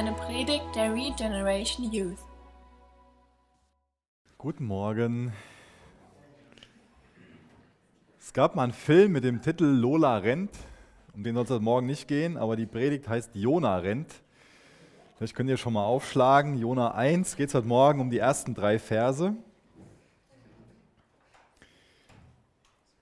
eine 0.00 0.12
Predigt 0.12 0.64
der 0.74 0.94
Regeneration 0.94 1.92
Youth. 1.92 2.16
Guten 4.38 4.64
Morgen. 4.64 5.30
Es 8.18 8.32
gab 8.32 8.56
mal 8.56 8.62
einen 8.62 8.72
Film 8.72 9.12
mit 9.12 9.24
dem 9.24 9.42
Titel 9.42 9.66
Lola 9.66 10.16
rennt. 10.16 10.52
Um 11.12 11.22
den 11.22 11.34
soll 11.34 11.44
es 11.44 11.50
heute 11.50 11.62
Morgen 11.62 11.86
nicht 11.86 12.08
gehen, 12.08 12.38
aber 12.38 12.56
die 12.56 12.64
Predigt 12.64 13.10
heißt 13.10 13.32
Jona 13.34 13.76
rennt. 13.76 14.10
Vielleicht 15.18 15.34
könnt 15.34 15.50
ihr 15.50 15.58
schon 15.58 15.74
mal 15.74 15.84
aufschlagen. 15.84 16.56
Jona 16.56 16.94
1 16.94 17.36
geht 17.36 17.50
es 17.50 17.54
heute 17.54 17.68
Morgen 17.68 18.00
um 18.00 18.08
die 18.08 18.20
ersten 18.20 18.54
drei 18.54 18.78
Verse. 18.78 19.36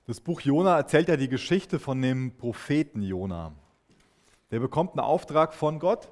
Das 0.09 0.20
Buch 0.20 0.40
Jona 0.40 0.76
erzählt 0.76 1.06
ja 1.06 1.16
die 1.16 1.28
Geschichte 1.28 1.78
von 1.78 2.02
dem 2.02 2.37
Propheten 2.37 3.02
Jona. 3.02 3.52
Der 4.51 4.59
bekommt 4.59 4.95
einen 4.95 5.06
Auftrag 5.06 5.54
von 5.54 5.78
Gott 5.78 6.09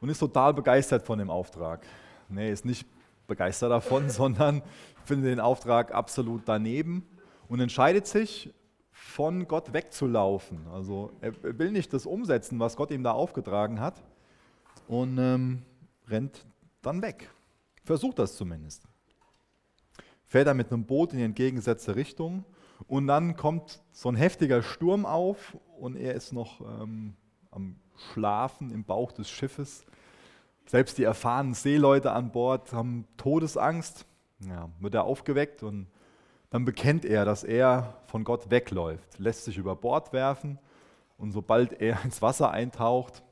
und 0.00 0.08
ist 0.08 0.18
total 0.18 0.54
begeistert 0.54 1.02
von 1.02 1.18
dem 1.18 1.30
Auftrag. 1.30 1.86
Nee, 2.28 2.50
ist 2.50 2.64
nicht 2.64 2.86
begeistert 3.26 3.70
davon, 3.70 4.10
sondern 4.10 4.62
findet 5.04 5.32
den 5.32 5.40
Auftrag 5.40 5.92
absolut 5.92 6.42
daneben 6.46 7.06
und 7.48 7.60
entscheidet 7.60 8.06
sich, 8.06 8.52
von 8.98 9.46
Gott 9.46 9.72
wegzulaufen. 9.72 10.66
Also 10.68 11.12
er 11.20 11.32
will 11.58 11.70
nicht 11.70 11.92
das 11.92 12.04
umsetzen, 12.04 12.58
was 12.58 12.76
Gott 12.76 12.90
ihm 12.90 13.02
da 13.04 13.12
aufgetragen 13.12 13.80
hat 13.80 14.02
und 14.88 15.18
ähm, 15.18 15.62
rennt 16.08 16.44
dann 16.82 17.00
weg. 17.00 17.30
Versucht 17.84 18.18
das 18.18 18.36
zumindest. 18.36 18.82
Fährt 20.26 20.48
er 20.48 20.54
mit 20.54 20.72
einem 20.72 20.84
Boot 20.84 21.12
in 21.12 21.18
die 21.18 21.24
entgegengesetzte 21.24 21.96
Richtung 21.96 22.44
und 22.86 23.06
dann 23.06 23.36
kommt 23.36 23.80
so 23.92 24.10
ein 24.10 24.16
heftiger 24.16 24.62
Sturm 24.62 25.06
auf 25.06 25.56
und 25.78 25.96
er 25.96 26.14
ist 26.14 26.32
noch 26.32 26.60
ähm, 26.60 27.14
am 27.50 27.76
Schlafen 28.12 28.70
im 28.70 28.84
Bauch 28.84 29.12
des 29.12 29.28
Schiffes. 29.28 29.84
Selbst 30.66 30.98
die 30.98 31.04
erfahrenen 31.04 31.54
Seeleute 31.54 32.12
an 32.12 32.30
Bord 32.30 32.72
haben 32.72 33.06
Todesangst. 33.16 34.06
Ja, 34.40 34.68
wird 34.80 34.94
er 34.94 35.04
aufgeweckt 35.04 35.62
und 35.62 35.88
dann 36.50 36.64
bekennt 36.64 37.04
er, 37.04 37.24
dass 37.24 37.44
er 37.44 38.00
von 38.06 38.24
Gott 38.24 38.50
wegläuft, 38.50 39.18
lässt 39.18 39.44
sich 39.44 39.58
über 39.58 39.76
Bord 39.76 40.12
werfen 40.12 40.58
und 41.16 41.32
sobald 41.32 41.80
er 41.80 41.98
ins 42.04 42.22
Wasser 42.22 42.50
eintaucht, 42.50 43.22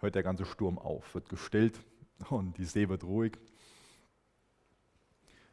hört 0.00 0.14
der 0.14 0.22
ganze 0.22 0.44
Sturm 0.44 0.78
auf, 0.78 1.14
wird 1.14 1.28
gestillt 1.28 1.78
und 2.30 2.58
die 2.58 2.64
See 2.64 2.88
wird 2.88 3.04
ruhig. 3.04 3.38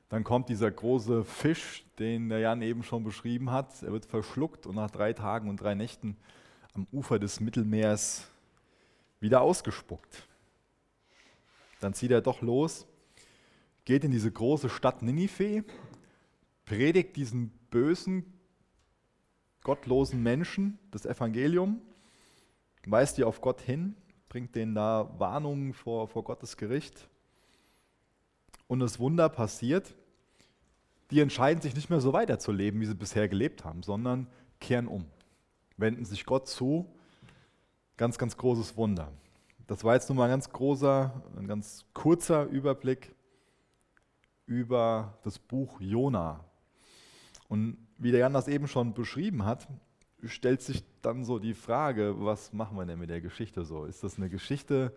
Dann 0.10 0.26
kommt 0.26 0.50
dieser 0.50 0.70
große 0.70 1.24
Fisch, 1.24 1.86
den 1.98 2.28
der 2.28 2.40
Jan 2.40 2.62
eben 2.62 2.84
schon 2.84 3.06
beschrieben 3.06 3.50
hat. 3.50 3.82
Er 3.82 3.94
wird 3.94 4.06
verschluckt 4.06 4.68
und 4.68 4.76
nach 4.76 4.92
drei 4.92 5.14
Tagen 5.14 5.50
und 5.50 5.62
drei 5.62 5.74
Nächten 5.74 6.18
am 6.74 6.88
Ufer 6.92 7.20
des 7.20 7.40
Mittelmeers 7.40 8.28
wieder 9.20 9.42
ausgespuckt. 9.42 10.28
Dann 11.80 11.94
zieht 11.94 12.12
er 12.12 12.22
doch 12.22 12.42
los, 12.42 12.88
geht 13.86 14.04
in 14.04 14.12
diese 14.12 14.32
große 14.32 14.70
Stadt 14.70 15.02
Ninive, 15.02 15.64
predigt 16.66 17.16
diesen 17.16 17.50
bösen, 17.70 18.26
gottlosen 19.64 20.22
Menschen 20.22 20.80
das 20.92 21.06
Evangelium, 21.06 21.82
weist 22.86 23.18
die 23.18 23.24
auf 23.24 23.42
Gott 23.42 23.62
hin, 23.62 23.96
bringt 24.30 24.56
denen 24.56 24.76
da 24.76 25.14
Warnungen 25.18 25.74
vor, 25.74 26.08
vor 26.08 26.24
Gottes 26.24 26.58
Gericht. 26.58 27.10
Und 28.68 28.80
das 28.80 29.00
Wunder 29.00 29.28
passiert, 29.30 29.94
die 31.12 31.20
entscheiden 31.20 31.62
sich 31.62 31.76
nicht 31.76 31.90
mehr 31.90 32.00
so 32.00 32.14
weiterzuleben, 32.14 32.80
wie 32.80 32.86
sie 32.86 32.96
bisher 32.96 33.28
gelebt 33.28 33.66
haben, 33.66 33.84
sondern 33.84 34.28
kehren 34.60 34.88
um, 34.88 35.06
wenden 35.82 36.06
sich 36.06 36.26
Gott 36.26 36.48
zu. 36.48 36.86
Ganz, 37.98 38.18
ganz 38.18 38.38
großes 38.38 38.78
Wunder. 38.78 39.12
Das 39.68 39.84
war 39.84 39.96
jetzt 39.96 40.10
nur 40.10 40.18
mal 40.18 40.26
ein 40.26 40.32
ganz 40.32 40.50
großer, 40.50 41.14
ein 41.38 41.48
ganz 41.48 41.86
kurzer 41.94 42.46
Überblick 42.46 43.14
über 44.46 45.18
das 45.24 45.40
Buch 45.40 45.80
Jona. 45.80 46.44
Und 47.48 47.78
wie 47.98 48.12
der 48.12 48.22
Jan 48.22 48.34
das 48.34 48.48
eben 48.48 48.68
schon 48.68 48.94
beschrieben 48.94 49.46
hat, 49.46 49.68
stellt 50.24 50.62
sich 50.62 50.84
dann 51.02 51.26
so 51.26 51.40
die 51.40 51.54
Frage, 51.54 52.16
was 52.18 52.54
machen 52.54 52.78
wir 52.78 52.86
denn 52.86 53.00
mit 53.00 53.10
der 53.10 53.22
Geschichte 53.22 53.66
so? 53.66 53.86
Ist 53.86 54.04
das 54.04 54.18
eine 54.18 54.30
Geschichte, 54.30 54.96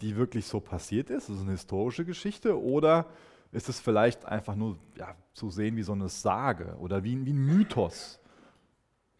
die 0.00 0.16
wirklich 0.16 0.46
so 0.46 0.60
passiert 0.60 1.10
ist? 1.10 1.28
Ist 1.28 1.36
es 1.36 1.42
eine 1.42 1.52
historische 1.52 2.04
Geschichte? 2.04 2.60
Oder 2.60 3.06
ist 3.52 3.68
es 3.68 3.80
vielleicht 3.80 4.24
einfach 4.24 4.54
nur 4.54 4.78
ja, 4.96 5.14
zu 5.32 5.50
sehen 5.50 5.76
wie 5.76 5.82
so 5.82 5.92
eine 5.92 6.08
Sage 6.08 6.76
oder 6.78 7.04
wie, 7.04 7.24
wie 7.24 7.32
ein 7.32 7.44
Mythos, 7.44 8.20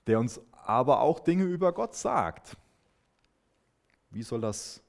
der 0.07 0.21
uns 0.21 0.41
aber 0.67 1.01
auch 1.01 1.21
Dinge 1.21 1.45
über 1.45 1.73
Gott 1.73 1.95
sagt. 1.95 2.57
Wie 4.11 4.23
soll 4.23 4.41
das, 4.41 4.83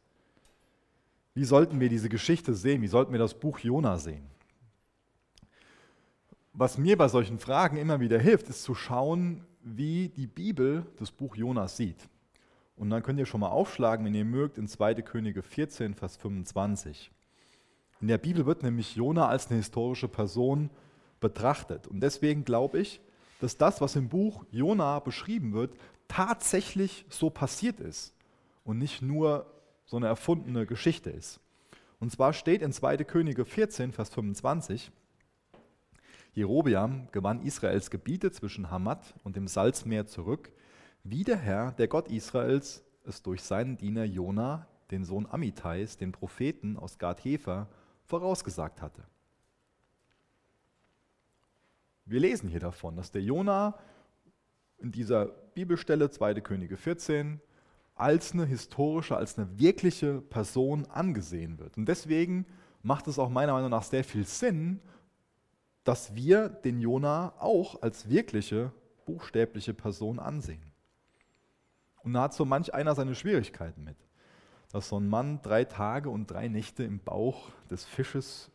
wie 1.33 1.45
sollten 1.45 1.79
wir 1.79 1.89
diese 1.89 2.09
Geschichte 2.09 2.53
sehen? 2.53 2.81
Wie 2.81 2.87
sollten 2.87 3.11
wir 3.11 3.19
das 3.19 3.33
Buch 3.33 3.59
Jona 3.59 3.97
sehen? 3.97 4.27
Was 6.53 6.77
mir 6.77 6.97
bei 6.97 7.07
solchen 7.07 7.37
Fragen 7.37 7.77
immer 7.77 7.99
wieder 7.99 8.19
hilft, 8.19 8.49
ist 8.49 8.63
zu 8.63 8.73
schauen, 8.73 9.45
wie 9.61 10.09
die 10.09 10.27
Bibel 10.27 10.85
das 10.97 11.11
Buch 11.11 11.35
Jonas 11.35 11.77
sieht. 11.77 12.09
Und 12.75 12.89
dann 12.89 13.03
könnt 13.03 13.19
ihr 13.19 13.25
schon 13.25 13.41
mal 13.41 13.49
aufschlagen, 13.49 14.05
wenn 14.05 14.15
ihr 14.15 14.25
mögt, 14.25 14.57
in 14.57 14.67
2. 14.67 14.95
Könige 15.03 15.43
14, 15.43 15.93
Vers 15.93 16.17
25. 16.17 17.11
In 18.01 18.07
der 18.07 18.17
Bibel 18.17 18.45
wird 18.45 18.63
nämlich 18.63 18.95
Jona 18.95 19.27
als 19.27 19.47
eine 19.47 19.57
historische 19.57 20.07
Person 20.07 20.69
betrachtet. 21.19 21.87
Und 21.87 21.99
deswegen 21.99 22.45
glaube 22.45 22.79
ich, 22.79 23.01
dass 23.39 23.57
das, 23.57 23.81
was 23.81 23.95
im 23.95 24.09
Buch 24.09 24.45
Jona 24.51 24.99
beschrieben 24.99 25.53
wird, 25.53 25.75
tatsächlich 26.07 27.05
so 27.09 27.29
passiert 27.29 27.79
ist 27.79 28.13
und 28.63 28.77
nicht 28.77 29.01
nur 29.01 29.45
so 29.85 29.97
eine 29.97 30.07
erfundene 30.07 30.65
Geschichte 30.65 31.09
ist. 31.09 31.39
Und 31.99 32.11
zwar 32.11 32.33
steht 32.33 32.61
in 32.61 32.71
2. 32.71 32.97
Könige 32.97 33.45
14, 33.45 33.91
Vers 33.91 34.09
25, 34.09 34.91
Jerobeam 36.33 37.07
gewann 37.11 37.41
Israels 37.41 37.89
Gebiete 37.89 38.31
zwischen 38.31 38.69
Hamad 38.69 39.15
und 39.23 39.35
dem 39.35 39.47
Salzmeer 39.47 40.05
zurück, 40.05 40.51
wie 41.03 41.23
der 41.23 41.37
Herr, 41.37 41.71
der 41.71 41.87
Gott 41.87 42.09
Israels, 42.09 42.83
es 43.05 43.23
durch 43.23 43.41
seinen 43.41 43.77
Diener 43.77 44.03
Jona, 44.03 44.67
den 44.91 45.03
Sohn 45.03 45.25
Amitais, 45.25 45.97
den 45.97 46.11
Propheten 46.11 46.77
aus 46.77 46.99
Gad-Hefer, 46.99 47.67
vorausgesagt 48.03 48.81
hatte. 48.81 49.03
Wir 52.07 52.19
lesen 52.19 52.49
hier 52.49 52.59
davon, 52.59 52.95
dass 52.95 53.11
der 53.11 53.21
Jona 53.21 53.77
in 54.77 54.91
dieser 54.91 55.25
Bibelstelle 55.25 56.09
2. 56.09 56.35
Könige 56.41 56.77
14 56.77 57.41
als 57.95 58.33
eine 58.33 58.45
historische, 58.45 59.17
als 59.17 59.37
eine 59.37 59.59
wirkliche 59.59 60.21
Person 60.21 60.85
angesehen 60.85 61.59
wird. 61.59 61.77
Und 61.77 61.85
deswegen 61.85 62.45
macht 62.81 63.07
es 63.07 63.19
auch 63.19 63.29
meiner 63.29 63.53
Meinung 63.53 63.69
nach 63.71 63.83
sehr 63.83 64.03
viel 64.03 64.25
Sinn, 64.25 64.79
dass 65.83 66.15
wir 66.15 66.49
den 66.49 66.79
Jona 66.79 67.33
auch 67.39 67.81
als 67.81 68.09
wirkliche, 68.09 68.71
buchstäbliche 69.05 69.73
Person 69.73 70.19
ansehen. 70.19 70.71
Und 72.03 72.13
da 72.13 72.23
hat 72.23 72.33
so 72.33 72.45
manch 72.45 72.73
einer 72.73 72.95
seine 72.95 73.15
Schwierigkeiten 73.15 73.83
mit 73.83 73.97
dass 74.71 74.89
so 74.89 74.99
ein 74.99 75.07
Mann 75.07 75.41
drei 75.41 75.63
Tage 75.63 76.09
und 76.09 76.29
drei 76.29 76.47
Nächte 76.47 76.83
im 76.83 76.99
Bauch 76.99 77.49
des 77.69 77.85
Fisches 77.85 78.51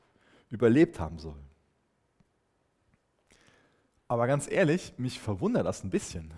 überlebt 0.51 1.01
haben 1.01 1.19
soll. 1.19 1.39
Aber 4.09 4.27
ganz 4.27 4.51
ehrlich, 4.51 4.93
mich 4.99 5.21
verwundert 5.21 5.67
das 5.67 5.85
ein 5.85 5.91
bisschen, 5.91 6.33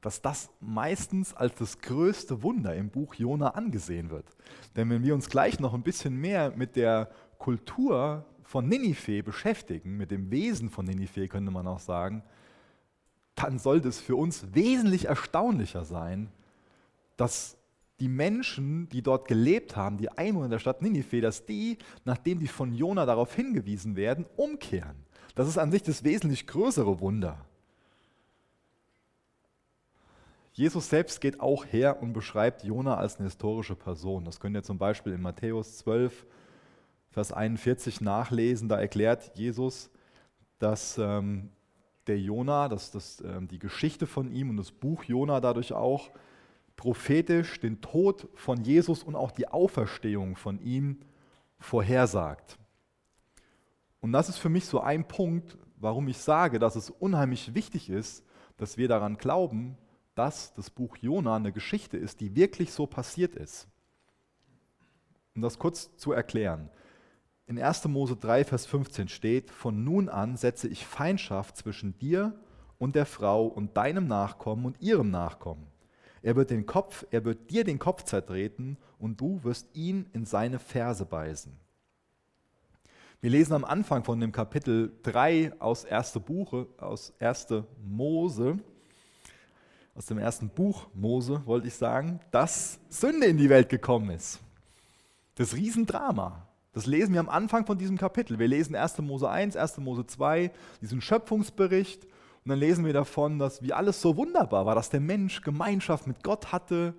dass 0.00 0.22
das 0.22 0.50
meistens 0.60 1.34
als 1.34 1.54
das 1.56 1.80
größte 1.80 2.42
Wunder 2.42 2.74
im 2.74 2.90
Buch 2.90 3.14
Jona 3.14 3.50
angesehen 3.50 4.10
wird. 4.10 4.26
Denn 4.76 4.90
wenn 4.90 5.02
wir 5.02 5.14
uns 5.14 5.28
gleich 5.28 5.60
noch 5.60 5.74
ein 5.74 5.82
bisschen 5.82 6.20
mehr 6.20 6.52
mit 6.56 6.76
der 6.76 7.10
Kultur 7.38 8.24
von 8.42 8.68
Ninive 8.68 9.22
beschäftigen, 9.22 9.96
mit 9.96 10.10
dem 10.10 10.30
Wesen 10.30 10.70
von 10.70 10.84
Ninive 10.84 11.28
könnte 11.28 11.50
man 11.50 11.66
auch 11.66 11.80
sagen, 11.80 12.22
dann 13.34 13.58
sollte 13.58 13.88
es 13.88 14.00
für 14.00 14.16
uns 14.16 14.54
wesentlich 14.54 15.06
erstaunlicher 15.06 15.84
sein, 15.84 16.30
dass 17.16 17.56
die 18.00 18.08
Menschen, 18.08 18.88
die 18.90 19.02
dort 19.02 19.28
gelebt 19.28 19.76
haben, 19.76 19.96
die 19.96 20.10
Einwohner 20.10 20.48
der 20.48 20.58
Stadt 20.58 20.82
Ninive, 20.82 21.20
dass 21.20 21.46
die, 21.46 21.78
nachdem 22.04 22.40
die 22.40 22.48
von 22.48 22.72
Jona 22.72 23.06
darauf 23.06 23.34
hingewiesen 23.34 23.96
werden, 23.96 24.26
umkehren. 24.36 24.96
Das 25.34 25.48
ist 25.48 25.58
an 25.58 25.72
sich 25.72 25.82
das 25.82 26.04
wesentlich 26.04 26.46
größere 26.46 27.00
Wunder. 27.00 27.44
Jesus 30.52 30.88
selbst 30.88 31.20
geht 31.20 31.40
auch 31.40 31.64
her 31.66 32.00
und 32.00 32.12
beschreibt 32.12 32.62
Jona 32.62 32.96
als 32.96 33.16
eine 33.16 33.24
historische 33.24 33.74
Person. 33.74 34.24
Das 34.24 34.38
könnt 34.38 34.54
ihr 34.54 34.62
zum 34.62 34.78
Beispiel 34.78 35.12
in 35.12 35.20
Matthäus 35.20 35.78
12, 35.78 36.26
Vers 37.10 37.32
41 37.32 38.00
nachlesen. 38.00 38.68
Da 38.68 38.78
erklärt 38.78 39.36
Jesus, 39.36 39.90
dass 40.60 40.96
ähm, 40.98 41.50
der 42.06 42.20
Jona, 42.20 42.68
dass, 42.68 42.92
dass 42.92 43.20
ähm, 43.22 43.48
die 43.48 43.58
Geschichte 43.58 44.06
von 44.06 44.30
ihm 44.30 44.50
und 44.50 44.56
das 44.56 44.70
Buch 44.70 45.02
Jona 45.02 45.40
dadurch 45.40 45.72
auch 45.72 46.10
prophetisch 46.76 47.58
den 47.58 47.80
Tod 47.80 48.28
von 48.34 48.62
Jesus 48.62 49.02
und 49.02 49.16
auch 49.16 49.32
die 49.32 49.48
Auferstehung 49.48 50.36
von 50.36 50.60
ihm 50.60 51.00
vorhersagt. 51.58 52.58
Und 54.04 54.12
das 54.12 54.28
ist 54.28 54.36
für 54.36 54.50
mich 54.50 54.66
so 54.66 54.80
ein 54.80 55.08
Punkt, 55.08 55.56
warum 55.78 56.08
ich 56.08 56.18
sage, 56.18 56.58
dass 56.58 56.76
es 56.76 56.90
unheimlich 56.90 57.54
wichtig 57.54 57.88
ist, 57.88 58.22
dass 58.58 58.76
wir 58.76 58.86
daran 58.86 59.16
glauben, 59.16 59.78
dass 60.14 60.52
das 60.52 60.68
Buch 60.68 60.98
Jona 60.98 61.36
eine 61.36 61.52
Geschichte 61.52 61.96
ist, 61.96 62.20
die 62.20 62.36
wirklich 62.36 62.74
so 62.74 62.86
passiert 62.86 63.34
ist. 63.34 63.66
Um 65.34 65.40
das 65.40 65.58
kurz 65.58 65.96
zu 65.96 66.12
erklären. 66.12 66.68
In 67.46 67.58
1. 67.58 67.86
Mose 67.86 68.16
3, 68.16 68.44
Vers 68.44 68.66
15 68.66 69.08
steht, 69.08 69.50
von 69.50 69.84
nun 69.84 70.10
an 70.10 70.36
setze 70.36 70.68
ich 70.68 70.84
Feindschaft 70.84 71.56
zwischen 71.56 71.98
dir 71.98 72.38
und 72.76 72.96
der 72.96 73.06
Frau 73.06 73.46
und 73.46 73.74
deinem 73.78 74.06
Nachkommen 74.06 74.66
und 74.66 74.82
ihrem 74.82 75.10
Nachkommen. 75.10 75.66
Er 76.20 76.36
wird, 76.36 76.50
den 76.50 76.66
Kopf, 76.66 77.06
er 77.10 77.24
wird 77.24 77.50
dir 77.50 77.64
den 77.64 77.78
Kopf 77.78 78.02
zertreten 78.02 78.76
und 78.98 79.18
du 79.22 79.42
wirst 79.44 79.74
ihn 79.74 80.10
in 80.12 80.26
seine 80.26 80.58
Ferse 80.58 81.06
beißen. 81.06 81.63
Wir 83.24 83.30
lesen 83.30 83.54
am 83.54 83.64
Anfang 83.64 84.04
von 84.04 84.20
dem 84.20 84.32
Kapitel 84.32 84.92
3 85.02 85.54
aus 85.58 85.86
1. 85.86 86.20
Buche, 86.26 86.66
aus 86.76 87.14
1. 87.20 87.46
Mose, 87.82 88.58
aus 89.94 90.04
dem 90.04 90.18
ersten 90.18 90.50
Buch 90.50 90.88
Mose, 90.92 91.40
wollte 91.46 91.68
ich 91.68 91.74
sagen, 91.74 92.20
dass 92.30 92.78
Sünde 92.90 93.24
in 93.24 93.38
die 93.38 93.48
Welt 93.48 93.70
gekommen 93.70 94.10
ist. 94.10 94.40
Das 95.36 95.56
Riesendrama. 95.56 96.46
Das 96.74 96.84
lesen 96.84 97.14
wir 97.14 97.20
am 97.20 97.30
Anfang 97.30 97.64
von 97.64 97.78
diesem 97.78 97.96
Kapitel. 97.96 98.38
Wir 98.38 98.46
lesen 98.46 98.76
1. 98.76 98.98
Mose 98.98 99.30
1, 99.30 99.56
1. 99.56 99.78
Mose 99.78 100.04
2, 100.04 100.50
diesen 100.82 101.00
Schöpfungsbericht. 101.00 102.04
Und 102.04 102.50
dann 102.50 102.58
lesen 102.58 102.84
wir 102.84 102.92
davon, 102.92 103.38
dass 103.38 103.62
wie 103.62 103.72
alles 103.72 104.02
so 104.02 104.18
wunderbar 104.18 104.66
war, 104.66 104.74
dass 104.74 104.90
der 104.90 105.00
Mensch 105.00 105.40
Gemeinschaft 105.40 106.06
mit 106.06 106.22
Gott 106.22 106.52
hatte, 106.52 106.92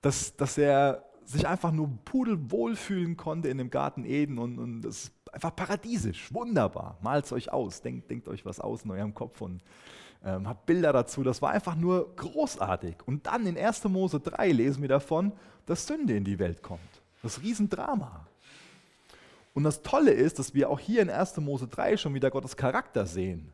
dass, 0.00 0.34
dass 0.34 0.58
er 0.58 1.04
sich 1.24 1.46
einfach 1.46 1.70
nur 1.70 1.88
pudelwohl 2.04 2.74
fühlen 2.74 3.16
konnte 3.16 3.48
in 3.48 3.58
dem 3.58 3.70
Garten 3.70 4.04
Eden 4.04 4.38
und, 4.38 4.58
und 4.58 4.82
das 4.82 5.12
einfach 5.32 5.56
paradiesisch, 5.56 6.32
wunderbar. 6.32 6.98
Malt 7.02 7.24
es 7.24 7.32
euch 7.32 7.52
aus, 7.52 7.80
denkt, 7.80 8.10
denkt 8.10 8.28
euch 8.28 8.44
was 8.44 8.60
aus 8.60 8.84
in 8.84 8.90
eurem 8.90 9.14
Kopf 9.14 9.40
und 9.40 9.62
ähm, 10.24 10.48
habt 10.48 10.66
Bilder 10.66 10.92
dazu. 10.92 11.22
Das 11.22 11.42
war 11.42 11.50
einfach 11.50 11.74
nur 11.74 12.14
großartig. 12.14 12.96
Und 13.06 13.26
dann 13.26 13.46
in 13.46 13.58
1. 13.58 13.84
Mose 13.84 14.20
3 14.20 14.52
lesen 14.52 14.82
wir 14.82 14.88
davon, 14.88 15.32
dass 15.66 15.86
Sünde 15.86 16.16
in 16.16 16.24
die 16.24 16.38
Welt 16.38 16.62
kommt. 16.62 16.80
Das 17.22 17.42
Riesendrama. 17.42 18.26
Und 19.54 19.64
das 19.64 19.82
Tolle 19.82 20.12
ist, 20.12 20.38
dass 20.38 20.54
wir 20.54 20.70
auch 20.70 20.80
hier 20.80 21.02
in 21.02 21.10
1. 21.10 21.38
Mose 21.38 21.66
3 21.66 21.96
schon 21.96 22.14
wieder 22.14 22.30
Gottes 22.30 22.56
Charakter 22.56 23.06
sehen. 23.06 23.52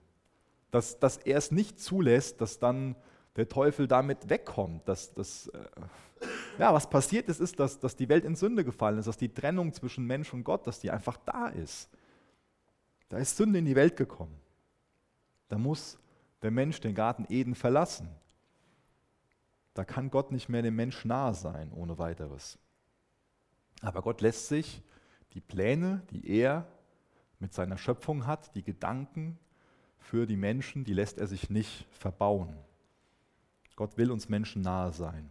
Dass, 0.70 0.98
dass 0.98 1.16
er 1.16 1.38
es 1.38 1.50
nicht 1.50 1.80
zulässt, 1.80 2.40
dass 2.40 2.58
dann 2.58 2.94
der 3.36 3.48
Teufel 3.48 3.88
damit 3.88 4.28
wegkommt. 4.28 4.86
Dass, 4.86 5.14
dass, 5.14 5.48
äh, 5.48 5.58
ja, 6.58 6.74
was 6.74 6.90
passiert 6.90 7.28
ist, 7.28 7.40
ist, 7.40 7.58
dass, 7.60 7.78
dass 7.78 7.96
die 7.96 8.08
Welt 8.08 8.24
in 8.24 8.34
Sünde 8.34 8.64
gefallen 8.64 8.98
ist, 8.98 9.06
dass 9.06 9.16
die 9.16 9.32
Trennung 9.32 9.72
zwischen 9.72 10.06
Mensch 10.06 10.32
und 10.34 10.44
Gott, 10.44 10.66
dass 10.66 10.80
die 10.80 10.90
einfach 10.90 11.16
da 11.18 11.48
ist. 11.48 11.88
Da 13.08 13.18
ist 13.18 13.36
Sünde 13.36 13.60
in 13.60 13.64
die 13.64 13.76
Welt 13.76 13.96
gekommen. 13.96 14.38
Da 15.48 15.56
muss 15.56 15.98
der 16.42 16.50
Mensch 16.50 16.80
den 16.80 16.94
Garten 16.94 17.26
Eden 17.28 17.54
verlassen. 17.54 18.08
Da 19.74 19.84
kann 19.84 20.10
Gott 20.10 20.32
nicht 20.32 20.48
mehr 20.48 20.62
dem 20.62 20.76
Mensch 20.76 21.04
nahe 21.04 21.34
sein, 21.34 21.72
ohne 21.72 21.98
weiteres. 21.98 22.58
Aber 23.80 24.02
Gott 24.02 24.20
lässt 24.20 24.48
sich 24.48 24.82
die 25.34 25.40
Pläne, 25.40 26.02
die 26.10 26.28
er 26.28 26.66
mit 27.38 27.54
seiner 27.54 27.78
Schöpfung 27.78 28.26
hat, 28.26 28.54
die 28.56 28.64
Gedanken 28.64 29.38
für 29.98 30.26
die 30.26 30.36
Menschen, 30.36 30.84
die 30.84 30.94
lässt 30.94 31.18
er 31.18 31.28
sich 31.28 31.50
nicht 31.50 31.86
verbauen. 31.92 32.56
Gott 33.76 33.96
will 33.96 34.10
uns 34.10 34.28
Menschen 34.28 34.62
nahe 34.62 34.92
sein. 34.92 35.30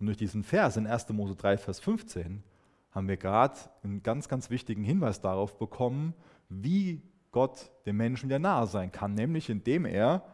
Und 0.00 0.06
durch 0.06 0.16
diesen 0.16 0.42
Vers 0.42 0.76
in 0.78 0.86
1. 0.86 1.10
Mose 1.10 1.36
3, 1.36 1.58
Vers 1.58 1.78
15 1.80 2.42
haben 2.90 3.06
wir 3.06 3.18
gerade 3.18 3.58
einen 3.84 4.02
ganz, 4.02 4.28
ganz 4.28 4.50
wichtigen 4.50 4.82
Hinweis 4.82 5.20
darauf 5.20 5.58
bekommen, 5.58 6.14
wie 6.48 7.02
Gott 7.32 7.70
dem 7.86 7.98
Menschen 7.98 8.28
wieder 8.28 8.38
nahe 8.38 8.66
sein 8.66 8.90
kann, 8.90 9.14
nämlich 9.14 9.50
indem 9.50 9.84
er 9.84 10.24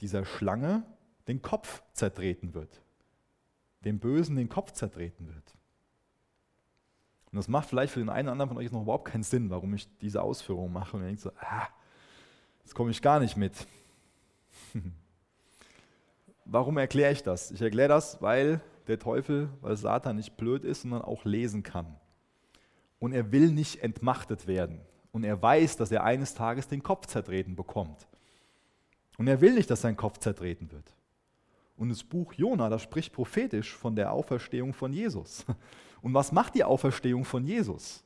dieser 0.00 0.24
Schlange 0.24 0.84
den 1.26 1.42
Kopf 1.42 1.82
zertreten 1.92 2.54
wird, 2.54 2.82
dem 3.84 3.98
Bösen 3.98 4.36
den 4.36 4.48
Kopf 4.48 4.72
zertreten 4.72 5.26
wird. 5.26 5.56
Und 7.32 7.38
das 7.38 7.48
macht 7.48 7.68
vielleicht 7.68 7.92
für 7.92 8.00
den 8.00 8.10
einen 8.10 8.28
oder 8.28 8.32
anderen 8.32 8.50
von 8.50 8.58
euch 8.58 8.64
jetzt 8.64 8.72
noch 8.72 8.82
überhaupt 8.82 9.10
keinen 9.10 9.24
Sinn, 9.24 9.50
warum 9.50 9.74
ich 9.74 9.88
diese 9.98 10.22
Ausführung 10.22 10.72
mache. 10.72 10.96
Und 10.96 11.02
ihr 11.02 11.06
denkt 11.06 11.22
so, 11.22 11.32
ah, 11.40 11.66
jetzt 12.62 12.74
komme 12.74 12.90
ich 12.90 13.02
gar 13.02 13.18
nicht 13.18 13.36
mit. 13.36 13.66
warum 16.44 16.78
erkläre 16.78 17.12
ich 17.12 17.22
das? 17.22 17.50
Ich 17.50 17.60
erkläre 17.60 17.88
das, 17.88 18.22
weil 18.22 18.60
der 18.86 18.98
Teufel, 18.98 19.50
weil 19.60 19.76
Satan 19.76 20.16
nicht 20.16 20.36
blöd 20.36 20.64
ist, 20.64 20.82
sondern 20.82 21.02
auch 21.02 21.24
lesen 21.24 21.62
kann. 21.62 21.96
Und 22.98 23.12
er 23.12 23.32
will 23.32 23.50
nicht 23.50 23.82
entmachtet 23.82 24.46
werden 24.46 24.80
und 25.12 25.24
er 25.24 25.40
weiß, 25.40 25.76
dass 25.76 25.90
er 25.90 26.04
eines 26.04 26.34
Tages 26.34 26.68
den 26.68 26.82
Kopf 26.82 27.06
zertreten 27.06 27.56
bekommt. 27.56 28.06
Und 29.18 29.28
er 29.28 29.40
will 29.40 29.54
nicht, 29.54 29.70
dass 29.70 29.80
sein 29.80 29.96
Kopf 29.96 30.18
zertreten 30.18 30.70
wird. 30.70 30.94
Und 31.76 31.90
das 31.90 32.04
Buch 32.04 32.32
Jona, 32.32 32.68
das 32.68 32.82
spricht 32.82 33.12
prophetisch 33.12 33.74
von 33.74 33.96
der 33.96 34.12
Auferstehung 34.12 34.72
von 34.72 34.92
Jesus. 34.92 35.44
Und 36.02 36.14
was 36.14 36.32
macht 36.32 36.54
die 36.54 36.64
Auferstehung 36.64 37.24
von 37.24 37.44
Jesus? 37.44 38.04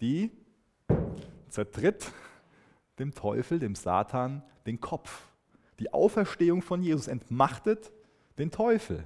Die 0.00 0.30
zertritt 1.48 2.10
dem 2.98 3.14
Teufel, 3.14 3.58
dem 3.58 3.74
Satan, 3.74 4.42
den 4.66 4.80
Kopf. 4.80 5.22
Die 5.78 5.92
Auferstehung 5.92 6.62
von 6.62 6.82
Jesus 6.82 7.08
entmachtet 7.08 7.90
den 8.38 8.50
Teufel. 8.50 9.04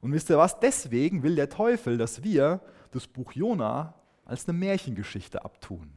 Und 0.00 0.12
wisst 0.12 0.30
ihr 0.30 0.38
was? 0.38 0.58
Deswegen 0.60 1.22
will 1.22 1.36
der 1.36 1.50
Teufel, 1.50 1.98
dass 1.98 2.22
wir 2.22 2.60
das 2.92 3.06
Buch 3.06 3.32
Jona 3.32 3.94
als 4.24 4.48
eine 4.48 4.58
Märchengeschichte 4.58 5.44
abtun. 5.44 5.92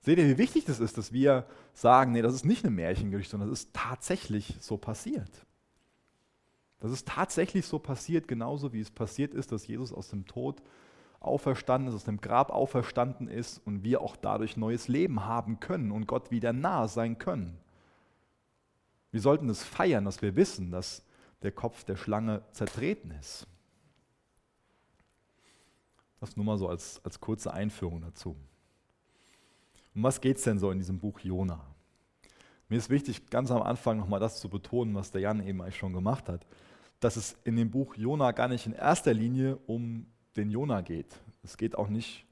Seht 0.00 0.18
ihr, 0.18 0.26
wie 0.26 0.38
wichtig 0.38 0.64
das 0.64 0.80
ist, 0.80 0.98
dass 0.98 1.12
wir 1.12 1.46
sagen, 1.74 2.12
nee, 2.12 2.22
das 2.22 2.34
ist 2.34 2.44
nicht 2.44 2.64
eine 2.64 2.74
Märchengeschichte, 2.74 3.32
sondern 3.32 3.50
das 3.50 3.60
ist 3.60 3.72
tatsächlich 3.72 4.56
so 4.60 4.76
passiert. 4.76 5.46
Das 6.80 6.90
ist 6.90 7.06
tatsächlich 7.06 7.64
so 7.66 7.78
passiert, 7.78 8.26
genauso 8.26 8.72
wie 8.72 8.80
es 8.80 8.90
passiert 8.90 9.32
ist, 9.34 9.52
dass 9.52 9.68
Jesus 9.68 9.92
aus 9.92 10.08
dem 10.08 10.26
Tod 10.26 10.60
auferstanden 11.20 11.88
ist, 11.88 11.94
aus 11.94 12.04
dem 12.04 12.20
Grab 12.20 12.50
auferstanden 12.50 13.28
ist 13.28 13.58
und 13.64 13.84
wir 13.84 14.00
auch 14.00 14.16
dadurch 14.16 14.56
neues 14.56 14.88
Leben 14.88 15.24
haben 15.24 15.60
können 15.60 15.92
und 15.92 16.08
Gott 16.08 16.32
wieder 16.32 16.52
nahe 16.52 16.88
sein 16.88 17.18
können. 17.18 17.56
Wir 19.12 19.20
sollten 19.20 19.48
es 19.48 19.62
feiern, 19.62 20.04
dass 20.04 20.22
wir 20.22 20.34
wissen, 20.34 20.70
dass 20.70 21.04
der 21.42 21.52
Kopf 21.52 21.84
der 21.84 21.96
Schlange 21.96 22.42
zertreten 22.52 23.10
ist. 23.12 23.46
Das 26.20 26.36
nur 26.36 26.46
mal 26.46 26.58
so 26.58 26.68
als, 26.68 27.00
als 27.04 27.20
kurze 27.20 27.52
Einführung 27.52 28.00
dazu. 28.00 28.36
Um 29.94 30.02
was 30.02 30.20
geht 30.20 30.38
es 30.38 30.44
denn 30.44 30.58
so 30.58 30.70
in 30.70 30.78
diesem 30.78 30.98
Buch 30.98 31.20
Jona? 31.20 31.60
Mir 32.68 32.78
ist 32.78 32.88
wichtig, 32.88 33.28
ganz 33.28 33.50
am 33.50 33.60
Anfang 33.60 33.98
nochmal 33.98 34.20
das 34.20 34.40
zu 34.40 34.48
betonen, 34.48 34.94
was 34.94 35.10
der 35.10 35.20
Jan 35.20 35.46
eben 35.46 35.60
eigentlich 35.60 35.76
schon 35.76 35.92
gemacht 35.92 36.28
hat, 36.28 36.46
dass 37.00 37.16
es 37.16 37.36
in 37.44 37.56
dem 37.56 37.70
Buch 37.70 37.96
Jona 37.96 38.30
gar 38.30 38.48
nicht 38.48 38.66
in 38.66 38.72
erster 38.72 39.12
Linie 39.12 39.58
um 39.66 40.06
den 40.36 40.50
Jona 40.50 40.80
geht. 40.80 41.20
Es 41.42 41.56
geht 41.56 41.76
auch 41.76 41.88
nicht 41.88 42.24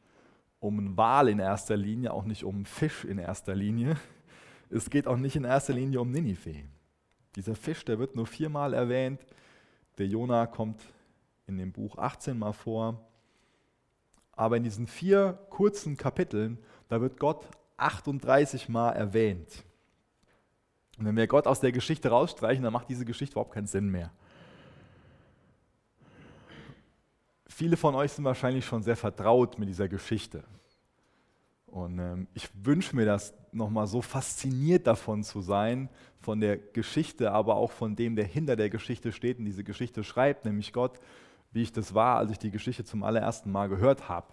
um 0.60 0.78
einen 0.78 0.96
Wal 0.96 1.28
in 1.28 1.40
erster 1.40 1.76
Linie, 1.76 2.12
auch 2.12 2.24
nicht 2.24 2.44
um 2.44 2.54
einen 2.54 2.66
Fisch 2.66 3.04
in 3.04 3.18
erster 3.18 3.54
Linie. 3.54 3.98
Es 4.70 4.88
geht 4.88 5.08
auch 5.08 5.16
nicht 5.16 5.36
in 5.36 5.44
erster 5.44 5.72
Linie 5.72 6.00
um 6.00 6.10
Ninive. 6.10 6.54
Dieser 7.36 7.54
Fisch, 7.54 7.84
der 7.84 7.98
wird 7.98 8.16
nur 8.16 8.26
viermal 8.26 8.74
erwähnt. 8.74 9.24
Der 9.98 10.06
Jona 10.06 10.46
kommt 10.46 10.80
in 11.46 11.58
dem 11.58 11.72
Buch 11.72 11.98
18 11.98 12.38
mal 12.38 12.52
vor. 12.52 13.06
Aber 14.32 14.56
in 14.56 14.64
diesen 14.64 14.86
vier 14.86 15.38
kurzen 15.50 15.96
Kapiteln 15.96 16.58
da 16.90 17.00
wird 17.00 17.18
Gott 17.18 17.46
38 17.76 18.68
Mal 18.68 18.90
erwähnt. 18.90 19.64
Und 20.98 21.06
wenn 21.06 21.16
wir 21.16 21.26
Gott 21.28 21.46
aus 21.46 21.60
der 21.60 21.72
Geschichte 21.72 22.10
rausstreichen, 22.10 22.62
dann 22.64 22.72
macht 22.72 22.90
diese 22.90 23.04
Geschichte 23.04 23.34
überhaupt 23.34 23.54
keinen 23.54 23.68
Sinn 23.68 23.88
mehr. 23.88 24.10
Viele 27.46 27.76
von 27.76 27.94
euch 27.94 28.12
sind 28.12 28.24
wahrscheinlich 28.24 28.66
schon 28.66 28.82
sehr 28.82 28.96
vertraut 28.96 29.56
mit 29.58 29.68
dieser 29.68 29.88
Geschichte. 29.88 30.42
Und 31.70 31.98
ähm, 31.98 32.26
ich 32.34 32.48
wünsche 32.64 32.96
mir 32.96 33.06
das 33.06 33.34
nochmal 33.52 33.86
so 33.86 34.02
fasziniert 34.02 34.86
davon 34.86 35.22
zu 35.22 35.40
sein, 35.40 35.88
von 36.20 36.40
der 36.40 36.58
Geschichte, 36.58 37.32
aber 37.32 37.56
auch 37.56 37.70
von 37.70 37.96
dem, 37.96 38.14
der 38.16 38.26
hinter 38.26 38.56
der 38.56 38.70
Geschichte 38.70 39.12
steht 39.12 39.38
und 39.38 39.46
diese 39.46 39.64
Geschichte 39.64 40.04
schreibt, 40.04 40.44
nämlich 40.44 40.72
Gott, 40.72 41.00
wie 41.52 41.62
ich 41.62 41.72
das 41.72 41.94
war, 41.94 42.18
als 42.18 42.30
ich 42.30 42.38
die 42.38 42.50
Geschichte 42.50 42.84
zum 42.84 43.02
allerersten 43.02 43.50
Mal 43.50 43.68
gehört 43.68 44.08
habe. 44.08 44.26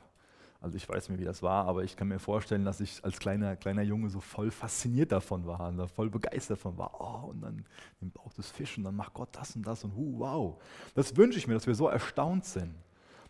Also 0.60 0.76
ich 0.76 0.90
weiß 0.90 1.10
nicht, 1.10 1.20
wie 1.20 1.26
das 1.26 1.44
war, 1.44 1.66
aber 1.66 1.84
ich 1.84 1.96
kann 1.96 2.08
mir 2.08 2.20
vorstellen, 2.20 2.66
dass 2.66 2.82
ich 2.82 3.04
als 3.04 3.20
kleiner, 3.20 3.56
kleiner 3.56 3.84
Junge 3.84 4.10
so 4.10 4.20
voll 4.20 4.50
fasziniert 4.50 5.12
davon 5.12 5.46
war 5.46 5.68
und 5.70 5.88
voll 5.88 6.10
begeistert 6.10 6.58
davon 6.58 6.78
war. 6.78 7.00
Oh, 7.00 7.30
und 7.30 7.42
dann 7.42 7.66
im 8.02 8.12
Bauch 8.12 8.34
des 8.34 8.50
Fisch 8.50 8.78
und 8.78 8.84
dann 8.84 8.96
macht 8.96 9.14
Gott 9.14 9.30
das 9.34 9.56
und 9.56 9.66
das 9.66 9.84
und 9.84 9.96
hu, 9.96 10.20
wow. 10.20 10.62
Das 10.96 11.16
wünsche 11.16 11.38
ich 11.38 11.48
mir, 11.48 11.54
dass 11.54 11.68
wir 11.68 11.76
so 11.76 11.88
erstaunt 11.88 12.46
sind, 12.46 12.74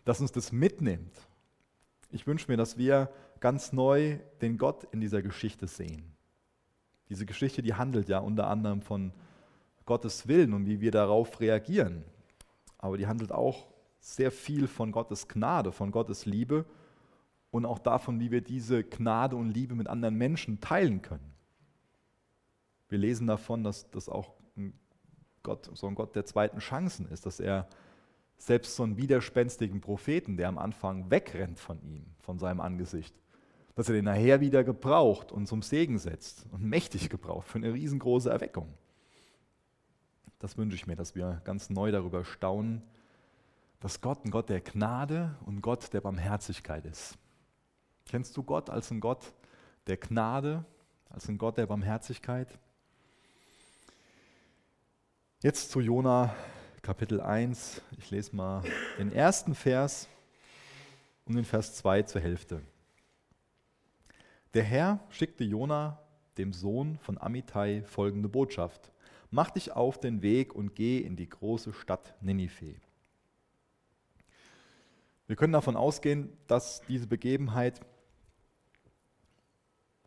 dass 0.04 0.20
uns 0.20 0.32
das 0.32 0.52
mitnimmt. 0.52 1.14
Ich 2.10 2.26
wünsche 2.26 2.50
mir, 2.50 2.56
dass 2.56 2.78
wir 2.78 3.10
ganz 3.40 3.72
neu 3.72 4.18
den 4.40 4.58
Gott 4.58 4.84
in 4.92 5.00
dieser 5.00 5.22
Geschichte 5.22 5.66
sehen. 5.66 6.14
Diese 7.08 7.26
Geschichte, 7.26 7.62
die 7.62 7.74
handelt 7.74 8.08
ja 8.08 8.18
unter 8.18 8.48
anderem 8.48 8.82
von 8.82 9.12
Gottes 9.86 10.28
Willen 10.28 10.52
und 10.52 10.66
wie 10.66 10.80
wir 10.80 10.90
darauf 10.90 11.40
reagieren. 11.40 12.04
Aber 12.76 12.98
die 12.98 13.06
handelt 13.06 13.32
auch 13.32 13.66
sehr 14.00 14.30
viel 14.30 14.68
von 14.68 14.92
Gottes 14.92 15.28
Gnade, 15.28 15.72
von 15.72 15.90
Gottes 15.90 16.26
Liebe 16.26 16.64
und 17.50 17.64
auch 17.64 17.78
davon, 17.78 18.20
wie 18.20 18.30
wir 18.30 18.42
diese 18.42 18.84
Gnade 18.84 19.36
und 19.36 19.50
Liebe 19.50 19.74
mit 19.74 19.88
anderen 19.88 20.16
Menschen 20.16 20.60
teilen 20.60 21.02
können. 21.02 21.34
Wir 22.88 22.98
lesen 22.98 23.26
davon, 23.26 23.64
dass 23.64 23.90
das 23.90 24.08
auch 24.08 24.34
ein 24.56 24.78
Gott, 25.42 25.70
so 25.74 25.86
ein 25.86 25.94
Gott 25.94 26.14
der 26.14 26.26
zweiten 26.26 26.58
Chancen 26.58 27.08
ist, 27.08 27.26
dass 27.26 27.40
er 27.40 27.68
selbst 28.38 28.76
so 28.76 28.82
einen 28.84 28.96
widerspenstigen 28.96 29.80
Propheten, 29.80 30.36
der 30.36 30.48
am 30.48 30.58
Anfang 30.58 31.10
wegrennt 31.10 31.58
von 31.58 31.82
ihm, 31.82 32.06
von 32.20 32.38
seinem 32.38 32.60
Angesicht, 32.60 33.14
dass 33.78 33.88
er 33.88 33.94
den 33.94 34.06
nachher 34.06 34.40
wieder 34.40 34.64
gebraucht 34.64 35.30
und 35.30 35.46
zum 35.46 35.62
Segen 35.62 36.00
setzt 36.00 36.46
und 36.50 36.64
mächtig 36.64 37.08
gebraucht 37.10 37.46
für 37.46 37.58
eine 37.58 37.72
riesengroße 37.72 38.28
Erweckung. 38.28 38.74
Das 40.40 40.58
wünsche 40.58 40.74
ich 40.74 40.88
mir, 40.88 40.96
dass 40.96 41.14
wir 41.14 41.40
ganz 41.44 41.70
neu 41.70 41.92
darüber 41.92 42.24
staunen, 42.24 42.82
dass 43.78 44.00
Gott 44.00 44.24
ein 44.24 44.32
Gott 44.32 44.48
der 44.48 44.62
Gnade 44.62 45.36
und 45.46 45.60
Gott 45.60 45.92
der 45.92 46.00
Barmherzigkeit 46.00 46.86
ist. 46.86 47.18
Kennst 48.08 48.36
du 48.36 48.42
Gott 48.42 48.68
als 48.68 48.90
ein 48.90 48.98
Gott 48.98 49.32
der 49.86 49.96
Gnade, 49.96 50.64
als 51.08 51.28
ein 51.28 51.38
Gott 51.38 51.56
der 51.56 51.66
Barmherzigkeit? 51.66 52.58
Jetzt 55.40 55.70
zu 55.70 55.78
Jona 55.78 56.34
Kapitel 56.82 57.20
1. 57.20 57.80
Ich 57.96 58.10
lese 58.10 58.34
mal 58.34 58.64
den 58.98 59.12
ersten 59.12 59.54
Vers 59.54 60.08
und 61.26 61.36
den 61.36 61.44
Vers 61.44 61.76
2 61.76 62.02
zur 62.02 62.20
Hälfte. 62.20 62.60
Der 64.54 64.62
Herr 64.62 65.00
schickte 65.10 65.44
Jona, 65.44 66.00
dem 66.38 66.52
Sohn 66.52 66.98
von 66.98 67.18
Amittai, 67.18 67.82
folgende 67.82 68.28
Botschaft: 68.28 68.92
Mach 69.30 69.50
dich 69.50 69.72
auf 69.72 70.00
den 70.00 70.22
Weg 70.22 70.54
und 70.54 70.74
geh 70.74 70.98
in 70.98 71.16
die 71.16 71.28
große 71.28 71.74
Stadt 71.74 72.14
Ninive. 72.22 72.76
Wir 75.26 75.36
können 75.36 75.52
davon 75.52 75.76
ausgehen, 75.76 76.32
dass 76.46 76.80
diese 76.88 77.06
Begebenheit 77.06 77.82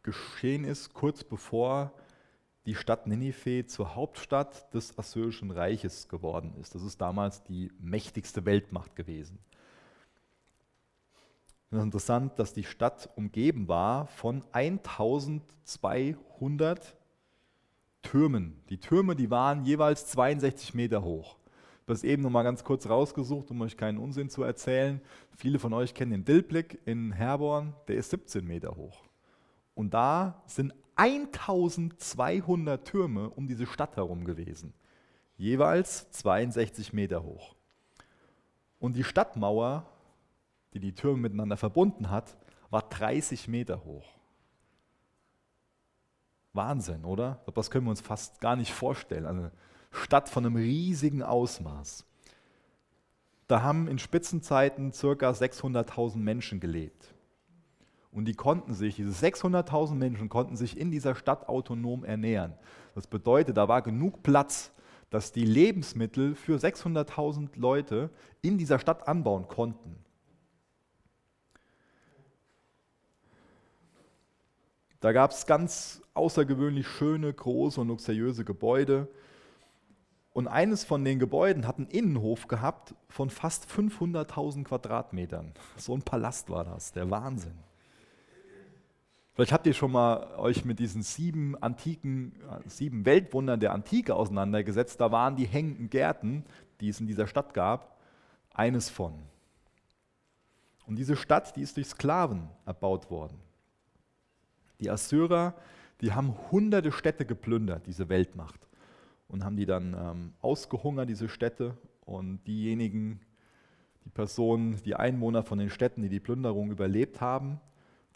geschehen 0.01 0.63
ist, 0.63 0.95
kurz 0.95 1.23
bevor 1.23 1.93
die 2.65 2.73
Stadt 2.73 3.05
Ninive 3.05 3.67
zur 3.67 3.93
Hauptstadt 3.93 4.73
des 4.73 4.97
Assyrischen 4.97 5.51
Reiches 5.51 6.07
geworden 6.07 6.55
ist. 6.59 6.73
Das 6.73 6.81
ist 6.81 6.99
damals 6.99 7.43
die 7.43 7.71
mächtigste 7.79 8.45
Weltmacht 8.45 8.95
gewesen. 8.95 9.37
Interessant, 11.71 12.37
dass 12.37 12.53
die 12.53 12.65
Stadt 12.65 13.09
umgeben 13.15 13.69
war 13.69 14.07
von 14.07 14.43
1200 14.51 16.97
Türmen. 18.01 18.61
Die 18.69 18.77
Türme, 18.77 19.15
die 19.15 19.31
waren 19.31 19.63
jeweils 19.63 20.07
62 20.07 20.73
Meter 20.73 21.03
hoch. 21.03 21.37
Das 21.85 22.03
eben 22.03 22.23
noch 22.23 22.29
mal 22.29 22.43
ganz 22.43 22.65
kurz 22.65 22.89
rausgesucht, 22.89 23.51
um 23.51 23.61
euch 23.61 23.77
keinen 23.77 23.99
Unsinn 23.99 24.29
zu 24.29 24.43
erzählen. 24.43 24.99
Viele 25.37 25.59
von 25.59 25.71
euch 25.73 25.93
kennen 25.93 26.11
den 26.11 26.25
Dillblick 26.25 26.79
in 26.85 27.13
Herborn, 27.13 27.73
der 27.87 27.95
ist 27.95 28.09
17 28.11 28.45
Meter 28.45 28.75
hoch. 28.75 29.05
Und 29.73 29.93
da 29.93 30.43
sind 30.47 30.73
1200 30.95 32.85
Türme 32.85 33.29
um 33.29 33.47
diese 33.47 33.65
Stadt 33.65 33.95
herum 33.95 34.25
gewesen, 34.25 34.73
jeweils 35.37 36.11
62 36.11 36.91
Meter 36.93 37.23
hoch. 37.23 37.55
Und 38.79 38.95
die 38.95 39.03
Stadtmauer, 39.03 39.85
die 40.73 40.79
die 40.79 40.93
Türme 40.93 41.17
miteinander 41.17 41.57
verbunden 41.57 42.09
hat, 42.09 42.37
war 42.69 42.83
30 42.83 43.47
Meter 43.47 43.83
hoch. 43.83 44.07
Wahnsinn, 46.53 47.05
oder? 47.05 47.43
Das 47.53 47.71
können 47.71 47.85
wir 47.85 47.91
uns 47.91 48.01
fast 48.01 48.41
gar 48.41 48.55
nicht 48.55 48.73
vorstellen. 48.73 49.25
Eine 49.25 49.51
Stadt 49.91 50.29
von 50.29 50.45
einem 50.45 50.55
riesigen 50.55 51.23
Ausmaß. 51.23 52.05
Da 53.47 53.61
haben 53.61 53.87
in 53.87 53.99
Spitzenzeiten 53.99 54.91
ca. 54.91 54.97
600.000 54.97 56.17
Menschen 56.17 56.59
gelebt. 56.59 57.13
Und 58.11 58.25
die 58.25 58.33
konnten 58.33 58.73
sich, 58.73 58.95
diese 58.95 59.11
600.000 59.11 59.95
Menschen 59.95 60.29
konnten 60.29 60.57
sich 60.57 60.77
in 60.77 60.91
dieser 60.91 61.15
Stadt 61.15 61.47
autonom 61.47 62.03
ernähren. 62.03 62.53
Das 62.95 63.07
bedeutet, 63.07 63.55
da 63.55 63.67
war 63.67 63.81
genug 63.81 64.21
Platz, 64.23 64.71
dass 65.09 65.31
die 65.31 65.45
Lebensmittel 65.45 66.35
für 66.35 66.57
600.000 66.57 67.49
Leute 67.55 68.09
in 68.41 68.57
dieser 68.57 68.79
Stadt 68.79 69.07
anbauen 69.07 69.47
konnten. 69.47 69.97
Da 75.01 75.11
gab 75.11 75.31
es 75.31 75.47
ganz 75.47 76.01
außergewöhnlich 76.13 76.87
schöne, 76.87 77.33
große 77.33 77.81
und 77.81 77.87
luxuriöse 77.87 78.45
Gebäude. 78.45 79.07
Und 80.31 80.47
eines 80.47 80.85
von 80.85 81.03
den 81.03 81.19
Gebäuden 81.19 81.67
hat 81.67 81.77
einen 81.77 81.87
Innenhof 81.87 82.47
gehabt 82.47 82.93
von 83.09 83.29
fast 83.29 83.65
500.000 83.69 84.63
Quadratmetern. 84.63 85.53
So 85.77 85.93
ein 85.93 86.03
Palast 86.03 86.49
war 86.49 86.63
das, 86.63 86.93
der 86.93 87.09
Wahnsinn. 87.09 87.57
Vielleicht 89.33 89.53
habt 89.53 89.65
ihr 89.65 89.73
schon 89.73 89.91
mal 89.91 90.35
euch 90.37 90.65
mit 90.65 90.77
diesen 90.77 91.01
sieben 91.01 91.61
antiken, 91.61 92.33
sieben 92.67 93.05
Weltwundern 93.05 93.59
der 93.59 93.73
Antike 93.73 94.13
auseinandergesetzt. 94.13 95.01
Da 95.01 95.11
waren 95.11 95.35
die 95.35 95.47
hängenden 95.47 95.89
Gärten, 95.89 96.45
die 96.79 96.89
es 96.89 96.99
in 96.99 97.07
dieser 97.07 97.27
Stadt 97.27 97.53
gab, 97.55 97.97
eines 98.53 98.89
von. 98.89 99.13
Und 100.85 100.97
diese 100.97 101.15
Stadt, 101.15 101.55
die 101.55 101.61
ist 101.61 101.77
durch 101.77 101.87
Sklaven 101.87 102.49
erbaut 102.65 103.09
worden. 103.09 103.39
Die 104.81 104.89
Assyrer, 104.89 105.53
die 106.01 106.11
haben 106.11 106.35
hunderte 106.51 106.91
Städte 106.91 107.25
geplündert, 107.25 107.85
diese 107.87 108.09
Weltmacht, 108.09 108.67
und 109.27 109.45
haben 109.45 109.55
die 109.55 109.67
dann 109.67 109.93
ähm, 109.93 110.33
ausgehungert, 110.41 111.07
diese 111.07 111.29
Städte. 111.29 111.77
Und 112.01 112.43
diejenigen, 112.45 113.21
die 114.03 114.09
Personen, 114.09 114.81
die 114.83 114.95
Einwohner 114.95 115.43
von 115.43 115.59
den 115.59 115.69
Städten, 115.69 116.01
die 116.01 116.09
die 116.09 116.19
Plünderung 116.19 116.71
überlebt 116.71 117.21
haben, 117.21 117.61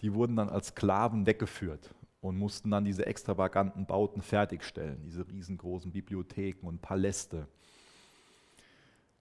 die 0.01 0.13
wurden 0.13 0.35
dann 0.35 0.49
als 0.49 0.67
Sklaven 0.69 1.25
weggeführt 1.25 1.93
und 2.19 2.37
mussten 2.37 2.71
dann 2.71 2.83
diese 2.83 3.05
extravaganten 3.05 3.85
Bauten 3.85 4.21
fertigstellen, 4.21 5.03
diese 5.05 5.27
riesengroßen 5.27 5.91
Bibliotheken 5.91 6.67
und 6.67 6.81
Paläste. 6.81 7.47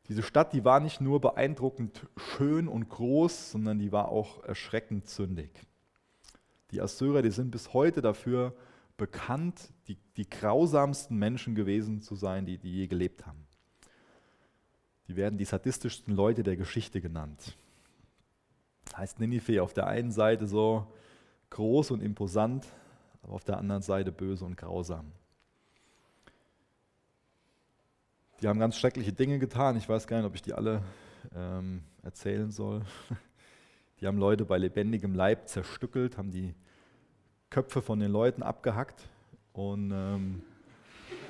Diese 0.08 0.22
Stadt, 0.22 0.52
die 0.52 0.64
war 0.64 0.80
nicht 0.80 1.00
nur 1.00 1.20
beeindruckend 1.20 2.06
schön 2.16 2.66
und 2.66 2.88
groß, 2.88 3.52
sondern 3.52 3.78
die 3.78 3.92
war 3.92 4.08
auch 4.08 4.42
erschreckend 4.44 5.08
zündig. 5.08 5.50
Die 6.74 6.82
Assyrer, 6.82 7.22
die 7.22 7.30
sind 7.30 7.50
bis 7.50 7.72
heute 7.72 8.02
dafür 8.02 8.54
bekannt, 8.98 9.72
die, 9.88 9.96
die 10.16 10.28
grausamsten 10.28 11.18
Menschen 11.18 11.54
gewesen 11.54 12.02
zu 12.02 12.14
sein, 12.14 12.44
die, 12.44 12.58
die 12.58 12.72
je 12.72 12.86
gelebt 12.86 13.26
haben. 13.26 13.46
Die 15.08 15.16
werden 15.16 15.38
die 15.38 15.44
sadistischsten 15.46 16.14
Leute 16.14 16.42
der 16.42 16.56
Geschichte 16.56 17.00
genannt 17.00 17.56
heißt 18.96 19.20
Ninive 19.20 19.62
auf 19.62 19.72
der 19.72 19.86
einen 19.86 20.10
Seite 20.10 20.46
so 20.46 20.86
groß 21.50 21.90
und 21.92 22.02
imposant, 22.02 22.66
aber 23.22 23.34
auf 23.34 23.44
der 23.44 23.58
anderen 23.58 23.82
Seite 23.82 24.12
böse 24.12 24.44
und 24.44 24.56
grausam. 24.56 25.12
Die 28.40 28.48
haben 28.48 28.58
ganz 28.58 28.76
schreckliche 28.76 29.12
Dinge 29.12 29.38
getan. 29.38 29.76
Ich 29.76 29.88
weiß 29.88 30.06
gar 30.06 30.18
nicht, 30.18 30.26
ob 30.26 30.34
ich 30.34 30.42
die 30.42 30.52
alle 30.52 30.82
ähm, 31.34 31.82
erzählen 32.02 32.50
soll. 32.50 32.82
Die 34.04 34.08
haben 34.08 34.18
Leute 34.18 34.44
bei 34.44 34.58
lebendigem 34.58 35.14
Leib 35.14 35.48
zerstückelt, 35.48 36.18
haben 36.18 36.30
die 36.30 36.54
Köpfe 37.48 37.80
von 37.80 38.00
den 38.00 38.12
Leuten 38.12 38.42
abgehackt 38.42 39.08
und 39.54 39.92
ähm, 39.92 40.42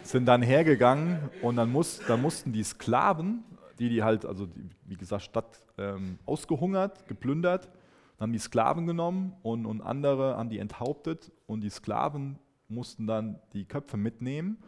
sind 0.02 0.26
dann 0.26 0.42
hergegangen 0.42 1.20
und 1.40 1.54
dann, 1.54 1.70
muss, 1.70 2.00
dann 2.08 2.20
mussten 2.20 2.52
die 2.52 2.64
Sklaven 2.64 3.44
die, 3.78 3.88
die 3.88 4.02
halt, 4.02 4.26
also 4.26 4.46
die, 4.46 4.68
wie 4.86 4.96
gesagt, 4.96 5.22
Stadt 5.22 5.60
ähm, 5.78 6.18
ausgehungert, 6.26 7.06
geplündert, 7.06 7.68
haben 8.18 8.32
die 8.32 8.40
Sklaven 8.40 8.88
genommen 8.88 9.34
und, 9.44 9.66
und 9.66 9.80
andere 9.80 10.36
haben 10.36 10.48
die 10.48 10.58
enthauptet 10.58 11.30
und 11.46 11.60
die 11.60 11.70
Sklaven 11.70 12.40
mussten 12.66 13.06
dann 13.06 13.38
die 13.52 13.66
Köpfe 13.66 13.96
mitnehmen. 13.96 14.58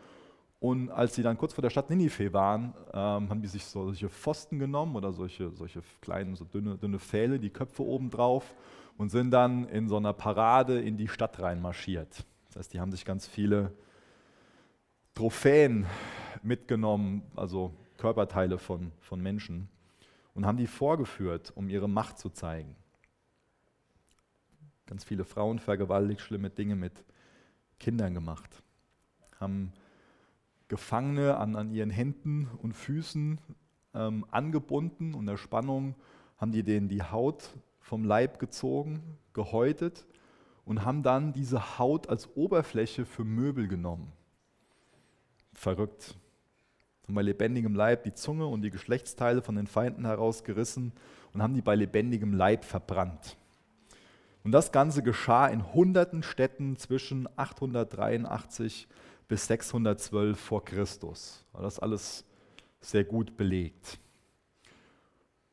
Und 0.58 0.90
als 0.90 1.14
sie 1.14 1.22
dann 1.22 1.36
kurz 1.36 1.52
vor 1.52 1.62
der 1.62 1.70
Stadt 1.70 1.90
Ninive 1.90 2.32
waren, 2.32 2.74
ähm, 2.92 3.28
haben 3.28 3.42
die 3.42 3.48
sich 3.48 3.64
solche 3.64 4.08
Pfosten 4.08 4.58
genommen 4.58 4.96
oder 4.96 5.12
solche, 5.12 5.50
solche 5.50 5.82
kleinen, 6.00 6.34
so 6.34 6.44
dünne, 6.44 6.78
dünne 6.78 6.98
Pfähle, 6.98 7.38
die 7.38 7.50
Köpfe 7.50 7.84
oben 7.84 8.10
drauf 8.10 8.54
und 8.96 9.10
sind 9.10 9.30
dann 9.30 9.68
in 9.68 9.88
so 9.88 9.96
einer 9.96 10.14
Parade 10.14 10.80
in 10.80 10.96
die 10.96 11.08
Stadt 11.08 11.40
reinmarschiert. 11.40 12.24
Das 12.48 12.56
heißt, 12.56 12.72
die 12.72 12.80
haben 12.80 12.90
sich 12.90 13.04
ganz 13.04 13.26
viele 13.26 13.72
Trophäen 15.14 15.86
mitgenommen, 16.42 17.22
also 17.36 17.74
Körperteile 17.98 18.58
von, 18.58 18.92
von 19.00 19.20
Menschen 19.20 19.68
und 20.34 20.46
haben 20.46 20.58
die 20.58 20.66
vorgeführt, 20.66 21.52
um 21.54 21.68
ihre 21.68 21.88
Macht 21.88 22.18
zu 22.18 22.30
zeigen. 22.30 22.76
Ganz 24.86 25.04
viele 25.04 25.24
Frauen 25.24 25.58
vergewaltigt, 25.58 26.20
schlimme 26.20 26.50
Dinge 26.50 26.76
mit 26.76 27.04
Kindern 27.78 28.14
gemacht, 28.14 28.62
haben 29.40 29.72
Gefangene 30.68 31.36
an, 31.36 31.56
an 31.56 31.70
ihren 31.70 31.90
Händen 31.90 32.48
und 32.60 32.72
Füßen 32.72 33.40
ähm, 33.94 34.26
angebunden 34.30 35.14
und 35.14 35.26
der 35.26 35.36
Spannung 35.36 35.94
haben 36.38 36.52
die 36.52 36.62
denen 36.62 36.88
die 36.88 37.02
Haut 37.02 37.50
vom 37.80 38.04
Leib 38.04 38.38
gezogen, 38.38 39.18
gehäutet 39.32 40.06
und 40.64 40.84
haben 40.84 41.02
dann 41.02 41.32
diese 41.32 41.78
Haut 41.78 42.08
als 42.08 42.36
Oberfläche 42.36 43.06
für 43.06 43.24
Möbel 43.24 43.68
genommen. 43.68 44.12
Verrückt 45.52 46.16
haben 47.06 47.14
bei 47.14 47.22
lebendigem 47.22 47.74
Leib 47.74 48.02
die 48.02 48.14
Zunge 48.14 48.46
und 48.46 48.62
die 48.62 48.70
Geschlechtsteile 48.70 49.40
von 49.40 49.54
den 49.54 49.66
Feinden 49.66 50.04
herausgerissen 50.04 50.92
und 51.32 51.42
haben 51.42 51.54
die 51.54 51.62
bei 51.62 51.76
lebendigem 51.76 52.32
Leib 52.32 52.64
verbrannt. 52.64 53.36
Und 54.42 54.52
das 54.52 54.72
Ganze 54.72 55.02
geschah 55.02 55.46
in 55.46 55.72
hunderten 55.72 56.22
Städten 56.22 56.76
zwischen 56.76 57.28
883 57.36 58.88
bis 59.28 59.46
612 59.46 60.38
vor 60.38 60.64
Christus. 60.64 61.44
Das 61.52 61.74
ist 61.74 61.78
alles 61.80 62.24
sehr 62.80 63.04
gut 63.04 63.36
belegt. 63.36 63.98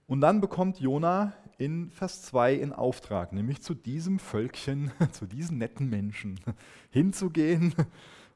Und 0.06 0.22
dann 0.22 0.42
bekommt 0.42 0.80
Jona 0.80 1.34
in 1.58 1.90
Vers 1.90 2.24
2 2.24 2.56
in 2.56 2.74
Auftrag, 2.74 3.32
nämlich 3.32 3.62
zu 3.62 3.74
diesem 3.74 4.20
Völkchen, 4.20 4.92
zu 5.12 5.26
diesen 5.26 5.58
netten 5.58 5.90
Menschen 5.90 6.40
hinzugehen 6.90 7.74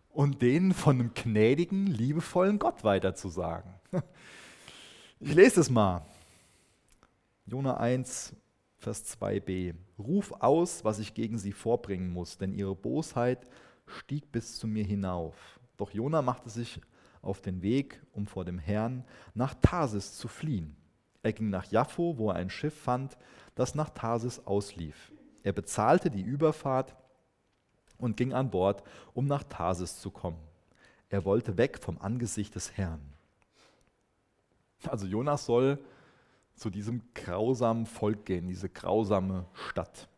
und 0.10 0.42
denen 0.42 0.74
von 0.74 1.00
einem 1.00 1.14
gnädigen, 1.14 1.88
liebevollen 1.88 2.60
Gott 2.60 2.84
weiterzusagen. 2.84 3.74
Ich 5.20 5.34
lese 5.34 5.62
es 5.62 5.72
mal. 5.72 6.06
Jona 7.48 7.78
1, 7.78 8.36
Vers 8.78 9.18
2b. 9.20 9.74
Ruf 9.98 10.32
aus, 10.32 10.86
was 10.86 11.00
ich 11.00 11.16
gegen 11.16 11.40
sie 11.40 11.54
vorbringen 11.54 12.14
muss, 12.14 12.38
denn 12.38 12.54
ihre 12.54 12.76
Bosheit 12.76 13.48
stieg 13.88 14.32
bis 14.32 14.58
zu 14.58 14.68
mir 14.68 14.84
hinauf. 14.84 15.60
Doch 15.78 15.92
Jona 15.92 16.22
machte 16.22 16.50
sich 16.50 16.82
auf 17.22 17.42
den 17.42 17.62
Weg, 17.62 18.02
um 18.14 18.28
vor 18.28 18.46
dem 18.46 18.60
Herrn 18.60 19.04
nach 19.34 19.56
Tarsis 19.62 20.18
zu 20.18 20.28
fliehen. 20.28 20.76
Er 21.24 21.34
ging 21.34 21.50
nach 21.50 21.66
Jaffo, 21.66 22.18
wo 22.18 22.30
er 22.30 22.36
ein 22.36 22.50
Schiff 22.50 22.80
fand, 22.80 23.18
das 23.56 23.76
nach 23.76 23.90
Tarsis 23.90 24.46
auslief. 24.46 25.12
Er 25.44 25.54
bezahlte 25.54 26.10
die 26.10 26.22
Überfahrt 26.22 26.96
und 27.98 28.18
ging 28.18 28.34
an 28.34 28.50
Bord, 28.52 28.84
um 29.14 29.26
nach 29.26 29.44
Tarsis 29.44 30.00
zu 30.00 30.12
kommen. 30.12 30.40
Er 31.10 31.26
wollte 31.26 31.58
weg 31.58 31.80
vom 31.80 31.98
Angesicht 32.00 32.56
des 32.56 32.78
Herrn. 32.78 33.14
Also 34.86 35.08
Jonas 35.08 35.46
soll 35.46 35.80
zu 36.54 36.70
diesem 36.70 37.02
grausamen 37.14 37.86
Volk 37.86 38.26
gehen, 38.26 38.48
diese 38.48 38.70
grausame 38.70 39.46
Stadt. 39.54 40.10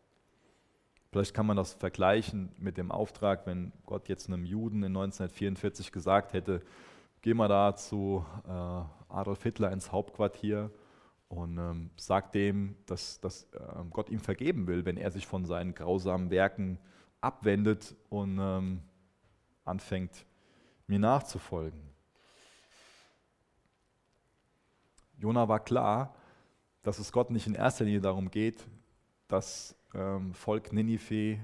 Vielleicht 1.10 1.34
kann 1.34 1.46
man 1.46 1.56
das 1.56 1.74
vergleichen 1.74 2.52
mit 2.56 2.76
dem 2.76 2.92
Auftrag, 2.92 3.46
wenn 3.46 3.72
Gott 3.84 4.08
jetzt 4.08 4.28
einem 4.28 4.44
Juden 4.44 4.78
in 4.78 4.96
1944 4.96 5.90
gesagt 5.90 6.32
hätte, 6.32 6.60
geh 7.20 7.34
mal 7.34 7.48
da 7.48 7.74
zu 7.74 8.24
äh, 8.46 9.12
Adolf 9.12 9.42
Hitler 9.42 9.72
ins 9.72 9.90
Hauptquartier 9.90 10.70
und 11.28 11.58
ähm, 11.58 11.90
sagt 11.96 12.34
dem, 12.34 12.76
dass, 12.86 13.20
dass 13.20 13.44
äh, 13.52 13.84
Gott 13.90 14.08
ihm 14.08 14.20
vergeben 14.20 14.68
will, 14.68 14.84
wenn 14.84 14.96
er 14.96 15.10
sich 15.10 15.26
von 15.26 15.44
seinen 15.44 15.74
grausamen 15.74 16.30
Werken 16.30 16.78
abwendet 17.20 17.96
und 18.08 18.38
ähm, 18.40 18.82
anfängt, 19.64 20.26
mir 20.86 20.98
nachzufolgen. 20.98 21.80
Jona 25.18 25.48
war 25.48 25.60
klar, 25.60 26.14
dass 26.82 26.98
es 26.98 27.12
Gott 27.12 27.30
nicht 27.30 27.46
in 27.46 27.54
erster 27.54 27.84
Linie 27.84 28.00
darum 28.00 28.30
geht, 28.30 28.66
das 29.28 29.76
ähm, 29.94 30.34
Volk 30.34 30.72
Ninive, 30.72 31.14
äh, 31.14 31.38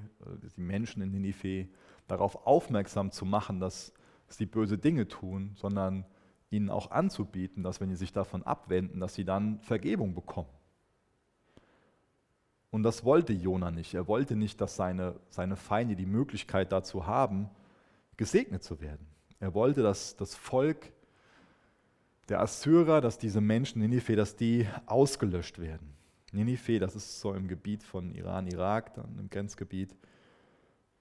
die 0.57 0.61
Menschen 0.61 1.03
in 1.03 1.11
Ninive, 1.11 1.69
darauf 2.07 2.47
aufmerksam 2.47 3.11
zu 3.11 3.25
machen, 3.25 3.61
dass 3.61 3.93
sie 4.29 4.47
böse 4.47 4.79
Dinge 4.79 5.09
tun, 5.09 5.53
sondern 5.57 6.05
ihnen 6.51 6.71
auch 6.71 6.91
anzubieten, 6.91 7.63
dass 7.63 7.81
wenn 7.81 7.91
sie 7.91 7.97
sich 7.97 8.13
davon 8.13 8.43
abwenden, 8.43 9.01
dass 9.01 9.15
sie 9.15 9.25
dann 9.25 9.61
Vergebung 9.61 10.15
bekommen. 10.15 10.49
Und 12.71 12.83
das 12.83 13.05
wollte 13.05 13.33
Jona 13.33 13.71
nicht. 13.71 13.95
Er 13.95 14.07
wollte 14.07 14.37
nicht, 14.37 14.61
dass 14.61 14.77
seine, 14.77 15.19
seine 15.31 15.57
Feinde 15.57 15.97
die 15.97 16.07
Möglichkeit 16.07 16.73
dazu 16.73 17.07
haben, 17.07 17.49
gesegnet 18.17 18.63
zu 18.63 18.81
werden. 18.81 19.07
Er 19.41 19.55
wollte, 19.55 19.83
dass 19.83 20.17
das 20.17 20.35
Volk 20.35 20.93
der 22.29 22.41
Assyrer, 22.41 23.01
dass 23.01 23.19
diese 23.19 23.41
Menschen 23.41 23.81
Ninive, 23.81 24.17
dass 24.17 24.37
die 24.37 24.67
ausgelöscht 24.87 25.59
werden. 25.59 25.96
Ninive, 26.37 26.79
das 26.79 26.95
ist 26.95 27.21
so 27.21 27.35
im 27.35 27.49
Gebiet 27.49 27.83
von 27.83 28.13
Iran, 28.15 28.47
Irak, 28.47 28.95
dann 28.95 29.19
im 29.19 29.29
Grenzgebiet. 29.29 29.97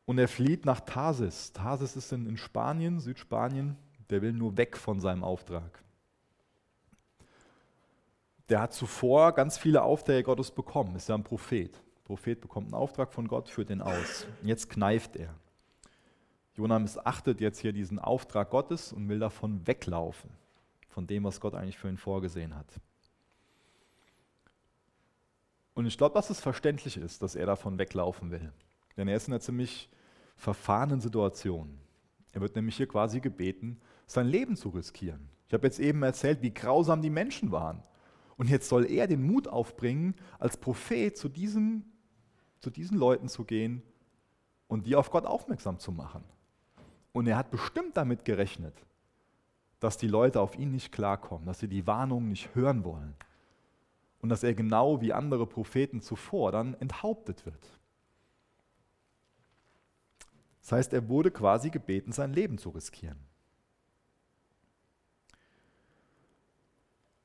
Und 0.06 0.18
er 0.18 0.28
flieht 0.28 0.66
nach 0.66 0.80
Tarsis. 0.80 1.52
Tarsis 1.52 1.96
ist 1.96 2.12
in, 2.12 2.28
in 2.28 2.38
Spanien, 2.38 3.00
Südspanien. 3.00 3.76
Der 4.10 4.22
will 4.22 4.34
nur 4.34 4.56
weg 4.58 4.78
von 4.78 5.00
seinem 5.00 5.24
Auftrag. 5.24 5.84
Der 8.50 8.62
hat 8.62 8.74
zuvor 8.74 9.34
ganz 9.34 9.58
viele 9.58 9.82
Aufträge 9.82 10.24
Gottes 10.24 10.52
bekommen, 10.52 10.96
ist 10.96 11.10
ja 11.10 11.16
ein 11.16 11.24
Prophet. 11.24 11.74
Der 11.74 12.04
Prophet 12.04 12.40
bekommt 12.40 12.68
einen 12.68 12.76
Auftrag 12.76 13.12
von 13.12 13.28
Gott, 13.28 13.50
führt 13.50 13.70
den 13.70 13.82
aus. 13.82 14.28
Und 14.42 14.48
jetzt 14.48 14.70
kneift 14.70 15.16
er. 15.16 15.34
Jonah 16.54 16.78
missachtet 16.78 17.42
jetzt 17.42 17.60
hier 17.60 17.74
diesen 17.74 17.98
Auftrag 17.98 18.52
Gottes 18.52 18.94
und 18.94 19.10
will 19.10 19.20
davon 19.20 19.66
weglaufen, 19.66 20.30
von 20.88 21.08
dem, 21.08 21.24
was 21.24 21.42
Gott 21.42 21.56
eigentlich 21.56 21.78
für 21.78 21.90
ihn 21.90 21.98
vorgesehen 21.98 22.56
hat. 22.56 22.68
Und 25.76 25.86
ich 25.86 25.98
glaube, 25.98 26.16
dass 26.16 26.30
es 26.30 26.40
verständlich 26.40 26.98
ist, 26.98 27.22
dass 27.22 27.36
er 27.36 27.46
davon 27.46 27.78
weglaufen 27.78 28.32
will. 28.32 28.52
Denn 28.98 29.08
er 29.08 29.18
ist 29.18 29.28
in 29.28 29.34
einer 29.34 29.42
ziemlich 29.42 29.90
verfahrenen 30.38 31.02
Situation. 31.02 31.78
Er 32.32 32.42
wird 32.42 32.56
nämlich 32.56 32.78
hier 32.78 32.88
quasi 32.88 33.20
gebeten, 33.20 33.80
sein 34.08 34.26
Leben 34.26 34.56
zu 34.56 34.70
riskieren. 34.70 35.30
Ich 35.48 35.54
habe 35.54 35.68
jetzt 35.68 35.80
eben 35.80 36.02
erzählt, 36.02 36.42
wie 36.42 36.54
grausam 36.54 37.02
die 37.02 37.10
Menschen 37.10 37.52
waren. 37.52 37.84
Und 38.38 38.50
jetzt 38.50 38.70
soll 38.70 38.90
er 38.90 39.08
den 39.08 39.24
Mut 39.24 39.48
aufbringen, 39.48 40.16
als 40.40 40.58
Prophet 40.58 41.18
zu, 41.18 41.30
diesem, 41.30 41.84
zu 42.60 42.70
diesen 42.70 42.98
Leuten 42.98 43.28
zu 43.28 43.44
gehen 43.44 43.84
und 44.68 44.88
die 44.88 44.96
auf 44.96 45.12
Gott 45.12 45.26
aufmerksam 45.26 45.78
zu 45.80 45.92
machen. 45.92 46.24
Und 47.12 47.28
er 47.28 47.38
hat 47.38 47.52
bestimmt 47.52 47.96
damit 47.96 48.26
gerechnet, 48.26 48.74
dass 49.80 49.98
die 49.98 50.08
Leute 50.08 50.40
auf 50.40 50.58
ihn 50.58 50.72
nicht 50.72 50.92
klarkommen, 50.92 51.46
dass 51.46 51.60
sie 51.60 51.68
die 51.68 51.86
Warnungen 51.86 52.30
nicht 52.30 52.56
hören 52.56 52.84
wollen 52.86 53.16
und 54.26 54.30
dass 54.30 54.42
er 54.42 54.56
genau 54.56 55.02
wie 55.02 55.14
andere 55.14 55.46
Propheten 55.46 56.02
zuvor 56.02 56.52
dann 56.52 56.74
enthauptet 56.80 57.46
wird. 57.46 57.64
Das 60.62 60.72
heißt, 60.72 60.94
er 60.94 61.08
wurde 61.10 61.30
quasi 61.30 61.70
gebeten, 61.70 62.12
sein 62.12 62.34
Leben 62.34 62.58
zu 62.58 62.72
riskieren. 62.72 63.20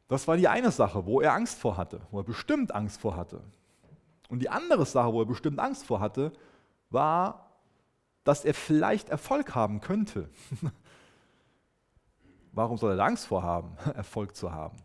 Das 0.09 0.29
war 0.29 0.37
die 0.37 0.47
eine 0.47 0.71
Sache, 0.73 1.07
wo 1.07 1.23
er 1.23 1.33
Angst 1.33 1.59
vor 1.59 1.79
hatte, 1.79 2.03
wo 2.11 2.19
er 2.19 2.25
bestimmt 2.25 2.75
Angst 2.75 3.01
vor 3.01 3.17
hatte. 3.17 3.43
Und 4.29 4.41
die 4.41 4.51
andere 4.51 4.85
Sache, 4.85 5.11
wo 5.11 5.23
er 5.23 5.27
bestimmt 5.27 5.59
Angst 5.59 5.87
vor 5.87 6.01
hatte, 6.01 6.35
war, 6.91 7.51
dass 8.25 8.45
er 8.45 8.53
vielleicht 8.53 9.09
Erfolg 9.09 9.55
haben 9.55 9.81
könnte. 9.81 10.29
Warum 12.53 12.77
soll 12.77 12.99
er 12.99 13.03
Angst 13.07 13.27
vor 13.27 13.43
haben, 13.43 13.75
Erfolg 13.95 14.37
zu 14.37 14.53
haben? 14.53 14.77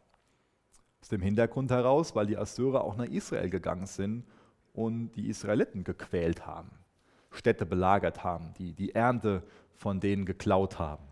Aus 1.06 1.10
dem 1.10 1.22
Hintergrund 1.22 1.70
heraus, 1.70 2.16
weil 2.16 2.26
die 2.26 2.36
Assyrer 2.36 2.84
auch 2.84 2.96
nach 2.96 3.06
Israel 3.06 3.52
gegangen 3.52 3.86
sind 3.86 4.26
und 4.74 5.12
die 5.12 5.30
Israeliten 5.30 5.84
gequält 5.84 6.48
haben, 6.48 6.72
Städte 7.30 7.68
belagert 7.68 8.24
haben, 8.24 8.56
die 8.58 8.74
die 8.74 8.96
Ernte 8.96 9.44
von 9.76 10.00
denen 10.00 10.26
geklaut 10.26 10.80
haben. 10.80 11.04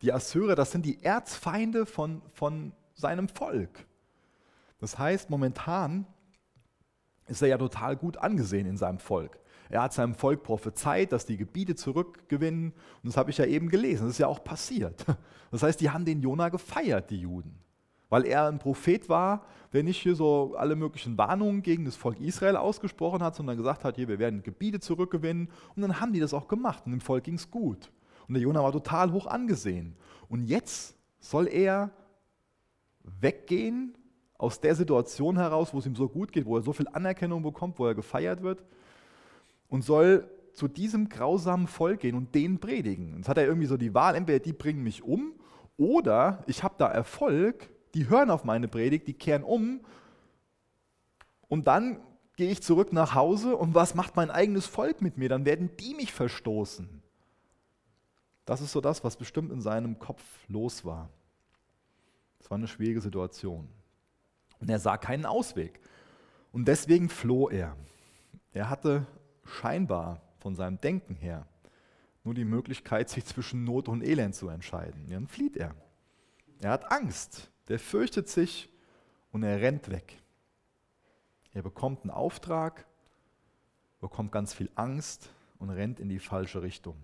Die 0.00 0.10
Assyrer, 0.10 0.54
das 0.54 0.72
sind 0.72 0.86
die 0.86 1.04
Erzfeinde 1.04 1.84
von, 1.84 2.22
von 2.32 2.72
seinem 2.94 3.28
Volk. 3.28 3.84
Das 4.78 4.98
heißt, 4.98 5.28
momentan 5.28 6.06
ist 7.26 7.42
er 7.42 7.48
ja 7.48 7.58
total 7.58 7.94
gut 7.94 8.16
angesehen 8.16 8.66
in 8.66 8.78
seinem 8.78 9.00
Volk. 9.00 9.38
Er 9.72 9.80
hat 9.80 9.94
seinem 9.94 10.14
Volk 10.14 10.42
prophezeit, 10.42 11.12
dass 11.12 11.24
die 11.24 11.38
Gebiete 11.38 11.74
zurückgewinnen. 11.74 12.72
Und 12.72 13.06
das 13.08 13.16
habe 13.16 13.30
ich 13.30 13.38
ja 13.38 13.46
eben 13.46 13.70
gelesen. 13.70 14.02
Das 14.02 14.12
ist 14.12 14.18
ja 14.18 14.28
auch 14.28 14.44
passiert. 14.44 15.04
Das 15.50 15.62
heißt, 15.62 15.82
die 15.82 15.90
haben 15.90 16.06
den 16.06 16.22
Jona 16.22 16.48
gefeiert, 16.48 17.10
die 17.10 17.20
Juden. 17.20 17.58
Weil 18.08 18.24
er 18.24 18.48
ein 18.48 18.58
Prophet 18.58 19.10
war, 19.10 19.44
der 19.74 19.82
nicht 19.82 20.00
hier 20.00 20.14
so 20.14 20.54
alle 20.56 20.76
möglichen 20.76 21.18
Warnungen 21.18 21.60
gegen 21.60 21.84
das 21.84 21.94
Volk 21.94 22.18
Israel 22.20 22.56
ausgesprochen 22.56 23.22
hat, 23.22 23.34
sondern 23.34 23.58
gesagt 23.58 23.84
hat, 23.84 23.96
hier, 23.96 24.08
wir 24.08 24.18
werden 24.18 24.42
Gebiete 24.42 24.80
zurückgewinnen. 24.80 25.50
Und 25.76 25.82
dann 25.82 26.00
haben 26.00 26.14
die 26.14 26.20
das 26.20 26.32
auch 26.32 26.48
gemacht 26.48 26.86
und 26.86 26.92
dem 26.92 27.02
Volk 27.02 27.24
ging 27.24 27.34
es 27.34 27.50
gut. 27.50 27.92
Und 28.28 28.32
der 28.32 28.42
Jonah 28.42 28.62
war 28.62 28.72
total 28.72 29.12
hoch 29.12 29.26
angesehen. 29.26 29.94
Und 30.30 30.46
jetzt 30.46 30.96
soll 31.20 31.48
er 31.48 31.90
weggehen 33.20 33.94
aus 34.38 34.58
der 34.58 34.74
Situation 34.74 35.36
heraus, 35.36 35.74
wo 35.74 35.80
es 35.80 35.86
ihm 35.86 35.96
so 35.96 36.08
gut 36.08 36.32
geht, 36.32 36.46
wo 36.46 36.56
er 36.56 36.62
so 36.62 36.72
viel 36.72 36.88
Anerkennung 36.90 37.42
bekommt, 37.42 37.78
wo 37.78 37.86
er 37.86 37.94
gefeiert 37.94 38.42
wird 38.42 38.64
und 39.72 39.80
soll 39.80 40.28
zu 40.52 40.68
diesem 40.68 41.08
grausamen 41.08 41.66
Volk 41.66 42.00
gehen 42.00 42.14
und 42.14 42.34
denen 42.34 42.60
predigen. 42.60 43.16
Jetzt 43.16 43.28
hat 43.30 43.38
er 43.38 43.46
irgendwie 43.46 43.66
so 43.66 43.78
die 43.78 43.94
Wahl, 43.94 44.14
entweder 44.14 44.38
die 44.38 44.52
bringen 44.52 44.82
mich 44.82 45.02
um 45.02 45.32
oder 45.78 46.44
ich 46.46 46.62
habe 46.62 46.74
da 46.76 46.88
Erfolg, 46.88 47.70
die 47.94 48.10
hören 48.10 48.30
auf 48.30 48.44
meine 48.44 48.68
Predigt, 48.68 49.08
die 49.08 49.14
kehren 49.14 49.42
um 49.42 49.80
und 51.48 51.68
dann 51.68 52.02
gehe 52.36 52.50
ich 52.50 52.62
zurück 52.62 52.92
nach 52.92 53.14
Hause 53.14 53.56
und 53.56 53.74
was 53.74 53.94
macht 53.94 54.14
mein 54.14 54.30
eigenes 54.30 54.66
Volk 54.66 55.00
mit 55.00 55.16
mir? 55.16 55.30
Dann 55.30 55.46
werden 55.46 55.70
die 55.80 55.94
mich 55.94 56.12
verstoßen. 56.12 57.02
Das 58.44 58.60
ist 58.60 58.72
so 58.72 58.82
das, 58.82 59.02
was 59.04 59.16
bestimmt 59.16 59.50
in 59.50 59.62
seinem 59.62 59.98
Kopf 59.98 60.22
los 60.48 60.84
war. 60.84 61.08
Es 62.40 62.50
war 62.50 62.58
eine 62.58 62.68
schwierige 62.68 63.00
Situation. 63.00 63.68
Und 64.60 64.68
er 64.68 64.78
sah 64.78 64.98
keinen 64.98 65.24
Ausweg. 65.24 65.80
Und 66.52 66.68
deswegen 66.68 67.08
floh 67.08 67.48
er. 67.48 67.74
Er 68.52 68.68
hatte 68.68 69.06
scheinbar 69.44 70.20
von 70.38 70.54
seinem 70.54 70.80
Denken 70.80 71.14
her 71.14 71.46
nur 72.24 72.34
die 72.34 72.44
Möglichkeit, 72.44 73.10
sich 73.10 73.24
zwischen 73.24 73.64
Not 73.64 73.88
und 73.88 74.02
Elend 74.02 74.34
zu 74.34 74.48
entscheiden. 74.48 75.08
Dann 75.08 75.26
flieht 75.26 75.56
er. 75.56 75.74
Er 76.60 76.70
hat 76.70 76.92
Angst, 76.92 77.50
der 77.68 77.78
fürchtet 77.78 78.28
sich 78.28 78.68
und 79.32 79.42
er 79.42 79.60
rennt 79.60 79.90
weg. 79.90 80.20
Er 81.52 81.62
bekommt 81.62 82.02
einen 82.02 82.10
Auftrag, 82.10 82.86
bekommt 84.00 84.32
ganz 84.32 84.54
viel 84.54 84.70
Angst 84.74 85.30
und 85.58 85.70
rennt 85.70 86.00
in 86.00 86.08
die 86.08 86.20
falsche 86.20 86.62
Richtung. 86.62 86.96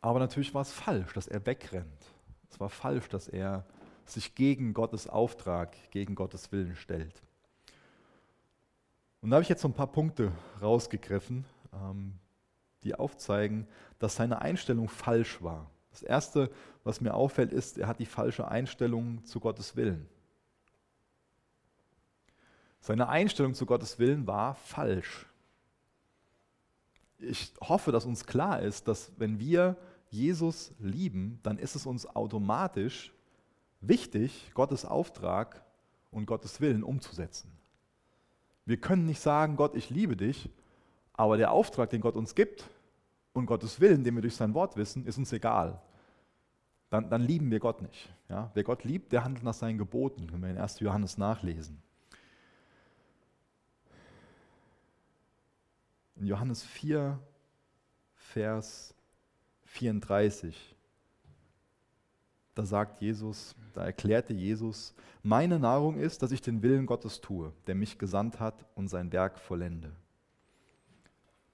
Aber 0.00 0.18
natürlich 0.18 0.52
war 0.52 0.62
es 0.62 0.72
falsch, 0.72 1.14
dass 1.14 1.28
er 1.28 1.46
wegrennt. 1.46 2.12
Es 2.50 2.60
war 2.60 2.68
falsch, 2.68 3.08
dass 3.08 3.26
er 3.26 3.64
sich 4.04 4.34
gegen 4.34 4.74
Gottes 4.74 5.08
Auftrag, 5.08 5.76
gegen 5.90 6.14
Gottes 6.14 6.52
Willen 6.52 6.76
stellt. 6.76 7.22
Und 9.24 9.30
da 9.30 9.36
habe 9.36 9.42
ich 9.42 9.48
jetzt 9.48 9.62
so 9.62 9.68
ein 9.68 9.72
paar 9.72 9.86
Punkte 9.86 10.32
rausgegriffen, 10.60 11.46
ähm, 11.72 12.12
die 12.82 12.94
aufzeigen, 12.94 13.66
dass 13.98 14.16
seine 14.16 14.42
Einstellung 14.42 14.86
falsch 14.86 15.42
war. 15.42 15.70
Das 15.92 16.02
Erste, 16.02 16.50
was 16.82 17.00
mir 17.00 17.14
auffällt, 17.14 17.50
ist, 17.50 17.78
er 17.78 17.88
hat 17.88 18.00
die 18.00 18.04
falsche 18.04 18.46
Einstellung 18.46 19.24
zu 19.24 19.40
Gottes 19.40 19.76
Willen. 19.76 20.06
Seine 22.80 23.08
Einstellung 23.08 23.54
zu 23.54 23.64
Gottes 23.64 23.98
Willen 23.98 24.26
war 24.26 24.56
falsch. 24.56 25.24
Ich 27.16 27.54
hoffe, 27.62 27.92
dass 27.92 28.04
uns 28.04 28.26
klar 28.26 28.60
ist, 28.60 28.88
dass 28.88 29.10
wenn 29.16 29.38
wir 29.38 29.78
Jesus 30.10 30.74
lieben, 30.78 31.40
dann 31.42 31.56
ist 31.56 31.76
es 31.76 31.86
uns 31.86 32.04
automatisch 32.04 33.14
wichtig, 33.80 34.50
Gottes 34.52 34.84
Auftrag 34.84 35.64
und 36.10 36.26
Gottes 36.26 36.60
Willen 36.60 36.82
umzusetzen. 36.82 37.63
Wir 38.66 38.78
können 38.78 39.06
nicht 39.06 39.20
sagen, 39.20 39.56
Gott, 39.56 39.74
ich 39.74 39.90
liebe 39.90 40.16
dich, 40.16 40.50
aber 41.12 41.36
der 41.36 41.52
Auftrag, 41.52 41.90
den 41.90 42.00
Gott 42.00 42.16
uns 42.16 42.34
gibt 42.34 42.68
und 43.32 43.46
Gottes 43.46 43.80
Willen, 43.80 44.04
den 44.04 44.14
wir 44.14 44.22
durch 44.22 44.36
sein 44.36 44.54
Wort 44.54 44.76
wissen, 44.76 45.06
ist 45.06 45.18
uns 45.18 45.32
egal. 45.32 45.80
Dann, 46.90 47.10
dann 47.10 47.22
lieben 47.22 47.50
wir 47.50 47.60
Gott 47.60 47.82
nicht. 47.82 48.12
Ja? 48.28 48.50
Wer 48.54 48.64
Gott 48.64 48.84
liebt, 48.84 49.12
der 49.12 49.24
handelt 49.24 49.44
nach 49.44 49.54
seinen 49.54 49.78
Geboten, 49.78 50.26
können 50.26 50.42
wir 50.42 50.50
in 50.50 50.58
1. 50.58 50.80
Johannes 50.80 51.18
nachlesen. 51.18 51.82
In 56.16 56.26
Johannes 56.26 56.62
4, 56.62 57.18
Vers 58.14 58.94
34 59.64 60.73
da 62.54 62.64
sagt 62.64 63.00
Jesus, 63.00 63.56
da 63.72 63.84
erklärte 63.84 64.32
Jesus, 64.32 64.94
meine 65.22 65.58
Nahrung 65.58 65.96
ist, 65.96 66.22
dass 66.22 66.30
ich 66.30 66.40
den 66.40 66.62
Willen 66.62 66.86
Gottes 66.86 67.20
tue, 67.20 67.52
der 67.66 67.74
mich 67.74 67.98
gesandt 67.98 68.38
hat 68.38 68.64
und 68.74 68.88
sein 68.88 69.12
Werk 69.12 69.38
vollende. 69.38 69.92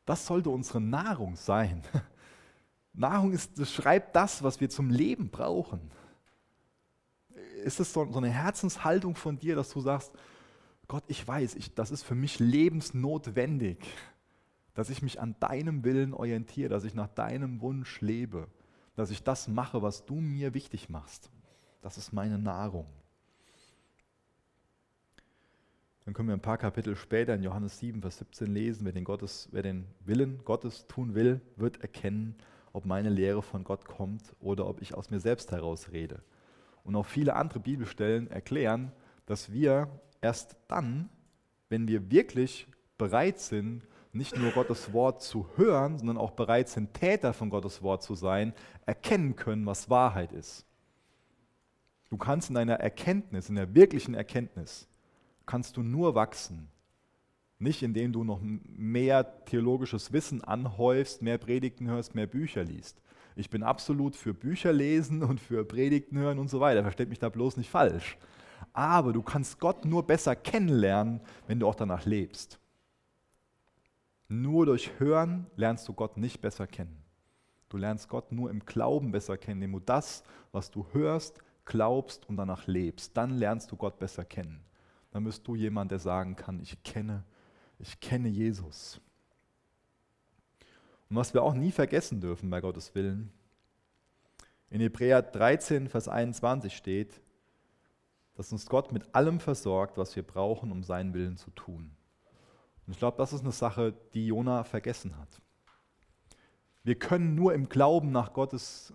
Das 0.04 0.26
sollte 0.26 0.50
unsere 0.50 0.80
Nahrung 0.80 1.36
sein. 1.36 1.82
Nahrung 2.92 3.32
ist, 3.32 3.58
das 3.58 3.72
schreibt 3.72 4.14
das, 4.14 4.42
was 4.42 4.60
wir 4.60 4.68
zum 4.68 4.90
Leben 4.90 5.30
brauchen. 5.30 5.90
Ist 7.64 7.80
es 7.80 7.92
so, 7.92 8.10
so 8.10 8.18
eine 8.18 8.30
Herzenshaltung 8.30 9.14
von 9.14 9.38
dir, 9.38 9.56
dass 9.56 9.70
du 9.70 9.80
sagst, 9.80 10.12
Gott, 10.88 11.04
ich 11.06 11.26
weiß, 11.26 11.54
ich, 11.54 11.74
das 11.74 11.92
ist 11.92 12.02
für 12.02 12.16
mich 12.16 12.40
lebensnotwendig, 12.40 13.78
dass 14.74 14.90
ich 14.90 15.02
mich 15.02 15.20
an 15.20 15.36
deinem 15.38 15.84
Willen 15.84 16.12
orientiere, 16.12 16.68
dass 16.68 16.84
ich 16.84 16.94
nach 16.94 17.08
deinem 17.08 17.60
Wunsch 17.60 18.00
lebe 18.00 18.48
dass 19.00 19.10
ich 19.10 19.22
das 19.22 19.48
mache, 19.48 19.80
was 19.80 20.04
du 20.04 20.16
mir 20.16 20.52
wichtig 20.52 20.90
machst. 20.90 21.30
Das 21.80 21.96
ist 21.96 22.12
meine 22.12 22.38
Nahrung. 22.38 22.84
Dann 26.04 26.12
können 26.12 26.28
wir 26.28 26.34
ein 26.36 26.42
paar 26.42 26.58
Kapitel 26.58 26.94
später 26.96 27.34
in 27.34 27.42
Johannes 27.42 27.78
7, 27.78 28.02
Vers 28.02 28.18
17 28.18 28.52
lesen, 28.52 28.84
wer 28.84 28.92
den, 28.92 29.04
Gottes, 29.04 29.48
wer 29.52 29.62
den 29.62 29.86
Willen 30.04 30.44
Gottes 30.44 30.86
tun 30.86 31.14
will, 31.14 31.40
wird 31.56 31.80
erkennen, 31.80 32.34
ob 32.74 32.84
meine 32.84 33.08
Lehre 33.08 33.40
von 33.40 33.64
Gott 33.64 33.86
kommt 33.86 34.36
oder 34.38 34.66
ob 34.66 34.82
ich 34.82 34.92
aus 34.92 35.08
mir 35.08 35.20
selbst 35.20 35.50
heraus 35.50 35.92
rede. 35.92 36.20
Und 36.84 36.94
auch 36.94 37.06
viele 37.06 37.36
andere 37.36 37.60
Bibelstellen 37.60 38.30
erklären, 38.30 38.92
dass 39.24 39.50
wir 39.50 39.88
erst 40.20 40.56
dann, 40.68 41.08
wenn 41.70 41.88
wir 41.88 42.10
wirklich 42.10 42.66
bereit 42.98 43.38
sind, 43.38 43.86
nicht 44.12 44.36
nur 44.36 44.50
Gottes 44.50 44.92
Wort 44.92 45.22
zu 45.22 45.46
hören, 45.56 45.98
sondern 45.98 46.18
auch 46.18 46.32
bereit 46.32 46.68
sind, 46.68 46.94
Täter 46.94 47.32
von 47.32 47.50
Gottes 47.50 47.82
Wort 47.82 48.02
zu 48.02 48.14
sein, 48.14 48.52
erkennen 48.86 49.36
können, 49.36 49.66
was 49.66 49.88
Wahrheit 49.88 50.32
ist. 50.32 50.66
Du 52.08 52.16
kannst 52.16 52.48
in 52.48 52.56
deiner 52.56 52.74
Erkenntnis, 52.74 53.48
in 53.48 53.54
der 53.54 53.74
wirklichen 53.74 54.14
Erkenntnis, 54.14 54.88
kannst 55.46 55.76
du 55.76 55.82
nur 55.82 56.14
wachsen. 56.14 56.68
Nicht 57.60 57.82
indem 57.82 58.12
du 58.12 58.24
noch 58.24 58.40
mehr 58.42 59.44
theologisches 59.44 60.12
Wissen 60.12 60.42
anhäufst, 60.42 61.22
mehr 61.22 61.38
Predigten 61.38 61.88
hörst, 61.88 62.14
mehr 62.14 62.26
Bücher 62.26 62.64
liest. 62.64 63.00
Ich 63.36 63.48
bin 63.48 63.62
absolut 63.62 64.16
für 64.16 64.34
Bücher 64.34 64.72
lesen 64.72 65.22
und 65.22 65.40
für 65.40 65.64
Predigten 65.64 66.18
hören 66.18 66.38
und 66.38 66.48
so 66.50 66.58
weiter. 66.58 66.82
Versteht 66.82 67.10
mich 67.10 67.18
da 67.18 67.28
bloß 67.28 67.58
nicht 67.58 67.70
falsch. 67.70 68.18
Aber 68.72 69.12
du 69.12 69.22
kannst 69.22 69.60
Gott 69.60 69.84
nur 69.84 70.06
besser 70.06 70.34
kennenlernen, 70.34 71.20
wenn 71.46 71.60
du 71.60 71.68
auch 71.68 71.74
danach 71.74 72.06
lebst. 72.06 72.58
Nur 74.32 74.64
durch 74.64 75.00
Hören 75.00 75.48
lernst 75.56 75.88
du 75.88 75.92
Gott 75.92 76.16
nicht 76.16 76.40
besser 76.40 76.68
kennen. 76.68 77.02
Du 77.68 77.76
lernst 77.76 78.08
Gott 78.08 78.30
nur 78.30 78.48
im 78.48 78.64
Glauben 78.64 79.10
besser 79.10 79.36
kennen, 79.36 79.60
indem 79.60 79.80
du 79.80 79.84
das, 79.84 80.22
was 80.52 80.70
du 80.70 80.86
hörst, 80.92 81.40
glaubst 81.64 82.28
und 82.28 82.36
danach 82.36 82.68
lebst. 82.68 83.16
Dann 83.16 83.38
lernst 83.38 83.72
du 83.72 83.76
Gott 83.76 83.98
besser 83.98 84.24
kennen. 84.24 84.60
Dann 85.10 85.24
bist 85.24 85.48
du 85.48 85.56
jemand, 85.56 85.90
der 85.90 85.98
sagen 85.98 86.36
kann, 86.36 86.60
ich 86.60 86.80
kenne, 86.84 87.24
ich 87.80 87.98
kenne 87.98 88.28
Jesus. 88.28 89.00
Und 91.08 91.16
was 91.16 91.34
wir 91.34 91.42
auch 91.42 91.54
nie 91.54 91.72
vergessen 91.72 92.20
dürfen 92.20 92.50
bei 92.50 92.60
Gottes 92.60 92.94
Willen, 92.94 93.32
in 94.68 94.80
Hebräer 94.80 95.22
13, 95.22 95.88
Vers 95.88 96.06
21 96.06 96.76
steht, 96.76 97.20
dass 98.36 98.52
uns 98.52 98.66
Gott 98.66 98.92
mit 98.92 99.12
allem 99.12 99.40
versorgt, 99.40 99.98
was 99.98 100.14
wir 100.14 100.22
brauchen, 100.22 100.70
um 100.70 100.84
seinen 100.84 101.14
Willen 101.14 101.36
zu 101.36 101.50
tun. 101.50 101.90
Und 102.90 102.94
ich 102.94 102.98
glaube, 102.98 103.18
das 103.18 103.32
ist 103.32 103.42
eine 103.42 103.52
Sache, 103.52 103.94
die 104.14 104.26
Jona 104.26 104.64
vergessen 104.64 105.16
hat. 105.16 105.28
Wir 106.82 106.96
können 106.96 107.36
nur 107.36 107.54
im 107.54 107.68
Glauben 107.68 108.10
nach 108.10 108.32
Gottes, 108.32 108.92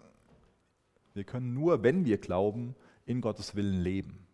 wir 1.13 1.23
können 1.23 1.53
nur, 1.53 1.81
wenn 1.81 2.03
wir 2.03 2.17
glauben, 2.17 2.75
in 3.05 3.21
Gottes 3.21 3.55
Willen 3.55 3.79
leben. 3.79 4.27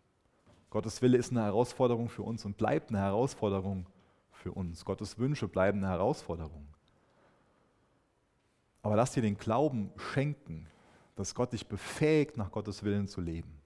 Gottes 0.68 1.00
Wille 1.00 1.16
ist 1.16 1.30
eine 1.30 1.44
Herausforderung 1.44 2.08
für 2.08 2.24
uns 2.24 2.44
und 2.44 2.56
bleibt 2.56 2.90
eine 2.90 2.98
Herausforderung 2.98 3.86
für 4.32 4.50
uns. 4.50 4.84
Gottes 4.84 5.16
Wünsche 5.16 5.46
bleiben 5.46 5.78
eine 5.78 5.90
Herausforderung. 5.90 6.66
Aber 8.82 8.96
lass 8.96 9.12
dir 9.12 9.22
den 9.22 9.38
Glauben 9.38 9.92
schenken, 9.96 10.66
dass 11.14 11.36
Gott 11.36 11.52
dich 11.52 11.68
befähigt, 11.68 12.36
nach 12.36 12.50
Gottes 12.50 12.82
Willen 12.82 13.06
zu 13.06 13.20
leben 13.20 13.61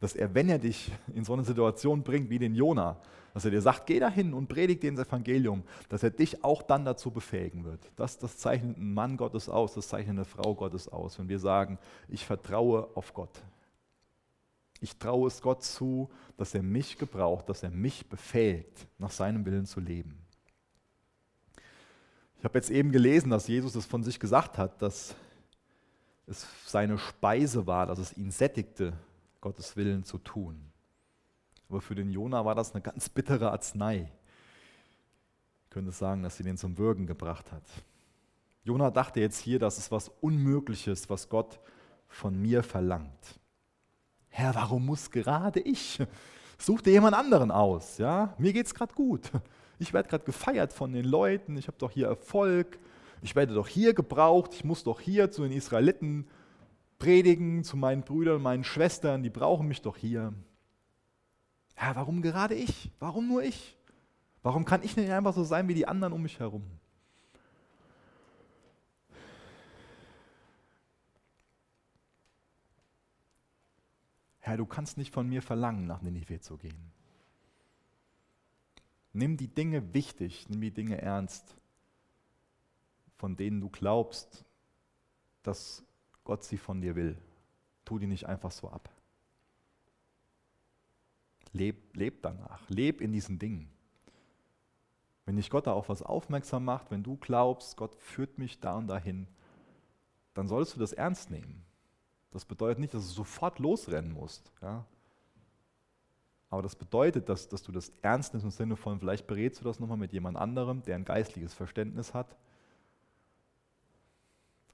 dass 0.00 0.14
er, 0.14 0.34
wenn 0.34 0.48
er 0.48 0.58
dich 0.58 0.90
in 1.14 1.24
so 1.24 1.32
eine 1.32 1.44
Situation 1.44 2.02
bringt 2.02 2.30
wie 2.30 2.38
den 2.38 2.54
Jona, 2.54 3.00
dass 3.32 3.44
er 3.44 3.50
dir 3.50 3.60
sagt, 3.60 3.86
geh 3.86 4.00
dahin 4.00 4.32
und 4.32 4.48
predige 4.48 4.80
dir 4.80 4.92
das 4.94 5.08
Evangelium, 5.08 5.62
dass 5.88 6.02
er 6.02 6.10
dich 6.10 6.42
auch 6.42 6.62
dann 6.62 6.84
dazu 6.84 7.10
befähigen 7.10 7.64
wird. 7.64 7.80
Das, 7.96 8.18
das 8.18 8.38
zeichnet 8.38 8.76
einen 8.76 8.94
Mann 8.94 9.16
Gottes 9.16 9.48
aus, 9.48 9.74
das 9.74 9.88
zeichnet 9.88 10.16
eine 10.16 10.24
Frau 10.24 10.54
Gottes 10.54 10.88
aus, 10.88 11.18
wenn 11.18 11.28
wir 11.28 11.38
sagen, 11.38 11.78
ich 12.08 12.24
vertraue 12.24 12.88
auf 12.94 13.12
Gott. 13.12 13.42
Ich 14.80 14.96
traue 14.98 15.28
es 15.28 15.40
Gott 15.40 15.62
zu, 15.62 16.10
dass 16.36 16.54
er 16.54 16.62
mich 16.62 16.98
gebraucht, 16.98 17.48
dass 17.48 17.62
er 17.62 17.70
mich 17.70 18.08
befähigt, 18.08 18.86
nach 18.98 19.10
seinem 19.10 19.44
Willen 19.44 19.66
zu 19.66 19.80
leben. 19.80 20.18
Ich 22.38 22.44
habe 22.44 22.58
jetzt 22.58 22.70
eben 22.70 22.92
gelesen, 22.92 23.30
dass 23.30 23.48
Jesus 23.48 23.74
es 23.74 23.86
von 23.86 24.02
sich 24.02 24.20
gesagt 24.20 24.58
hat, 24.58 24.80
dass 24.80 25.14
es 26.26 26.46
seine 26.66 26.98
Speise 26.98 27.66
war, 27.66 27.86
dass 27.86 27.98
es 27.98 28.16
ihn 28.16 28.30
sättigte, 28.30 28.92
Gottes 29.46 29.76
Willen 29.76 30.02
zu 30.02 30.18
tun. 30.18 30.60
Aber 31.68 31.80
für 31.80 31.94
den 31.94 32.10
Jona 32.10 32.44
war 32.44 32.56
das 32.56 32.74
eine 32.74 32.82
ganz 32.82 33.08
bittere 33.08 33.52
Arznei. 33.52 34.10
Ich 35.62 35.70
könnte 35.70 35.92
sagen, 35.92 36.24
dass 36.24 36.36
sie 36.36 36.42
den 36.42 36.56
zum 36.56 36.76
Würgen 36.76 37.06
gebracht 37.06 37.52
hat. 37.52 37.62
Jona 38.64 38.90
dachte 38.90 39.20
jetzt 39.20 39.38
hier, 39.38 39.60
dass 39.60 39.78
es 39.78 39.92
was 39.92 40.10
Unmögliches, 40.20 41.08
was 41.08 41.28
Gott 41.28 41.60
von 42.08 42.42
mir 42.42 42.64
verlangt. 42.64 43.38
Herr, 44.30 44.52
warum 44.56 44.84
muss 44.84 45.12
gerade 45.12 45.60
ich? 45.60 46.02
Such 46.58 46.80
dir 46.80 46.94
jemand 46.94 47.14
anderen 47.14 47.52
aus. 47.52 47.98
Ja? 47.98 48.34
Mir 48.38 48.52
es 48.56 48.74
gerade 48.74 48.94
gut. 48.94 49.30
Ich 49.78 49.92
werde 49.92 50.08
gerade 50.08 50.24
gefeiert 50.24 50.72
von 50.72 50.92
den 50.92 51.04
Leuten. 51.04 51.56
Ich 51.56 51.68
habe 51.68 51.78
doch 51.78 51.92
hier 51.92 52.08
Erfolg. 52.08 52.80
Ich 53.22 53.36
werde 53.36 53.54
doch 53.54 53.68
hier 53.68 53.94
gebraucht. 53.94 54.54
Ich 54.54 54.64
muss 54.64 54.82
doch 54.82 54.98
hier 54.98 55.30
zu 55.30 55.42
den 55.44 55.52
Israeliten 55.52 56.26
predigen 56.98 57.64
zu 57.64 57.76
meinen 57.76 58.02
Brüdern, 58.02 58.42
meinen 58.42 58.64
Schwestern, 58.64 59.22
die 59.22 59.30
brauchen 59.30 59.68
mich 59.68 59.82
doch 59.82 59.96
hier. 59.96 60.32
Herr, 61.74 61.96
warum 61.96 62.22
gerade 62.22 62.54
ich? 62.54 62.90
Warum 62.98 63.28
nur 63.28 63.42
ich? 63.42 63.76
Warum 64.42 64.64
kann 64.64 64.82
ich 64.82 64.96
nicht 64.96 65.10
einfach 65.10 65.34
so 65.34 65.44
sein 65.44 65.68
wie 65.68 65.74
die 65.74 65.88
anderen 65.88 66.12
um 66.12 66.22
mich 66.22 66.38
herum? 66.38 66.64
Herr, 74.46 74.56
du 74.56 74.64
kannst 74.64 74.96
nicht 74.96 75.12
von 75.12 75.28
mir 75.28 75.42
verlangen, 75.42 75.88
nach 75.88 76.02
Ninive 76.02 76.40
zu 76.40 76.56
gehen. 76.56 76.92
Nimm 79.12 79.36
die 79.36 79.48
Dinge 79.48 79.92
wichtig, 79.92 80.48
nimm 80.48 80.60
die 80.60 80.70
Dinge 80.70 81.02
ernst, 81.02 81.56
von 83.16 83.34
denen 83.34 83.60
du 83.60 83.68
glaubst, 83.68 84.44
dass 85.42 85.82
Gott 86.26 86.44
sie 86.44 86.58
von 86.58 86.80
dir 86.82 86.94
will. 86.94 87.16
Tu 87.86 87.98
die 87.98 88.06
nicht 88.06 88.26
einfach 88.26 88.50
so 88.50 88.68
ab. 88.68 88.90
Leb, 91.52 91.96
leb 91.96 92.20
danach, 92.22 92.68
leb 92.68 93.00
in 93.00 93.12
diesen 93.12 93.38
Dingen. 93.38 93.70
Wenn 95.24 95.36
dich 95.36 95.48
Gott 95.48 95.66
da 95.66 95.72
auf 95.72 95.88
was 95.88 96.02
aufmerksam 96.02 96.64
macht, 96.64 96.90
wenn 96.90 97.02
du 97.02 97.16
glaubst, 97.16 97.76
Gott 97.76 97.94
führt 97.94 98.38
mich 98.38 98.60
da 98.60 98.76
und 98.76 98.88
dahin, 98.88 99.26
dann 100.34 100.48
solltest 100.48 100.76
du 100.76 100.80
das 100.80 100.92
ernst 100.92 101.30
nehmen. 101.30 101.64
Das 102.32 102.44
bedeutet 102.44 102.80
nicht, 102.80 102.92
dass 102.92 103.06
du 103.06 103.14
sofort 103.14 103.58
losrennen 103.58 104.12
musst. 104.12 104.52
Ja? 104.60 104.84
Aber 106.50 106.62
das 106.62 106.76
bedeutet, 106.76 107.28
dass, 107.28 107.48
dass 107.48 107.62
du 107.62 107.72
das 107.72 107.92
ernst 108.02 108.34
nimmst 108.34 108.44
im 108.44 108.50
Sinne 108.50 108.76
von, 108.76 108.98
vielleicht 108.98 109.26
berätst 109.26 109.60
du 109.60 109.64
das 109.64 109.80
nochmal 109.80 109.96
mit 109.96 110.12
jemand 110.12 110.36
anderem, 110.36 110.82
der 110.82 110.96
ein 110.96 111.04
geistliches 111.04 111.54
Verständnis 111.54 112.12
hat. 112.12 112.36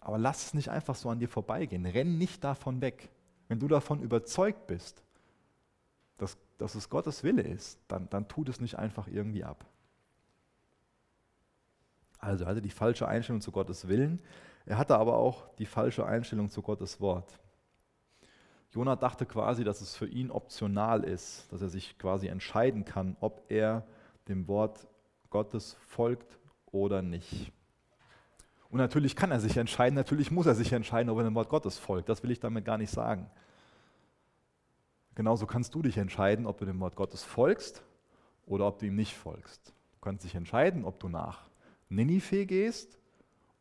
Aber 0.03 0.19
lass 0.19 0.47
es 0.47 0.55
nicht 0.55 0.69
einfach 0.69 0.97
so 0.97 1.09
an 1.09 1.21
dir 1.21 1.29
vorbeigehen. 1.29 1.87
Renn 1.87 2.19
nicht 2.19 2.43
davon 2.43 2.81
weg. 2.81 3.09
Wenn 3.49 3.61
du 3.61 3.69
davon 3.69 4.03
überzeugt 4.03 4.67
bist, 4.67 5.03
dass, 6.19 6.37
dass 6.59 6.75
es 6.75 6.91
Gottes 6.91 7.23
Wille 7.23 7.43
ist, 7.43 7.79
dann, 7.87 8.11
dann 8.11 8.27
tut 8.29 8.49
es 8.49 8.61
nicht 8.61 8.79
einfach 8.79 9.07
irgendwie 9.07 9.45
ab. 9.45 9.65
Also 12.19 12.45
er 12.45 12.51
hatte 12.51 12.63
die 12.63 12.71
falsche 12.71 13.07
Einstellung 13.07 13.41
zu 13.41 13.53
Gottes 13.53 13.89
Willen, 13.89 14.21
er 14.65 14.79
hatte 14.79 14.97
aber 14.97 15.17
auch 15.17 15.49
die 15.57 15.67
falsche 15.67 16.07
Einstellung 16.07 16.51
zu 16.51 16.63
Gottes 16.63 17.01
Wort. 17.01 17.41
Jonah 18.71 18.97
dachte 18.97 19.27
quasi, 19.27 19.65
dass 19.65 19.81
es 19.81 19.97
für 19.97 20.07
ihn 20.07 20.31
optional 20.31 21.05
ist, 21.05 21.53
dass 21.53 21.63
er 21.63 21.69
sich 21.69 21.99
quasi 21.99 22.29
entscheiden 22.29 22.85
kann, 22.85 23.17
ob 23.21 23.45
er 23.49 23.85
dem 24.29 24.49
Wort 24.49 24.87
Gottes 25.31 25.77
folgt 25.87 26.39
oder 26.67 27.03
nicht. 27.03 27.53
Und 28.73 28.79
natürlich 28.79 29.15
kann 29.15 29.31
er 29.31 29.39
sich 29.39 29.59
entscheiden, 29.59 29.95
natürlich 29.95 30.31
muss 30.31 30.47
er 30.47 30.55
sich 30.55 30.73
entscheiden, 30.73 31.11
ob 31.11 31.19
er 31.19 31.25
dem 31.25 31.35
Wort 31.35 31.51
Gottes 31.51 31.79
folgt. 31.79 32.09
Das 32.09 32.23
will 32.23 32.31
ich 32.31 32.41
damit 32.41 32.65
gar 32.65 32.79
nicht 32.79 32.91
sagen. 32.91 33.31
Genauso 35.15 35.47
kannst 35.47 35.75
du 35.75 35.83
dich 35.83 35.99
entscheiden, 35.99 36.47
ob 36.47 36.57
du 36.57 36.65
dem 36.65 36.81
Wort 36.81 36.97
Gottes 36.97 37.23
folgst 37.23 37.83
oder 38.47 38.67
ob 38.67 38.79
du 38.79 38.87
ihm 38.87 38.97
nicht 38.97 39.15
folgst. 39.15 39.69
Du 39.69 40.01
kannst 40.01 40.25
dich 40.25 40.35
entscheiden, 40.35 40.87
ob 40.87 40.99
du 41.01 41.11
nach 41.11 41.51
Ninive 41.91 42.47
gehst 42.47 42.97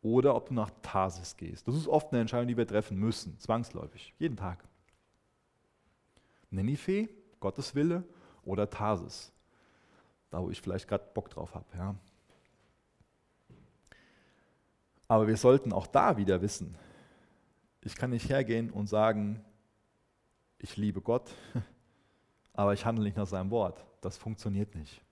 oder 0.00 0.34
ob 0.34 0.48
du 0.48 0.54
nach 0.54 0.70
Tarsis 0.80 1.36
gehst. 1.36 1.68
Das 1.68 1.76
ist 1.76 1.88
oft 1.88 2.10
eine 2.10 2.22
Entscheidung, 2.22 2.48
die 2.48 2.56
wir 2.56 2.66
treffen 2.66 2.96
müssen, 2.96 3.38
zwangsläufig, 3.38 4.14
jeden 4.18 4.38
Tag. 4.38 4.64
Ninive, 6.50 7.10
Gottes 7.38 7.74
Wille 7.74 8.02
oder 8.44 8.70
Tarsis, 8.70 9.30
da 10.30 10.40
wo 10.40 10.48
ich 10.48 10.62
vielleicht 10.62 10.88
gerade 10.88 11.04
Bock 11.12 11.28
drauf 11.28 11.54
habe. 11.54 11.66
Ja. 11.76 11.96
Aber 15.12 15.28
wir 15.28 15.36
sollten 15.36 15.74
auch 15.74 15.86
da 15.86 16.16
wieder 16.16 16.40
wissen, 16.40 16.74
ich 17.82 17.96
kann 17.96 18.08
nicht 18.08 18.30
hergehen 18.30 18.70
und 18.70 18.86
sagen, 18.86 19.44
ich 20.56 20.78
liebe 20.78 21.02
Gott, 21.02 21.30
aber 22.54 22.72
ich 22.72 22.86
handle 22.86 23.04
nicht 23.04 23.18
nach 23.18 23.26
seinem 23.26 23.50
Wort. 23.50 23.84
Das 24.00 24.16
funktioniert 24.16 24.74
nicht. 24.74 25.02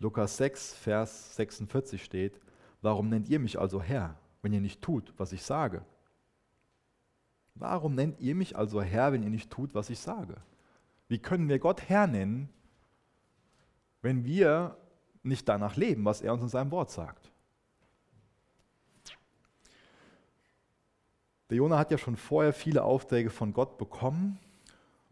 Lukas 0.00 0.36
6, 0.36 0.74
Vers 0.74 1.36
46 1.36 2.02
steht, 2.02 2.40
warum 2.82 3.08
nennt 3.08 3.28
ihr 3.28 3.38
mich 3.38 3.56
also 3.56 3.80
Herr, 3.80 4.16
wenn 4.42 4.52
ihr 4.52 4.60
nicht 4.60 4.82
tut, 4.82 5.14
was 5.16 5.30
ich 5.30 5.44
sage? 5.44 5.84
Warum 7.54 7.94
nennt 7.94 8.18
ihr 8.18 8.34
mich 8.34 8.56
also 8.56 8.82
Herr, 8.82 9.12
wenn 9.12 9.22
ihr 9.22 9.30
nicht 9.30 9.48
tut, 9.48 9.76
was 9.76 9.90
ich 9.90 10.00
sage? 10.00 10.38
Wie 11.06 11.20
können 11.20 11.48
wir 11.48 11.60
Gott 11.60 11.88
Herr 11.88 12.08
nennen, 12.08 12.48
wenn 14.02 14.24
wir 14.24 14.76
nicht 15.22 15.48
danach 15.48 15.76
leben, 15.76 16.04
was 16.04 16.20
er 16.20 16.32
uns 16.32 16.42
in 16.42 16.48
seinem 16.48 16.72
Wort 16.72 16.90
sagt? 16.90 17.29
Der 21.50 21.56
Jonah 21.56 21.78
hat 21.78 21.90
ja 21.90 21.98
schon 21.98 22.16
vorher 22.16 22.52
viele 22.52 22.84
Aufträge 22.84 23.28
von 23.28 23.52
Gott 23.52 23.76
bekommen 23.76 24.38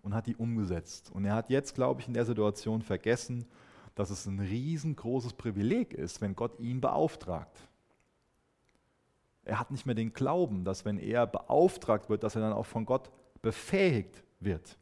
und 0.02 0.14
hat 0.14 0.28
die 0.28 0.36
umgesetzt. 0.36 1.10
Und 1.12 1.24
er 1.24 1.34
hat 1.34 1.50
jetzt, 1.50 1.74
glaube 1.74 2.00
ich, 2.00 2.06
in 2.06 2.14
der 2.14 2.24
Situation 2.24 2.80
vergessen, 2.82 3.44
dass 3.96 4.10
es 4.10 4.26
ein 4.26 4.38
riesengroßes 4.38 5.32
Privileg 5.32 5.92
ist, 5.92 6.20
wenn 6.20 6.36
Gott 6.36 6.58
ihn 6.60 6.80
beauftragt. 6.80 7.68
Er 9.44 9.58
hat 9.58 9.72
nicht 9.72 9.84
mehr 9.84 9.96
den 9.96 10.12
Glauben, 10.12 10.64
dass 10.64 10.84
wenn 10.84 10.98
er 10.98 11.26
beauftragt 11.26 12.08
wird, 12.08 12.22
dass 12.22 12.36
er 12.36 12.42
dann 12.42 12.52
auch 12.52 12.66
von 12.66 12.86
Gott 12.86 13.10
befähigt 13.42 14.22
wird. 14.38 14.78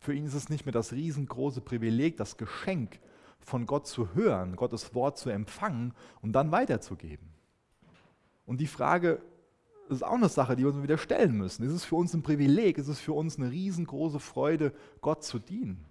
Für 0.00 0.14
ihn 0.14 0.26
ist 0.26 0.34
es 0.34 0.48
nicht 0.48 0.66
mehr 0.66 0.72
das 0.72 0.92
riesengroße 0.92 1.60
Privileg, 1.60 2.16
das 2.16 2.36
Geschenk 2.36 2.98
von 3.38 3.66
Gott 3.66 3.86
zu 3.86 4.14
hören, 4.14 4.56
Gottes 4.56 4.94
Wort 4.94 5.18
zu 5.18 5.30
empfangen 5.30 5.94
und 6.22 6.32
dann 6.32 6.50
weiterzugeben. 6.50 7.37
Und 8.48 8.60
die 8.60 8.66
Frage 8.66 9.22
ist 9.88 10.02
auch 10.02 10.14
eine 10.14 10.28
Sache, 10.28 10.56
die 10.56 10.64
wir 10.64 10.70
uns 10.70 10.82
wieder 10.82 10.98
stellen 10.98 11.36
müssen. 11.36 11.62
Ist 11.62 11.72
es 11.72 11.84
für 11.84 11.94
uns 11.94 12.12
ein 12.14 12.22
Privileg, 12.22 12.78
ist 12.78 12.88
es 12.88 12.98
für 12.98 13.12
uns 13.12 13.38
eine 13.38 13.50
riesengroße 13.50 14.18
Freude, 14.18 14.72
Gott 15.00 15.22
zu 15.22 15.38
dienen? 15.38 15.84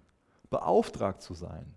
beauftragt 0.50 1.22
zu 1.22 1.34
sein, 1.34 1.74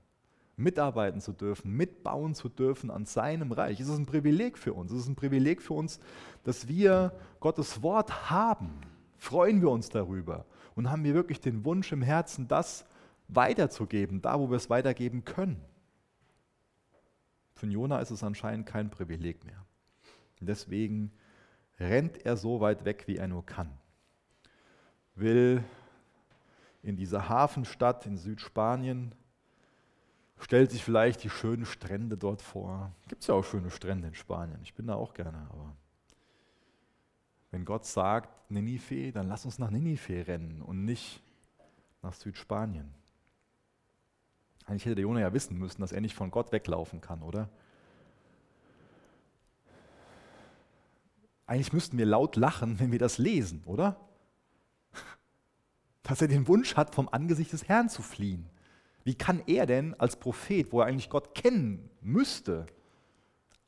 mitarbeiten 0.56 1.20
zu 1.20 1.32
dürfen, 1.32 1.72
mitbauen 1.72 2.34
zu 2.34 2.48
dürfen 2.48 2.90
an 2.90 3.06
seinem 3.06 3.52
Reich. 3.52 3.80
Es 3.80 3.88
ist 3.88 3.98
ein 3.98 4.06
Privileg 4.06 4.58
für 4.58 4.74
uns. 4.74 4.92
Es 4.92 5.00
ist 5.00 5.08
ein 5.08 5.16
Privileg 5.16 5.62
für 5.62 5.74
uns, 5.74 6.00
dass 6.44 6.68
wir 6.68 7.12
Gottes 7.40 7.82
Wort 7.82 8.30
haben. 8.30 8.80
Freuen 9.16 9.60
wir 9.60 9.70
uns 9.70 9.88
darüber 9.88 10.46
und 10.74 10.90
haben 10.90 11.04
wir 11.04 11.14
wirklich 11.14 11.40
den 11.40 11.64
Wunsch 11.64 11.92
im 11.92 12.02
Herzen, 12.02 12.48
das 12.48 12.86
weiterzugeben, 13.28 14.22
da 14.22 14.38
wo 14.40 14.50
wir 14.50 14.56
es 14.56 14.70
weitergeben 14.70 15.24
können. 15.24 15.60
Für 17.54 17.66
Jona 17.66 18.00
ist 18.00 18.10
es 18.10 18.22
anscheinend 18.22 18.66
kein 18.66 18.90
Privileg 18.90 19.44
mehr. 19.44 19.64
Deswegen 20.46 21.12
rennt 21.78 22.24
er 22.24 22.36
so 22.36 22.60
weit 22.60 22.84
weg, 22.84 23.04
wie 23.06 23.16
er 23.16 23.28
nur 23.28 23.44
kann. 23.44 23.70
Will 25.14 25.64
in 26.82 26.96
dieser 26.96 27.28
Hafenstadt 27.28 28.06
in 28.06 28.16
Südspanien, 28.16 29.14
stellt 30.38 30.70
sich 30.70 30.82
vielleicht 30.82 31.22
die 31.22 31.30
schönen 31.30 31.66
Strände 31.66 32.16
dort 32.16 32.40
vor. 32.42 32.92
Gibt 33.08 33.22
es 33.22 33.28
ja 33.28 33.34
auch 33.34 33.44
schöne 33.44 33.70
Strände 33.70 34.08
in 34.08 34.14
Spanien, 34.14 34.58
ich 34.62 34.74
bin 34.74 34.86
da 34.86 34.94
auch 34.94 35.12
gerne, 35.12 35.46
aber 35.50 35.76
wenn 37.50 37.64
Gott 37.64 37.84
sagt 37.84 38.50
Ninive, 38.50 39.12
dann 39.12 39.28
lass 39.28 39.44
uns 39.44 39.58
nach 39.58 39.70
Ninive 39.70 40.26
rennen 40.26 40.62
und 40.62 40.84
nicht 40.84 41.22
nach 42.02 42.14
Südspanien. 42.14 42.94
Eigentlich 44.66 44.84
hätte 44.84 44.94
der 44.94 45.02
Jonah 45.02 45.20
ja 45.20 45.32
wissen 45.32 45.58
müssen, 45.58 45.80
dass 45.80 45.92
er 45.92 46.00
nicht 46.00 46.14
von 46.14 46.30
Gott 46.30 46.52
weglaufen 46.52 47.00
kann, 47.00 47.22
oder? 47.22 47.48
Eigentlich 51.50 51.72
müssten 51.72 51.98
wir 51.98 52.06
laut 52.06 52.36
lachen, 52.36 52.78
wenn 52.78 52.92
wir 52.92 53.00
das 53.00 53.18
lesen, 53.18 53.64
oder? 53.66 53.96
dass 56.04 56.22
er 56.22 56.28
den 56.28 56.46
Wunsch 56.46 56.76
hat, 56.76 56.94
vom 56.94 57.08
Angesicht 57.08 57.52
des 57.52 57.66
Herrn 57.66 57.88
zu 57.88 58.02
fliehen. 58.02 58.48
Wie 59.02 59.16
kann 59.16 59.42
er 59.48 59.66
denn 59.66 59.98
als 59.98 60.14
Prophet, 60.14 60.70
wo 60.70 60.78
er 60.78 60.86
eigentlich 60.86 61.10
Gott 61.10 61.34
kennen 61.34 61.90
müsste, 62.02 62.66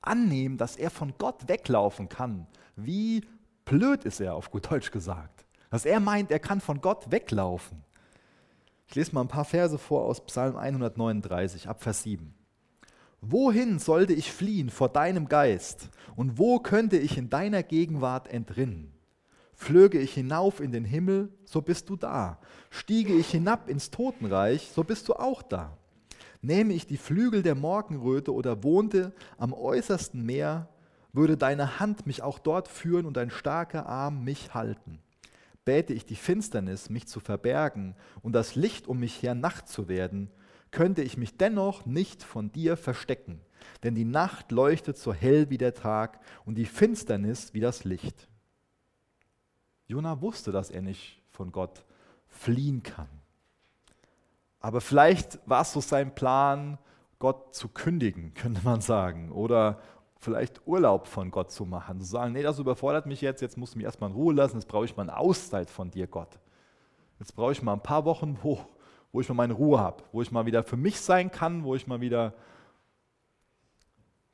annehmen, 0.00 0.58
dass 0.58 0.76
er 0.76 0.90
von 0.90 1.14
Gott 1.18 1.48
weglaufen 1.48 2.08
kann? 2.08 2.46
Wie 2.76 3.26
blöd 3.64 4.04
ist 4.04 4.20
er, 4.20 4.36
auf 4.36 4.52
gut 4.52 4.70
Deutsch 4.70 4.92
gesagt, 4.92 5.44
dass 5.68 5.84
er 5.84 5.98
meint, 5.98 6.30
er 6.30 6.38
kann 6.38 6.60
von 6.60 6.80
Gott 6.80 7.10
weglaufen. 7.10 7.82
Ich 8.86 8.94
lese 8.94 9.12
mal 9.12 9.22
ein 9.22 9.28
paar 9.28 9.44
Verse 9.44 9.76
vor 9.76 10.04
aus 10.04 10.24
Psalm 10.26 10.54
139, 10.54 11.68
ab 11.68 11.82
Vers 11.82 12.04
7. 12.04 12.32
Wohin 13.24 13.78
sollte 13.78 14.14
ich 14.14 14.32
fliehen 14.32 14.68
vor 14.68 14.88
deinem 14.88 15.28
Geist 15.28 15.90
und 16.16 16.38
wo 16.38 16.58
könnte 16.58 16.98
ich 16.98 17.16
in 17.16 17.30
deiner 17.30 17.62
Gegenwart 17.62 18.26
entrinnen? 18.26 18.92
Flöge 19.54 20.00
ich 20.00 20.12
hinauf 20.12 20.58
in 20.58 20.72
den 20.72 20.85
Himmel, 20.85 21.32
so 21.44 21.62
bist 21.62 21.88
du 21.88 21.94
da. 21.94 22.40
Stiege 22.68 23.14
ich 23.14 23.30
hinab 23.30 23.68
ins 23.68 23.92
Totenreich, 23.92 24.72
so 24.74 24.82
bist 24.82 25.08
du 25.08 25.14
auch 25.14 25.40
da. 25.42 25.78
Nähme 26.40 26.72
ich 26.72 26.88
die 26.88 26.96
Flügel 26.96 27.44
der 27.44 27.54
Morgenröte 27.54 28.35
oder 28.35 28.64
wohnte 28.64 29.12
am 29.38 29.52
äußersten 29.52 30.26
Meer, 30.26 30.68
würde 31.12 31.37
deine 31.37 31.78
Hand 31.78 32.06
mich 32.06 32.22
auch 32.22 32.40
dort 32.40 32.66
führen 32.66 33.06
und 33.06 33.16
dein 33.16 33.30
starker 33.30 33.87
Arm 33.87 34.24
mich 34.24 34.52
halten. 34.52 34.98
Bäte 35.64 35.92
ich 35.92 36.04
die 36.04 36.16
Finsternis, 36.16 36.90
mich 36.90 37.06
zu 37.06 37.20
verbergen 37.20 37.94
und 38.20 38.32
das 38.32 38.56
Licht 38.56 38.88
um 38.88 38.98
mich 38.98 39.22
her 39.22 39.37
Nacht 39.37 39.68
zu 39.68 39.87
werden, 39.87 40.28
könnte 40.72 41.02
ich 41.02 41.16
mich 41.16 41.37
dennoch 41.37 41.87
nicht 41.87 42.24
von 42.24 42.50
dir 42.50 42.76
verstecken, 42.76 43.40
denn 43.85 43.94
die 43.94 44.04
Nacht 44.04 44.50
leuchtet 44.50 44.98
so 44.98 45.12
hell 45.12 45.48
wie 45.50 45.58
der 45.58 45.74
Tag 45.74 46.18
und 46.44 46.56
die 46.56 46.66
Finsternis 46.66 47.54
wie 47.54 47.61
das 47.61 47.85
Licht. 47.85 48.28
Jona 49.87 50.20
wusste, 50.20 50.50
dass 50.50 50.70
er 50.70 50.82
nicht 50.82 51.22
von 51.30 51.52
Gott 51.52 51.85
fliehen 52.26 52.82
kann. 52.82 53.08
Aber 54.58 54.80
vielleicht 54.80 55.38
war 55.46 55.62
es 55.62 55.72
so 55.72 55.80
sein 55.80 56.14
Plan, 56.14 56.78
Gott 57.18 57.54
zu 57.54 57.68
kündigen, 57.68 58.32
könnte 58.35 58.62
man 58.64 58.80
sagen. 58.80 59.30
Oder 59.30 59.80
vielleicht 60.18 60.66
Urlaub 60.66 61.08
von 61.08 61.30
Gott 61.30 61.50
zu 61.50 61.66
machen. 61.66 62.00
Zu 62.00 62.06
sagen, 62.06 62.32
nee, 62.32 62.42
das 62.42 62.58
überfordert 62.58 63.06
mich 63.06 63.20
jetzt, 63.20 63.42
jetzt 63.42 63.58
musst 63.58 63.74
du 63.74 63.78
mich 63.78 63.85
erstmal 63.85 64.11
in 64.11 64.16
Ruhe 64.16 64.35
lassen, 64.35 64.56
jetzt 64.56 64.68
brauche 64.68 64.85
ich 64.85 64.96
mal 64.96 65.02
eine 65.02 65.16
Auszeit 65.16 65.68
von 65.68 65.90
dir, 65.90 66.06
Gott. 66.06 66.38
Jetzt 67.18 67.35
brauche 67.37 67.52
ich 67.52 67.62
mal 67.62 67.74
ein 67.74 67.82
paar 67.82 68.04
Wochen, 68.04 68.38
wo, 68.42 68.61
wo 69.12 69.20
ich 69.20 69.29
mal 69.29 69.35
meine 69.35 69.53
Ruhe 69.53 69.79
habe, 69.79 70.03
wo 70.12 70.22
ich 70.22 70.33
mal 70.33 70.46
wieder 70.46 70.62
für 70.62 70.77
mich 70.77 71.01
sein 71.01 71.31
kann, 71.31 71.64
wo 71.64 71.75
ich 71.75 71.87
mal 71.87 72.01
wieder 72.01 72.35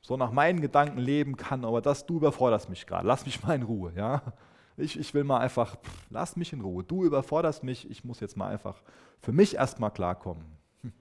so 0.01 0.17
nach 0.17 0.31
meinen 0.31 0.61
Gedanken 0.61 0.99
leben 0.99 1.35
kann, 1.35 1.65
aber 1.65 1.81
das, 1.81 2.05
du 2.05 2.17
überforderst 2.17 2.69
mich 2.69 2.87
gerade, 2.87 3.07
lass 3.07 3.25
mich 3.25 3.43
mal 3.43 3.55
in 3.55 3.63
Ruhe, 3.63 3.93
ja. 3.95 4.21
Ich, 4.77 4.97
ich 4.97 5.13
will 5.13 5.25
mal 5.25 5.39
einfach, 5.39 5.75
pff, 5.75 6.07
lass 6.09 6.37
mich 6.37 6.53
in 6.53 6.61
Ruhe. 6.61 6.85
Du 6.85 7.03
überforderst 7.03 7.63
mich, 7.63 7.89
ich 7.89 8.05
muss 8.05 8.21
jetzt 8.21 8.37
mal 8.37 8.47
einfach 8.47 8.81
für 9.19 9.33
mich 9.33 9.55
erstmal 9.55 9.91
klarkommen. 9.91 10.45
Hm. 10.83 10.93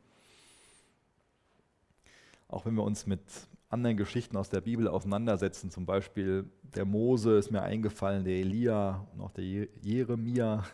Auch 2.49 2.67
wenn 2.67 2.75
wir 2.75 2.83
uns 2.83 3.07
mit 3.07 3.23
anderen 3.69 3.97
Geschichten 3.97 4.37
aus 4.37 4.51
der 4.51 4.63
Bibel 4.63 4.89
auseinandersetzen, 4.89 5.71
zum 5.71 5.87
Beispiel 5.87 6.51
der 6.63 6.85
Mose 6.85 7.39
ist 7.39 7.53
mir 7.53 7.63
eingefallen, 7.63 8.25
der 8.25 8.35
Elia 8.35 9.07
und 9.15 9.21
auch 9.21 9.31
der 9.31 9.45
Jeremia, 9.45 10.65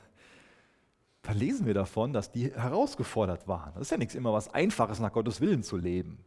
da 1.24 1.32
lesen 1.32 1.64
wir 1.64 1.72
davon, 1.72 2.12
dass 2.12 2.30
die 2.30 2.52
herausgefordert 2.52 3.48
waren. 3.48 3.72
Das 3.72 3.82
ist 3.82 3.90
ja 3.90 3.96
nichts 3.96 4.14
immer 4.14 4.34
was 4.34 4.52
Einfaches, 4.52 5.00
nach 5.00 5.12
Gottes 5.12 5.40
Willen 5.40 5.62
zu 5.62 5.78
leben. 5.78 6.22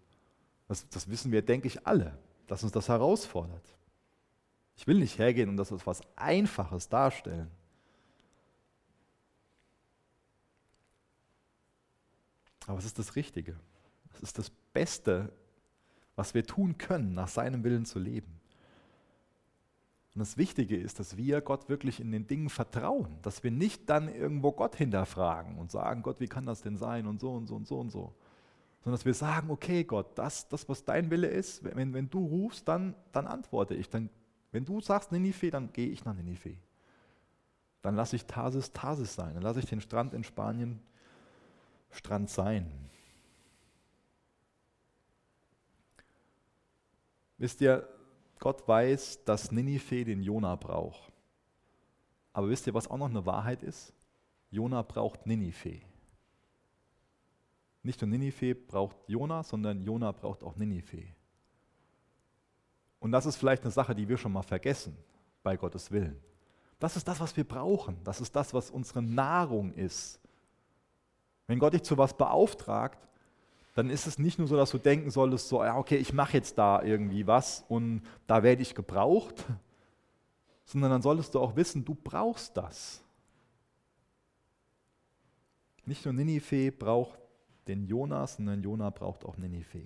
Das, 0.67 0.89
das 0.89 1.07
wissen 1.07 1.31
wir, 1.31 1.43
denke 1.43 1.67
ich, 1.67 1.85
alle, 1.85 2.17
dass 2.47 2.63
uns 2.63 2.71
das 2.71 2.89
herausfordert. 2.89 3.63
Ich 4.75 4.87
will 4.87 4.97
nicht 4.97 5.19
hergehen 5.19 5.49
und 5.49 5.57
das 5.57 5.71
als 5.71 5.85
was 5.85 6.01
Einfaches 6.15 6.89
darstellen. 6.89 7.51
Aber 12.65 12.79
es 12.79 12.85
ist 12.85 12.97
das 12.97 13.15
Richtige. 13.15 13.55
Es 14.15 14.23
ist 14.23 14.39
das 14.39 14.49
Beste, 14.73 15.31
was 16.15 16.33
wir 16.33 16.43
tun 16.43 16.79
können, 16.79 17.13
nach 17.13 17.27
seinem 17.27 17.63
Willen 17.63 17.85
zu 17.85 17.99
leben. 17.99 18.39
Und 20.17 20.21
das 20.21 20.35
Wichtige 20.35 20.75
ist, 20.75 20.99
dass 20.99 21.15
wir 21.15 21.41
Gott 21.41 21.69
wirklich 21.69 21.99
in 21.99 22.11
den 22.11 22.25
Dingen 22.25 22.49
vertrauen, 22.49 23.19
dass 23.21 23.43
wir 23.43 23.51
nicht 23.51 23.87
dann 23.87 24.11
irgendwo 24.11 24.51
Gott 24.51 24.75
hinterfragen 24.75 25.59
und 25.59 25.69
sagen, 25.69 26.01
Gott, 26.01 26.19
wie 26.19 26.25
kann 26.25 26.47
das 26.47 26.63
denn 26.63 26.75
sein 26.75 27.05
und 27.05 27.19
so 27.19 27.33
und 27.33 27.45
so 27.45 27.55
und 27.55 27.67
so 27.67 27.79
und 27.79 27.91
so. 27.91 28.15
Sondern 28.79 28.97
dass 28.97 29.05
wir 29.05 29.13
sagen, 29.13 29.51
okay 29.51 29.83
Gott, 29.83 30.17
das, 30.17 30.47
das 30.47 30.67
was 30.67 30.83
dein 30.83 31.11
Wille 31.11 31.27
ist, 31.27 31.63
wenn, 31.63 31.93
wenn 31.93 32.09
du 32.09 32.25
rufst, 32.25 32.67
dann, 32.67 32.95
dann 33.11 33.27
antworte 33.27 33.75
ich. 33.75 33.91
Dann, 33.91 34.09
wenn 34.51 34.65
du 34.65 34.81
sagst 34.81 35.11
Ninive, 35.11 35.51
dann 35.51 35.71
gehe 35.71 35.89
ich 35.89 36.03
nach 36.03 36.15
Ninive. 36.15 36.55
Dann 37.83 37.95
lasse 37.95 38.15
ich 38.15 38.25
Tarsis 38.25 38.71
Tarsis 38.71 39.13
sein, 39.13 39.35
dann 39.35 39.43
lasse 39.43 39.59
ich 39.59 39.67
den 39.67 39.81
Strand 39.81 40.15
in 40.15 40.23
Spanien 40.23 40.79
Strand 41.91 42.31
sein. 42.31 42.65
Wisst 47.37 47.61
ihr, 47.61 47.87
Gott 48.39 48.67
weiß, 48.67 49.23
dass 49.25 49.51
Ninive 49.51 50.05
den 50.05 50.21
Jona 50.21 50.55
braucht. 50.55 51.11
Aber 52.33 52.49
wisst 52.49 52.67
ihr, 52.67 52.73
was 52.73 52.89
auch 52.89 52.97
noch 52.97 53.09
eine 53.09 53.25
Wahrheit 53.25 53.63
ist? 53.63 53.93
Jona 54.49 54.81
braucht 54.81 55.25
Ninive. 55.25 55.81
Nicht 57.83 58.01
nur 58.01 58.09
Ninive 58.09 58.53
braucht 58.53 58.97
Jona, 59.07 59.43
sondern 59.43 59.81
Jona 59.83 60.11
braucht 60.11 60.43
auch 60.43 60.55
Ninive. 60.55 61.03
Und 62.99 63.11
das 63.11 63.25
ist 63.25 63.37
vielleicht 63.37 63.63
eine 63.63 63.71
Sache, 63.71 63.95
die 63.95 64.07
wir 64.07 64.17
schon 64.17 64.33
mal 64.33 64.41
vergessen, 64.41 64.97
bei 65.43 65.55
Gottes 65.55 65.91
Willen. 65.91 66.19
Das 66.79 66.95
ist 66.95 67.07
das, 67.07 67.19
was 67.19 67.35
wir 67.35 67.43
brauchen. 67.43 67.97
Das 68.03 68.21
ist 68.21 68.35
das, 68.35 68.53
was 68.53 68.69
unsere 68.69 69.01
Nahrung 69.01 69.73
ist. 69.73 70.19
Wenn 71.47 71.59
Gott 71.59 71.73
dich 71.73 71.83
zu 71.83 71.97
was 71.97 72.15
beauftragt, 72.15 73.06
dann 73.77 73.91
ist 73.91 74.07
es 74.07 74.17
nicht 74.17 74.39
nur 74.39 74.47
so, 74.47 74.57
dass 74.57 74.71
du 74.71 74.79
denken 74.79 75.11
solltest, 75.11 75.49
so, 75.49 75.63
ja, 75.63 75.77
okay, 75.77 75.97
ich 75.97 76.11
mache 76.11 76.33
jetzt 76.33 76.57
da 76.57 76.81
irgendwie 76.81 77.27
was 77.27 77.63
und 77.67 78.01
da 78.25 78.41
werde 78.41 78.63
ich 78.63 78.73
gebraucht, 78.73 79.35
sondern 80.65 80.89
dann 80.89 81.03
solltest 81.03 81.35
du 81.35 81.39
auch 81.39 81.55
wissen, 81.55 81.85
du 81.85 81.93
brauchst 81.93 82.57
das. 82.57 83.03
Nicht 85.85 86.03
nur 86.05 86.15
Ninive 86.15 86.71
braucht 86.71 87.19
den 87.67 87.85
Jonas, 87.85 88.37
sondern 88.37 88.63
Jona 88.63 88.89
braucht 88.89 89.23
auch 89.23 89.37
Ninive. 89.37 89.85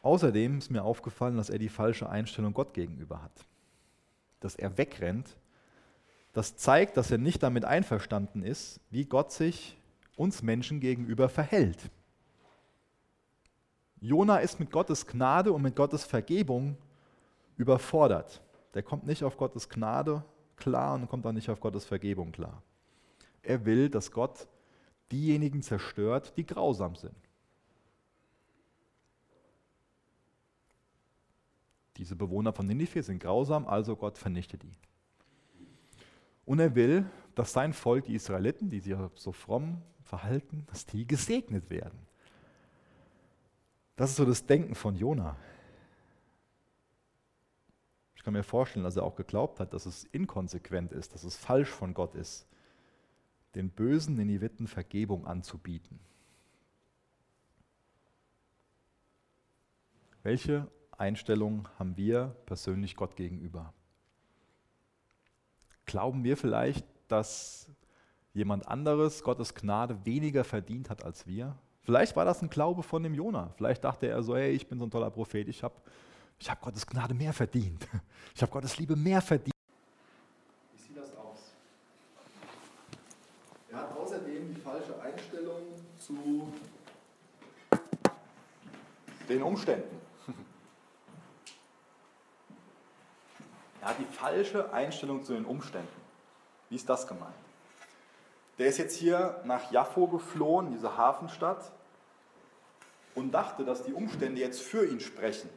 Außerdem 0.00 0.56
ist 0.56 0.70
mir 0.70 0.84
aufgefallen, 0.84 1.36
dass 1.36 1.50
er 1.50 1.58
die 1.58 1.68
falsche 1.68 2.08
Einstellung 2.08 2.54
Gott 2.54 2.72
gegenüber 2.72 3.22
hat. 3.22 3.44
Dass 4.40 4.54
er 4.54 4.78
wegrennt 4.78 5.36
das 6.38 6.56
zeigt, 6.56 6.96
dass 6.96 7.10
er 7.10 7.18
nicht 7.18 7.42
damit 7.42 7.64
einverstanden 7.64 8.44
ist, 8.44 8.78
wie 8.90 9.04
Gott 9.04 9.32
sich 9.32 9.76
uns 10.16 10.40
Menschen 10.40 10.78
gegenüber 10.78 11.28
verhält. 11.28 11.90
Jona 14.00 14.36
ist 14.36 14.60
mit 14.60 14.70
Gottes 14.70 15.04
Gnade 15.04 15.52
und 15.52 15.62
mit 15.62 15.74
Gottes 15.74 16.04
Vergebung 16.04 16.76
überfordert. 17.56 18.40
Der 18.72 18.84
kommt 18.84 19.04
nicht 19.04 19.24
auf 19.24 19.36
Gottes 19.36 19.68
Gnade 19.68 20.24
klar 20.54 20.94
und 20.94 21.08
kommt 21.08 21.26
auch 21.26 21.32
nicht 21.32 21.50
auf 21.50 21.58
Gottes 21.58 21.84
Vergebung 21.84 22.30
klar. 22.30 22.62
Er 23.42 23.64
will, 23.64 23.90
dass 23.90 24.12
Gott 24.12 24.46
diejenigen 25.10 25.60
zerstört, 25.60 26.34
die 26.36 26.46
grausam 26.46 26.94
sind. 26.94 27.16
Diese 31.96 32.14
Bewohner 32.14 32.52
von 32.52 32.64
Ninive 32.64 33.02
sind 33.02 33.18
grausam, 33.18 33.66
also 33.66 33.96
Gott 33.96 34.18
vernichtet 34.18 34.62
die. 34.62 34.76
Und 36.48 36.60
er 36.60 36.74
will, 36.74 37.04
dass 37.34 37.52
sein 37.52 37.74
Volk, 37.74 38.06
die 38.06 38.14
Israeliten, 38.14 38.70
die 38.70 38.80
sich 38.80 38.96
so 39.16 39.32
fromm 39.32 39.82
verhalten, 40.02 40.64
dass 40.68 40.86
die 40.86 41.06
gesegnet 41.06 41.68
werden. 41.68 41.98
Das 43.96 44.08
ist 44.08 44.16
so 44.16 44.24
das 44.24 44.46
Denken 44.46 44.74
von 44.74 44.96
Jona. 44.96 45.36
Ich 48.16 48.24
kann 48.24 48.32
mir 48.32 48.44
vorstellen, 48.44 48.84
dass 48.84 48.96
er 48.96 49.02
auch 49.02 49.14
geglaubt 49.14 49.60
hat, 49.60 49.74
dass 49.74 49.84
es 49.84 50.04
inkonsequent 50.04 50.92
ist, 50.92 51.12
dass 51.12 51.22
es 51.22 51.36
falsch 51.36 51.68
von 51.68 51.92
Gott 51.92 52.14
ist, 52.14 52.46
den 53.54 53.68
bösen 53.68 54.16
Niniviten 54.16 54.68
Vergebung 54.68 55.26
anzubieten. 55.26 56.00
Welche 60.22 60.66
Einstellung 60.92 61.68
haben 61.78 61.98
wir 61.98 62.34
persönlich 62.46 62.96
Gott 62.96 63.16
gegenüber? 63.16 63.74
Glauben 65.88 66.22
wir 66.22 66.36
vielleicht, 66.36 66.84
dass 67.08 67.66
jemand 68.34 68.68
anderes 68.68 69.22
Gottes 69.22 69.54
Gnade 69.54 70.04
weniger 70.04 70.44
verdient 70.44 70.90
hat 70.90 71.02
als 71.02 71.26
wir? 71.26 71.56
Vielleicht 71.80 72.14
war 72.14 72.26
das 72.26 72.42
ein 72.42 72.50
Glaube 72.50 72.82
von 72.82 73.02
dem 73.02 73.14
Jona. 73.14 73.54
Vielleicht 73.56 73.82
dachte 73.84 74.06
er 74.06 74.22
so, 74.22 74.36
hey, 74.36 74.50
ich 74.50 74.66
bin 74.68 74.78
so 74.78 74.84
ein 74.84 74.90
toller 74.90 75.10
Prophet, 75.10 75.48
ich 75.48 75.62
habe 75.62 75.74
ich 76.38 76.50
hab 76.50 76.60
Gottes 76.60 76.86
Gnade 76.86 77.14
mehr 77.14 77.32
verdient. 77.32 77.88
Ich 78.34 78.42
habe 78.42 78.52
Gottes 78.52 78.76
Liebe 78.76 78.94
mehr 78.94 79.20
verdient. 79.20 79.54
Wie 80.72 80.80
sieht 80.80 80.96
das 80.96 81.16
aus? 81.16 81.54
Er 83.70 83.78
hat 83.78 83.96
außerdem 83.96 84.54
die 84.54 84.60
falsche 84.60 85.00
Einstellung 85.00 85.62
zu 85.98 86.52
den 89.28 89.42
Umständen. 89.42 89.98
Er 93.80 93.88
hat 93.88 93.98
die 93.98 94.04
falsche 94.38 94.72
Einstellung 94.72 95.24
zu 95.24 95.32
den 95.32 95.44
Umständen. 95.44 95.88
Wie 96.68 96.76
ist 96.76 96.88
das 96.88 97.08
gemeint? 97.08 97.34
Der 98.58 98.68
ist 98.68 98.78
jetzt 98.78 98.96
hier 98.96 99.40
nach 99.44 99.72
Jaffo 99.72 100.06
geflohen, 100.06 100.70
diese 100.70 100.96
Hafenstadt, 100.96 101.72
und 103.16 103.32
dachte, 103.32 103.64
dass 103.64 103.82
die 103.82 103.92
Umstände 103.92 104.40
jetzt 104.40 104.62
für 104.62 104.86
ihn 104.86 105.00
sprechen. 105.00 105.50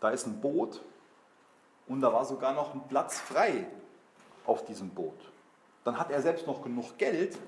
Da 0.00 0.10
ist 0.10 0.26
ein 0.26 0.38
Boot 0.42 0.82
und 1.86 2.02
da 2.02 2.12
war 2.12 2.26
sogar 2.26 2.52
noch 2.52 2.74
ein 2.74 2.86
Platz 2.88 3.18
frei 3.18 3.66
auf 4.44 4.66
diesem 4.66 4.90
Boot. 4.90 5.18
Dann 5.84 5.98
hat 5.98 6.10
er 6.10 6.20
selbst 6.20 6.46
noch 6.46 6.62
genug 6.62 6.98
Geld 6.98 7.38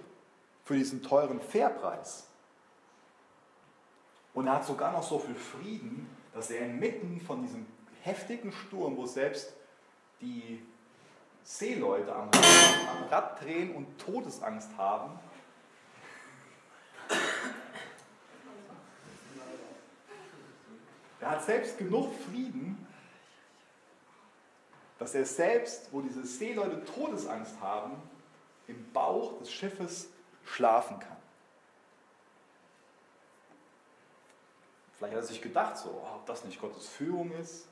für 0.64 0.74
diesen 0.74 1.02
teuren 1.02 1.38
Fährpreis. 1.38 2.28
Und 4.32 4.46
er 4.46 4.54
hat 4.54 4.64
sogar 4.64 4.92
noch 4.92 5.02
so 5.02 5.18
viel 5.18 5.34
Frieden, 5.34 6.08
dass 6.32 6.50
er 6.50 6.64
inmitten 6.64 7.20
von 7.20 7.42
diesem 7.42 7.66
heftigen 8.00 8.52
Sturm, 8.52 8.96
wo 8.96 9.04
selbst 9.04 9.52
die 10.20 10.64
Seeleute 11.42 12.14
am, 12.14 12.30
Rad 13.10 13.40
drehen 13.42 13.74
und 13.74 13.98
Todesangst 13.98 14.70
haben. 14.76 15.18
Er 21.20 21.30
hat 21.30 21.44
selbst 21.44 21.78
genug 21.78 22.12
Frieden, 22.28 22.86
dass 24.98 25.14
er 25.14 25.24
selbst, 25.24 25.92
wo 25.92 26.00
diese 26.00 26.24
Seeleute 26.24 26.84
Todesangst 26.84 27.60
haben, 27.60 27.92
im 28.66 28.92
Bauch 28.92 29.38
des 29.38 29.52
Schiffes 29.52 30.08
schlafen 30.44 30.98
kann. 30.98 31.16
Vielleicht 34.96 35.14
hat 35.14 35.22
er 35.22 35.26
sich 35.26 35.42
gedacht, 35.42 35.76
so, 35.76 35.90
ob 36.14 36.26
das 36.26 36.44
nicht 36.44 36.60
Gottes 36.60 36.88
Führung 36.88 37.30
ist 37.32 37.68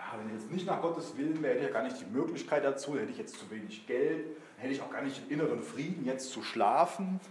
ja, 0.00 0.18
wenn 0.18 0.32
jetzt 0.34 0.50
nicht 0.50 0.66
nach 0.66 0.80
Gottes 0.80 1.16
Willen 1.16 1.42
wäre, 1.42 1.54
hätte 1.54 1.66
ich 1.66 1.68
ja 1.68 1.72
gar 1.72 1.82
nicht 1.82 2.00
die 2.00 2.06
Möglichkeit 2.06 2.64
dazu, 2.64 2.98
hätte 2.98 3.12
ich 3.12 3.18
jetzt 3.18 3.38
zu 3.38 3.50
wenig 3.50 3.86
Geld, 3.86 4.26
hätte 4.56 4.72
ich 4.72 4.80
auch 4.80 4.90
gar 4.90 5.02
nicht 5.02 5.18
den 5.18 5.30
inneren 5.30 5.62
Frieden, 5.62 6.04
jetzt 6.04 6.30
zu 6.30 6.42
schlafen. 6.42 7.20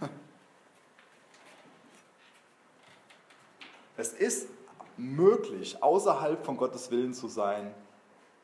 Es 3.96 4.14
ist 4.14 4.48
möglich, 4.96 5.82
außerhalb 5.82 6.42
von 6.46 6.56
Gottes 6.56 6.90
Willen 6.90 7.12
zu 7.12 7.28
sein 7.28 7.74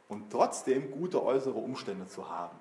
und 0.06 0.30
trotzdem 0.30 0.90
gute 0.90 1.24
äußere 1.24 1.58
Umstände 1.58 2.06
zu 2.06 2.28
haben. 2.28 2.58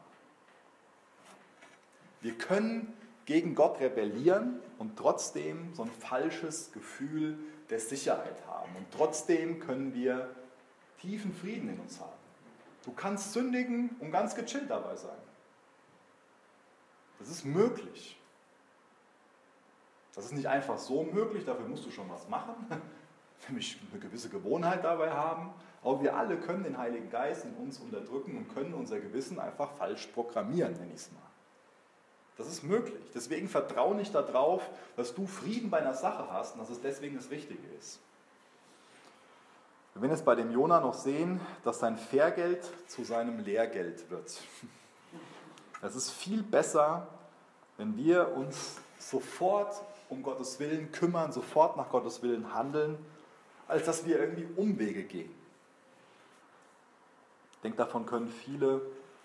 Wir 2.21 2.37
können 2.37 2.93
gegen 3.25 3.53
Gott 3.53 3.81
rebellieren 3.81 4.61
und 4.77 4.97
trotzdem 4.97 5.73
so 5.73 5.83
ein 5.83 5.91
falsches 5.91 6.71
Gefühl 6.71 7.37
der 7.69 7.81
Sicherheit 7.81 8.47
haben. 8.47 8.73
Und 8.77 8.85
trotzdem 8.91 9.59
können 9.59 9.93
wir 9.93 10.29
tiefen 11.01 11.33
Frieden 11.33 11.69
in 11.69 11.79
uns 11.79 11.99
haben. 11.99 12.11
Du 12.83 12.91
kannst 12.91 13.33
sündigen 13.33 13.95
und 13.99 14.11
ganz 14.11 14.35
gechillt 14.35 14.69
dabei 14.69 14.95
sein. 14.95 15.17
Das 17.19 17.29
ist 17.29 17.45
möglich. 17.45 18.17
Das 20.13 20.25
ist 20.25 20.33
nicht 20.33 20.47
einfach 20.47 20.77
so 20.77 21.03
möglich, 21.03 21.43
dafür 21.43 21.67
musst 21.67 21.85
du 21.85 21.91
schon 21.91 22.09
was 22.09 22.27
machen, 22.29 22.55
nämlich 23.47 23.77
eine 23.91 23.99
gewisse 23.99 24.29
Gewohnheit 24.29 24.83
dabei 24.83 25.11
haben. 25.11 25.53
Aber 25.83 26.01
wir 26.01 26.15
alle 26.15 26.37
können 26.37 26.63
den 26.63 26.77
Heiligen 26.77 27.09
Geist 27.09 27.45
in 27.45 27.53
uns 27.55 27.79
unterdrücken 27.79 28.37
und 28.37 28.53
können 28.53 28.73
unser 28.73 28.99
Gewissen 28.99 29.39
einfach 29.39 29.71
falsch 29.73 30.07
programmieren, 30.07 30.73
nenne 30.73 30.93
ich 30.93 31.01
es 31.01 31.11
mal. 31.11 31.19
Das 32.37 32.47
ist 32.47 32.63
möglich. 32.63 33.11
Deswegen 33.13 33.47
vertraue 33.47 33.95
nicht 33.95 34.13
darauf, 34.13 34.67
dass 34.95 35.13
du 35.13 35.27
Frieden 35.27 35.69
bei 35.69 35.79
einer 35.79 35.93
Sache 35.93 36.31
hast 36.31 36.53
und 36.53 36.59
dass 36.59 36.69
es 36.69 36.81
deswegen 36.81 37.15
das 37.15 37.29
Richtige 37.29 37.67
ist. 37.79 37.99
Wir 39.95 40.01
werden 40.01 40.11
jetzt 40.11 40.25
bei 40.25 40.35
dem 40.35 40.51
Jona 40.51 40.81
noch 40.81 40.93
sehen, 40.93 41.39
dass 41.63 41.79
sein 41.79 41.95
Fairgeld 41.95 42.69
zu 42.85 43.05
seinem 43.05 43.39
Lehrgeld 43.39 44.11
wird. 44.11 44.41
Es 45.81 45.95
ist 45.95 46.11
viel 46.11 46.43
besser, 46.43 47.07
wenn 47.77 47.95
wir 47.95 48.35
uns 48.35 48.75
sofort 48.99 49.81
um 50.09 50.21
Gottes 50.21 50.59
Willen 50.59 50.91
kümmern, 50.91 51.31
sofort 51.31 51.77
nach 51.77 51.87
Gottes 51.87 52.21
Willen 52.21 52.53
handeln, 52.53 52.97
als 53.69 53.85
dass 53.85 54.05
wir 54.05 54.19
irgendwie 54.19 54.45
Umwege 54.57 55.03
gehen. 55.03 55.33
Ich 57.53 57.61
denke, 57.61 57.77
davon 57.77 58.05
können 58.05 58.27
viele 58.27 58.81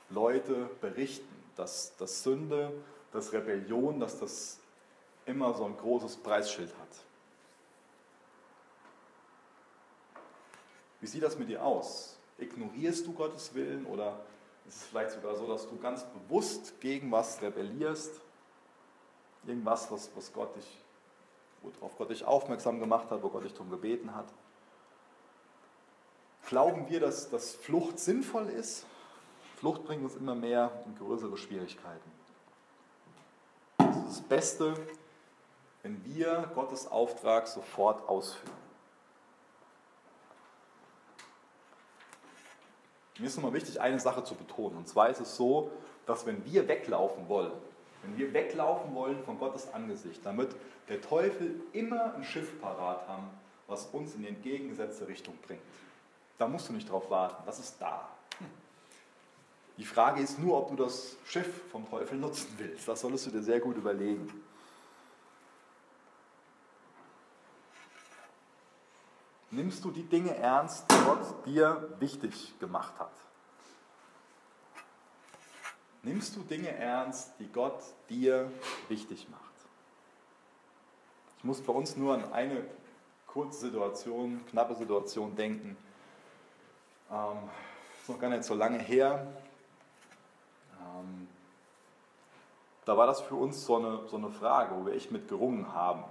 Leute 0.09 0.71
berichten, 0.81 1.35
dass, 1.57 1.97
dass 1.97 2.23
Sünde, 2.23 2.73
dass 3.11 3.33
Rebellion, 3.33 3.99
dass 3.99 4.21
das 4.21 4.61
immer 5.27 5.53
so 5.53 5.65
ein 5.65 5.77
großes 5.77 6.19
Preisschild 6.19 6.71
hat. 6.81 7.10
Wie 11.01 11.07
sieht 11.07 11.23
das 11.23 11.39
mit 11.39 11.49
dir 11.49 11.65
aus? 11.65 12.19
Ignorierst 12.39 13.07
du 13.07 13.13
Gottes 13.13 13.55
Willen 13.55 13.87
oder 13.87 14.21
ist 14.67 14.77
es 14.77 14.85
vielleicht 14.85 15.13
sogar 15.13 15.35
so, 15.35 15.47
dass 15.47 15.69
du 15.69 15.79
ganz 15.79 16.05
bewusst 16.05 16.81
gegen 16.81 17.11
was 17.11 17.41
rebellierst? 17.43 18.21
Irgendwas, 19.47 19.91
was, 19.91 20.11
was 20.15 20.33
Gott 20.33 20.55
dich, 20.57 20.79
worauf 21.63 21.97
Gott 21.97 22.11
dich 22.11 22.25
aufmerksam 22.25 22.79
gemacht 22.79 23.11
hat, 23.11 23.23
wo 23.23 23.29
Gott 23.29 23.45
dich 23.45 23.53
darum 23.53 23.71
gebeten 23.71 24.15
hat. 24.15 24.27
Glauben 26.47 26.89
wir, 26.89 27.01
dass, 27.01 27.31
dass 27.31 27.55
Flucht 27.55 27.99
sinnvoll 27.99 28.49
ist? 28.49 28.85
Flucht 29.57 29.85
bringt 29.85 30.05
uns 30.05 30.17
immer 30.17 30.35
mehr 30.35 30.71
in 30.87 30.97
größere 30.97 31.37
Schwierigkeiten. 31.37 32.11
Das 33.79 33.97
ist 33.97 34.07
das 34.09 34.21
Beste, 34.23 34.75
wenn 35.83 36.05
wir 36.05 36.51
Gottes 36.55 36.87
Auftrag 36.87 37.47
sofort 37.47 38.09
ausführen. 38.09 38.60
Mir 43.21 43.27
ist 43.27 43.37
nochmal 43.37 43.53
wichtig, 43.53 43.81
eine 43.81 44.01
Sache 44.01 44.25
zu 44.25 44.35
betonen. 44.35 44.79
Und 44.79 44.89
zwar 44.89 45.11
ist 45.11 45.21
es 45.21 45.37
so, 45.37 45.71
dass 46.07 46.25
wenn 46.27 46.45
wir 46.47 46.67
weglaufen 46.67 47.29
wollen, 47.29 47.53
wenn 48.03 48.17
wir 48.17 48.33
weglaufen 48.33 48.95
wollen 48.95 49.23
von 49.25 49.39
Gottes 49.39 49.73
Angesicht, 49.75 50.25
damit 50.25 50.57
der 50.89 51.03
Teufel 51.03 51.61
immer 51.73 52.15
ein 52.15 52.25
Schiff 52.25 52.61
parat 52.61 53.07
haben, 53.07 53.29
was 53.67 53.87
uns 53.87 54.15
in 54.15 54.23
die 54.23 54.29
entgegengesetzte 54.29 55.07
Richtung 55.07 55.35
bringt. 55.47 55.61
Da 56.39 56.49
musst 56.49 56.69
du 56.71 56.73
nicht 56.73 56.91
drauf 56.91 57.11
warten, 57.11 57.43
das 57.45 57.59
ist 57.59 57.77
da. 57.79 58.09
Die 59.77 59.85
Frage 59.85 60.23
ist 60.23 60.39
nur, 60.39 60.59
ob 60.59 60.69
du 60.69 60.77
das 60.77 61.17
Schiff 61.25 61.71
vom 61.71 61.89
Teufel 61.89 62.19
nutzen 62.19 62.49
willst. 62.59 62.89
Das 62.89 63.01
solltest 63.01 63.27
du 63.27 63.31
dir 63.31 63.43
sehr 63.43 63.61
gut 63.61 63.77
überlegen. 63.77 64.31
Nimmst 69.51 69.85
du 69.85 69.91
die 69.91 70.05
Dinge 70.05 70.37
ernst, 70.37 70.85
die 70.91 71.05
Gott 71.05 71.47
dir 71.47 71.97
wichtig 71.99 72.59
gemacht 72.61 72.93
hat? 72.99 73.11
Nimmst 76.03 76.37
du 76.37 76.41
Dinge 76.41 76.69
ernst, 76.69 77.33
die 77.39 77.49
Gott 77.49 77.83
dir 78.09 78.51
wichtig 78.89 79.29
macht? 79.29 79.43
Ich 81.39 81.45
muss 81.45 81.61
bei 81.61 81.73
uns 81.73 81.97
nur 81.97 82.15
an 82.15 82.33
eine 82.33 82.65
kurze 83.27 83.61
Situation, 83.61 84.45
knappe 84.51 84.75
Situation 84.77 85.35
denken. 85.35 85.77
Ähm, 87.11 87.37
ist 88.01 88.09
noch 88.09 88.19
gar 88.19 88.31
nicht 88.31 88.45
so 88.45 88.55
lange 88.55 88.79
her. 88.79 89.27
Ähm, 90.81 91.29
da 92.85 92.97
war 92.97 93.07
das 93.07 93.21
für 93.21 93.35
uns 93.35 93.65
so 93.65 93.77
eine, 93.77 94.07
so 94.09 94.17
eine 94.17 94.31
Frage, 94.31 94.75
wo 94.77 94.87
wir 94.87 94.95
echt 94.95 95.11
mit 95.11 95.29
gerungen 95.29 95.73
haben. 95.73 96.05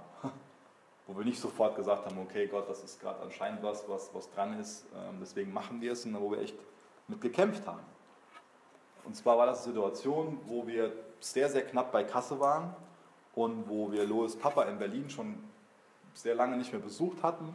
Wo 1.10 1.18
wir 1.18 1.24
nicht 1.24 1.40
sofort 1.40 1.74
gesagt 1.74 2.06
haben, 2.06 2.18
okay 2.18 2.46
Gott, 2.46 2.68
das 2.68 2.84
ist 2.84 3.00
gerade 3.00 3.20
anscheinend 3.20 3.64
was, 3.64 3.88
was, 3.88 4.14
was 4.14 4.30
dran 4.30 4.60
ist, 4.60 4.86
ähm, 4.94 5.16
deswegen 5.20 5.52
machen 5.52 5.80
wir 5.80 5.92
es, 5.92 6.02
sondern 6.02 6.22
wo 6.22 6.30
wir 6.30 6.38
echt 6.40 6.54
mit 7.08 7.20
gekämpft 7.20 7.66
haben. 7.66 7.80
Und 9.04 9.16
zwar 9.16 9.36
war 9.36 9.46
das 9.46 9.64
eine 9.64 9.74
Situation, 9.74 10.38
wo 10.46 10.68
wir 10.68 10.92
sehr, 11.18 11.48
sehr 11.48 11.62
knapp 11.66 11.90
bei 11.90 12.04
Kasse 12.04 12.38
waren 12.38 12.76
und 13.34 13.68
wo 13.68 13.90
wir 13.90 14.06
Lois 14.06 14.36
Papa 14.36 14.62
in 14.64 14.78
Berlin 14.78 15.10
schon 15.10 15.42
sehr 16.14 16.36
lange 16.36 16.56
nicht 16.56 16.72
mehr 16.72 16.80
besucht 16.80 17.22
hatten 17.24 17.54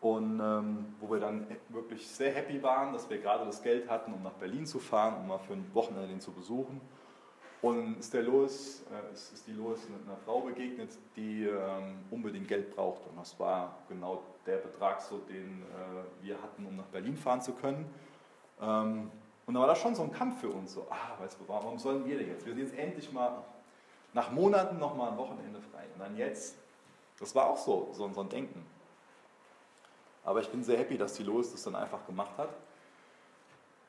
und 0.00 0.38
ähm, 0.38 0.94
wo 1.00 1.10
wir 1.10 1.18
dann 1.18 1.48
wirklich 1.70 2.06
sehr 2.06 2.32
happy 2.32 2.62
waren, 2.62 2.92
dass 2.92 3.10
wir 3.10 3.18
gerade 3.18 3.44
das 3.44 3.60
Geld 3.60 3.90
hatten, 3.90 4.12
um 4.12 4.22
nach 4.22 4.34
Berlin 4.34 4.66
zu 4.66 4.78
fahren, 4.78 5.16
um 5.20 5.26
mal 5.26 5.38
für 5.38 5.54
ein 5.54 5.68
Wochenende 5.74 6.12
ihn 6.12 6.20
zu 6.20 6.30
besuchen. 6.30 6.80
Und 7.64 7.98
ist, 7.98 8.12
der 8.12 8.24
Lois, 8.24 8.84
äh, 8.92 9.14
ist, 9.14 9.32
ist 9.32 9.46
die 9.46 9.52
Lois 9.52 9.88
mit 9.88 10.06
einer 10.06 10.18
Frau 10.18 10.42
begegnet, 10.42 10.90
die 11.16 11.44
ähm, 11.46 11.96
unbedingt 12.10 12.46
Geld 12.46 12.76
braucht. 12.76 13.06
Und 13.06 13.16
das 13.16 13.40
war 13.40 13.78
genau 13.88 14.22
der 14.44 14.58
Betrag, 14.58 15.00
so, 15.00 15.16
den 15.16 15.62
äh, 15.62 16.22
wir 16.22 16.42
hatten, 16.42 16.66
um 16.66 16.76
nach 16.76 16.84
Berlin 16.88 17.16
fahren 17.16 17.40
zu 17.40 17.52
können. 17.52 17.86
Ähm, 18.60 19.10
und 19.46 19.54
da 19.54 19.60
war 19.60 19.66
das 19.66 19.78
schon 19.78 19.94
so 19.94 20.02
ein 20.02 20.12
Kampf 20.12 20.42
für 20.42 20.50
uns. 20.50 20.74
So, 20.74 20.86
ah, 20.90 21.18
weißt 21.18 21.40
du, 21.40 21.44
warum 21.48 21.78
sollen 21.78 22.04
wir 22.04 22.18
denn 22.18 22.28
jetzt? 22.28 22.44
Wir 22.44 22.54
sind 22.54 22.64
jetzt 22.64 22.78
endlich 22.78 23.10
mal 23.10 23.42
nach 24.12 24.30
Monaten 24.30 24.78
nochmal 24.78 25.12
ein 25.12 25.16
Wochenende 25.16 25.62
frei. 25.72 25.84
Und 25.94 26.00
dann 26.00 26.18
jetzt, 26.18 26.56
das 27.18 27.34
war 27.34 27.46
auch 27.46 27.56
so, 27.56 27.88
so, 27.92 28.12
so 28.12 28.20
ein 28.20 28.28
Denken. 28.28 28.62
Aber 30.22 30.42
ich 30.42 30.50
bin 30.50 30.62
sehr 30.62 30.76
happy, 30.76 30.98
dass 30.98 31.14
die 31.14 31.22
Lois 31.22 31.50
das 31.50 31.62
dann 31.62 31.76
einfach 31.76 32.04
gemacht 32.04 32.36
hat. 32.36 32.50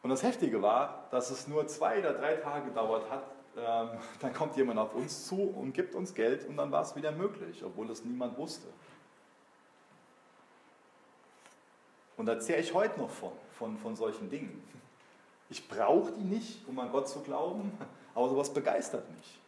Und 0.02 0.12
das 0.12 0.24
Heftige 0.24 0.62
war, 0.62 1.08
dass 1.12 1.30
es 1.30 1.50
nur 1.50 1.68
zwei 1.68 2.00
oder 2.00 2.14
drei 2.14 2.36
Tage 2.36 2.68
gedauert 2.70 3.12
hat. 3.12 3.35
Ähm, 3.58 3.90
dann 4.20 4.34
kommt 4.34 4.58
jemand 4.58 4.80
auf 4.80 4.94
uns 4.94 5.28
zu 5.28 5.36
und 5.36 5.74
gibt 5.74 5.96
uns 5.96 6.14
Geld 6.14 6.46
und 6.46 6.58
dann 6.58 6.72
war 6.72 6.82
es 6.82 6.96
wieder 6.96 7.12
möglich, 7.12 7.64
obwohl 7.64 7.90
es 7.90 8.04
niemand 8.04 8.38
wusste. 8.38 8.68
Und 12.18 12.26
da 12.26 12.40
zähle 12.40 12.60
ich 12.60 12.74
heute 12.74 13.00
noch 13.00 13.10
von, 13.10 13.32
von, 13.58 13.78
von 13.78 13.96
solchen 13.96 14.30
Dingen. 14.30 14.62
Ich 15.50 15.68
brauche 15.68 16.12
die 16.12 16.24
nicht, 16.24 16.68
um 16.68 16.80
an 16.80 16.92
Gott 16.92 17.08
zu 17.08 17.22
glauben, 17.22 17.72
aber 18.14 18.30
sowas 18.30 18.54
begeistert 18.54 19.10
mich. 19.16 19.40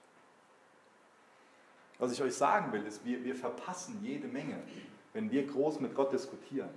Was 2.00 2.12
ich 2.12 2.22
euch 2.22 2.36
sagen 2.36 2.72
will, 2.72 2.86
ist, 2.86 3.04
wir, 3.04 3.24
wir 3.24 3.36
verpassen 3.36 4.00
jede 4.04 4.28
Menge, 4.28 4.62
wenn 5.14 5.32
wir 5.32 5.48
groß 5.48 5.80
mit 5.80 5.96
Gott 5.96 6.14
diskutieren 6.14 6.70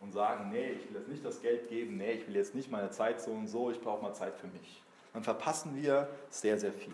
und 0.00 0.12
sagen, 0.12 0.50
nee, 0.50 0.70
ich 0.70 0.88
will 0.88 1.00
jetzt 1.00 1.08
nicht 1.08 1.24
das 1.24 1.42
Geld 1.42 1.68
geben, 1.68 1.96
nee, 1.96 2.12
ich 2.12 2.26
will 2.28 2.36
jetzt 2.36 2.54
nicht 2.54 2.70
meine 2.70 2.90
Zeit 2.90 3.20
so 3.20 3.32
und 3.32 3.48
so, 3.48 3.70
ich 3.70 3.80
brauche 3.80 4.02
mal 4.02 4.14
Zeit 4.14 4.36
für 4.36 4.46
mich. 4.46 4.82
Dann 5.16 5.24
verpassen 5.24 5.74
wir 5.74 6.10
sehr, 6.28 6.58
sehr 6.58 6.74
viel. 6.74 6.92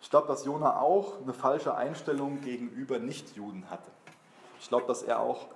Ich 0.00 0.08
glaube, 0.10 0.28
dass 0.28 0.44
Jona 0.44 0.80
auch 0.80 1.20
eine 1.20 1.34
falsche 1.34 1.74
Einstellung 1.74 2.40
gegenüber 2.40 3.00
Nichtjuden 3.00 3.68
hatte. 3.68 3.90
Ich 4.60 4.68
glaube, 4.68 4.86
dass 4.86 5.02
er 5.02 5.18
auch 5.18 5.48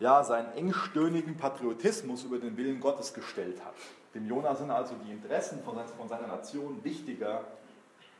ja, 0.00 0.24
seinen 0.24 0.52
engstirnigen 0.54 1.36
Patriotismus 1.36 2.24
über 2.24 2.38
den 2.38 2.56
Willen 2.56 2.80
Gottes 2.80 3.14
gestellt 3.14 3.64
hat. 3.64 3.74
Dem 4.12 4.26
Jona 4.26 4.56
sind 4.56 4.72
also 4.72 4.96
die 5.06 5.12
Interessen 5.12 5.62
von 5.62 6.08
seiner 6.08 6.26
Nation 6.26 6.82
wichtiger 6.82 7.44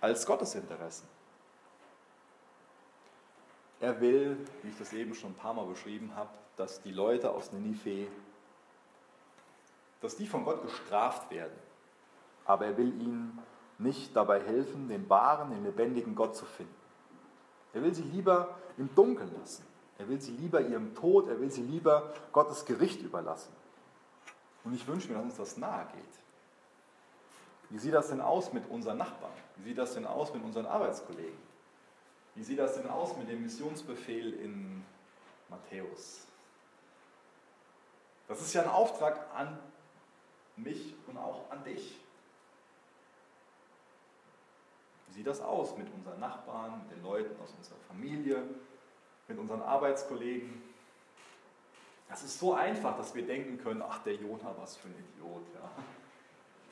als 0.01 0.25
Gottes 0.25 0.55
Interessen. 0.55 1.09
Er 3.81 4.01
will, 4.01 4.37
wie 4.63 4.69
ich 4.69 4.79
das 4.79 4.93
eben 4.93 5.17
schon 5.17 5.33
ein 5.33 5.35
paar 5.35 5.55
Mal 5.55 5.67
beschrieben 5.67 6.13
habe, 6.15 6.31
dass 6.57 6.81
die 6.81 6.93
Leute 6.93 7.33
aus 7.33 7.51
Ninive, 7.51 8.07
dass 10.01 10.17
die 10.17 10.27
von 10.27 10.45
Gott 10.45 10.63
gestraft 10.63 11.31
werden. 11.31 11.57
Aber 12.45 12.67
er 12.67 12.77
will 12.77 13.01
ihnen 13.01 13.39
nicht 13.79 14.15
dabei 14.15 14.41
helfen, 14.41 14.89
den 14.89 15.09
wahren, 15.09 15.51
den 15.51 15.65
lebendigen 15.65 16.15
Gott 16.15 16.37
zu 16.37 16.45
finden. 16.45 16.75
Er 17.73 17.83
will 17.83 17.95
sie 17.95 18.03
lieber 18.03 18.57
im 18.77 18.95
Dunkeln 18.95 19.31
lassen. 19.39 19.65
Er 19.99 20.09
will 20.09 20.21
sie 20.21 20.33
lieber 20.33 20.61
ihrem 20.61 20.95
Tod, 20.95 21.29
er 21.29 21.41
will 21.41 21.51
sie 21.51 21.63
lieber 21.63 22.13
Gottes 22.33 22.65
Gericht 22.65 23.03
überlassen. 23.03 23.53
Und 24.65 24.75
ich 24.75 24.87
wünsche 24.87 25.09
mir, 25.09 25.15
dass 25.15 25.25
uns 25.25 25.37
das 25.37 25.57
nahe 25.57 25.87
geht. 25.95 26.21
Wie 27.71 27.79
sieht 27.79 27.95
das 27.95 28.09
denn 28.09 28.21
aus 28.21 28.53
mit 28.53 28.69
unseren 28.69 28.99
Nachbarn? 28.99 29.33
Wie 29.57 29.69
sieht 29.69 29.79
das 29.79 29.95
denn 29.95 30.07
aus 30.07 30.33
mit 30.35 30.43
unseren 30.43 30.67
Arbeitskollegen? 30.67 31.39
Wie 32.35 32.43
sieht 32.43 32.59
das 32.59 32.75
denn 32.75 32.89
aus 32.89 33.17
mit 33.17 33.29
dem 33.29 33.43
Missionsbefehl 33.43 34.33
in 34.35 34.85
Matthäus? 35.49 36.27
Das 38.27 38.41
ist 38.41 38.55
ja 38.55 38.63
ein 38.63 38.71
Auftrag 38.71 39.27
an 39.35 39.59
mich 40.63 40.95
und 41.07 41.17
auch 41.17 41.51
an 41.51 41.63
dich. 41.65 41.99
Wie 45.09 45.15
sieht 45.15 45.27
das 45.27 45.41
aus 45.41 45.77
mit 45.77 45.93
unseren 45.93 46.21
Nachbarn, 46.21 46.83
mit 46.83 46.97
den 46.97 47.03
Leuten 47.03 47.41
aus 47.43 47.53
unserer 47.57 47.79
Familie, 47.89 48.43
mit 49.31 49.39
unseren 49.39 49.63
Arbeitskollegen. 49.63 50.63
Das 52.09 52.23
ist 52.25 52.39
so 52.39 52.55
einfach, 52.55 52.97
dass 52.97 53.15
wir 53.15 53.25
denken 53.25 53.59
können, 53.59 53.83
ach 53.83 54.03
der 54.03 54.15
Jonah, 54.15 54.55
was 54.59 54.77
für 54.77 54.89
ein 54.89 54.95
Idiot. 55.15 55.43
Ja. 55.55 55.71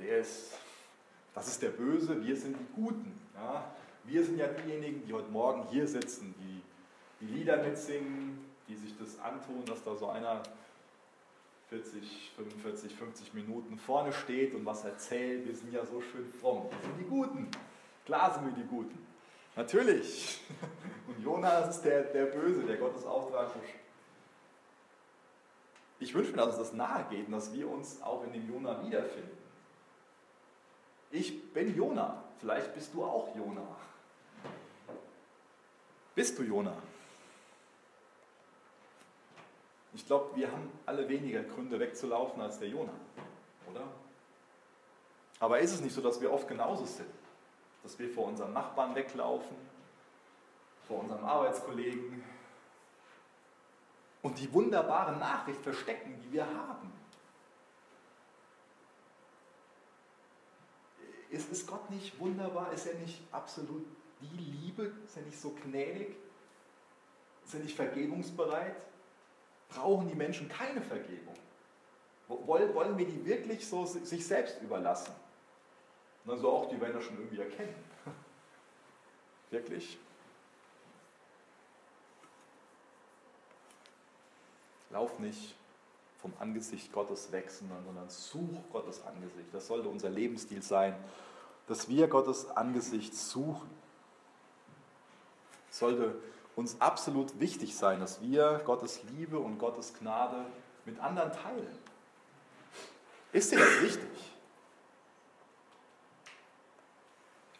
Der 0.00 0.18
ist, 0.18 0.52
das 1.34 1.48
ist 1.48 1.62
der 1.62 1.70
Böse, 1.70 2.24
wir 2.24 2.36
sind 2.36 2.56
die 2.58 2.74
Guten. 2.74 3.20
Ja. 3.34 3.72
Wir 4.04 4.24
sind 4.24 4.38
ja 4.38 4.48
diejenigen, 4.48 5.06
die 5.06 5.12
heute 5.12 5.30
Morgen 5.30 5.64
hier 5.70 5.86
sitzen, 5.86 6.34
die 6.38 6.62
die 7.20 7.32
Lieder 7.32 7.62
mitsingen, 7.62 8.44
die 8.68 8.76
sich 8.76 8.96
das 8.98 9.18
antun, 9.20 9.64
dass 9.66 9.82
da 9.82 9.94
so 9.96 10.08
einer 10.08 10.42
40, 11.68 12.32
45, 12.36 12.94
50 12.94 13.34
Minuten 13.34 13.76
vorne 13.78 14.12
steht 14.12 14.54
und 14.54 14.64
was 14.64 14.84
erzählt. 14.84 15.46
Wir 15.46 15.54
sind 15.54 15.72
ja 15.72 15.84
so 15.84 16.00
schön 16.00 16.26
fromm. 16.40 16.64
Wir 16.70 16.80
sind 16.80 16.98
die 16.98 17.04
Guten. 17.04 17.50
Klar 18.06 18.32
sind 18.32 18.46
wir 18.46 18.62
die 18.62 18.68
Guten. 18.68 19.06
Natürlich. 19.54 20.40
Und 21.08 21.22
Jonas 21.22 21.76
ist 21.76 21.84
der, 21.84 22.04
der 22.04 22.26
Böse, 22.26 22.62
der 22.62 22.76
Gottes 22.76 23.04
Auftrag 23.04 23.50
Ich 25.98 26.14
wünsche 26.14 26.30
mir, 26.30 26.36
dass 26.36 26.56
uns 26.56 26.58
das 26.58 26.72
nahe 26.74 27.04
geht 27.10 27.26
und 27.26 27.32
dass 27.32 27.52
wir 27.52 27.68
uns 27.68 28.00
auch 28.02 28.22
in 28.24 28.32
dem 28.32 28.48
Jona 28.48 28.84
wiederfinden. 28.84 29.36
Ich 31.10 31.52
bin 31.52 31.74
Jona. 31.74 32.22
Vielleicht 32.38 32.72
bist 32.74 32.94
du 32.94 33.02
auch 33.02 33.34
Jona. 33.34 33.66
Bist 36.14 36.38
du 36.38 36.44
Jona? 36.44 36.76
Ich 39.98 40.06
glaube, 40.06 40.36
wir 40.36 40.50
haben 40.52 40.70
alle 40.86 41.08
weniger 41.08 41.42
Gründe 41.42 41.80
wegzulaufen 41.80 42.40
als 42.40 42.60
der 42.60 42.68
Jona, 42.68 42.92
oder? 43.68 43.82
Aber 45.40 45.58
ist 45.58 45.74
es 45.74 45.80
nicht 45.80 45.92
so, 45.92 46.00
dass 46.00 46.20
wir 46.20 46.32
oft 46.32 46.46
genauso 46.46 46.86
sind? 46.86 47.10
Dass 47.82 47.98
wir 47.98 48.08
vor 48.08 48.26
unserem 48.28 48.52
Nachbarn 48.52 48.94
weglaufen, 48.94 49.56
vor 50.86 51.00
unserem 51.00 51.24
Arbeitskollegen 51.24 52.22
und 54.22 54.38
die 54.38 54.52
wunderbare 54.52 55.16
Nachricht 55.16 55.60
verstecken, 55.62 56.16
die 56.22 56.32
wir 56.32 56.46
haben. 56.46 56.92
Ist, 61.28 61.50
ist 61.50 61.66
Gott 61.66 61.90
nicht 61.90 62.18
wunderbar? 62.20 62.72
Ist 62.72 62.86
er 62.86 62.94
nicht 62.94 63.20
absolut 63.32 63.84
die 64.20 64.36
Liebe? 64.36 64.92
Ist 65.04 65.16
er 65.16 65.24
nicht 65.24 65.40
so 65.40 65.50
gnädig? 65.64 66.16
Ist 67.44 67.54
er 67.54 67.60
nicht 67.60 67.74
vergebungsbereit? 67.74 68.86
Brauchen 69.68 70.08
die 70.08 70.14
Menschen 70.14 70.48
keine 70.48 70.80
Vergebung. 70.82 71.34
Wollen, 72.28 72.74
wir 72.98 73.06
die 73.06 73.24
wirklich 73.24 73.66
so 73.66 73.86
sich 73.86 74.26
selbst 74.26 74.60
überlassen? 74.60 75.12
Und 76.24 76.32
dann 76.32 76.40
so 76.40 76.50
auch, 76.50 76.68
die 76.68 76.78
das 76.92 77.04
schon 77.04 77.16
irgendwie 77.16 77.40
erkennen. 77.40 77.74
Wirklich? 79.50 79.98
Lauf 84.90 85.18
nicht 85.18 85.54
vom 86.20 86.32
Angesicht 86.38 86.92
Gottes 86.92 87.30
weg, 87.32 87.50
sondern 87.50 88.08
such 88.08 88.70
Gottes 88.72 89.02
Angesicht. 89.04 89.48
Das 89.52 89.66
sollte 89.66 89.88
unser 89.88 90.10
Lebensstil 90.10 90.62
sein, 90.62 90.94
dass 91.66 91.88
wir 91.88 92.08
Gottes 92.08 92.50
Angesicht 92.50 93.14
suchen. 93.14 93.70
sollte 95.78 96.16
uns 96.58 96.80
absolut 96.80 97.38
wichtig 97.38 97.76
sein, 97.76 98.00
dass 98.00 98.20
wir 98.20 98.60
Gottes 98.64 99.00
Liebe 99.16 99.38
und 99.38 99.60
Gottes 99.60 99.94
Gnade 99.94 100.44
mit 100.86 100.98
anderen 100.98 101.32
teilen. 101.32 101.78
Ist 103.32 103.52
dir 103.52 103.60
das 103.60 103.80
wichtig? 103.80 104.10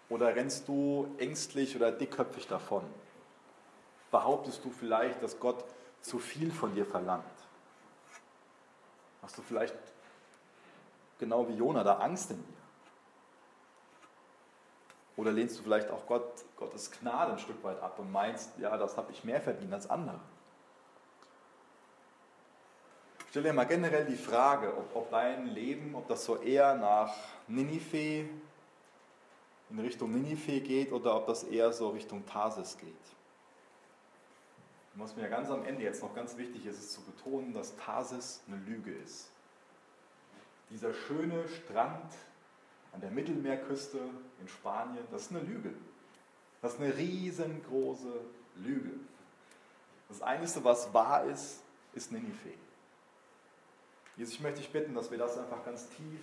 Oder 0.09 0.35
rennst 0.35 0.67
du 0.67 1.15
ängstlich 1.19 1.77
oder 1.77 1.93
dickköpfig 1.93 2.49
davon? 2.49 2.83
Behauptest 4.11 4.65
du 4.65 4.71
vielleicht, 4.71 5.23
dass 5.23 5.39
Gott 5.39 5.65
zu 6.01 6.19
viel 6.19 6.51
von 6.51 6.75
dir 6.75 6.85
verlangt? 6.85 7.25
Hast 9.23 9.39
du 9.39 9.43
vielleicht 9.43 9.77
genau 11.21 11.49
wie 11.49 11.55
Jona 11.55 11.85
da 11.85 11.99
Angst 11.99 12.33
in 12.33 12.39
dir? 12.39 12.58
Oder 15.19 15.33
lehnst 15.33 15.59
du 15.59 15.65
vielleicht 15.65 15.91
auch 15.91 16.07
Gott, 16.07 16.45
Gottes 16.55 16.93
Gnade 16.93 17.33
ein 17.33 17.39
Stück 17.41 17.65
weit 17.65 17.83
ab 17.83 17.99
und 17.99 18.13
meinst, 18.13 18.57
ja, 18.59 18.77
das 18.77 18.97
habe 18.97 19.11
ich 19.11 19.25
mehr 19.25 19.41
verdient 19.41 19.73
als 19.75 19.91
andere? 19.91 20.21
Stell 23.29 23.43
dir 23.43 23.53
mal 23.53 23.65
generell 23.65 24.07
die 24.07 24.17
Frage, 24.17 24.73
ob, 24.77 24.95
ob 24.95 25.11
dein 25.11 25.49
Leben, 25.49 25.97
ob 25.97 26.07
das 26.07 26.25
so 26.25 26.37
eher 26.37 26.77
nach 26.77 27.13
Ninive, 27.49 28.29
in 29.71 29.79
Richtung 29.81 30.13
Ninive 30.13 30.61
geht 30.61 30.93
oder 30.93 31.17
ob 31.17 31.27
das 31.27 31.43
eher 31.43 31.73
so 31.73 31.89
Richtung 31.89 32.25
Tarsis 32.25 32.79
geht. 32.79 32.95
Was 34.95 35.17
mir 35.17 35.29
ganz 35.29 35.51
am 35.51 35.65
Ende 35.65 35.83
jetzt 35.83 36.01
noch 36.01 36.15
ganz 36.15 36.37
wichtig 36.37 36.65
ist, 36.65 36.79
ist 36.79 36.93
zu 36.93 37.01
betonen, 37.01 37.53
dass 37.53 37.75
Tarsis 37.75 38.41
eine 38.47 38.59
Lüge 38.59 38.93
ist. 38.93 39.31
Dieser 40.71 40.95
schöne 40.95 41.49
Strand 41.49 42.13
an 42.93 43.01
der 43.01 43.11
Mittelmeerküste 43.11 43.99
in 44.41 44.49
Spanien, 44.49 45.05
das 45.11 45.23
ist 45.23 45.31
eine 45.31 45.41
Lüge. 45.41 45.73
Das 46.63 46.75
ist 46.75 46.81
eine 46.81 46.97
riesengroße 46.97 48.21
Lüge. 48.57 48.93
Das 50.09 50.23
Einzige, 50.23 50.65
was 50.65 50.93
wahr 50.93 51.25
ist, 51.25 51.63
ist 51.95 52.13
Ninive. 52.13 52.55
Jesus, 54.17 54.35
ich 54.35 54.41
möchte 54.41 54.61
dich 54.61 54.73
bitten, 54.73 54.95
dass 54.95 55.11
wir 55.11 55.19
das 55.19 55.39
einfach 55.39 55.65
ganz 55.65 55.89
tief 55.91 56.21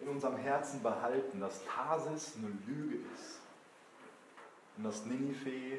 in 0.00 0.08
unserem 0.08 0.36
Herzen 0.36 0.82
behalten, 0.82 1.40
dass 1.40 1.64
Tarsis 1.64 2.34
eine 2.36 2.52
Lüge 2.66 2.96
ist 3.14 3.40
und 4.76 4.84
dass 4.84 5.04
Ninive 5.06 5.78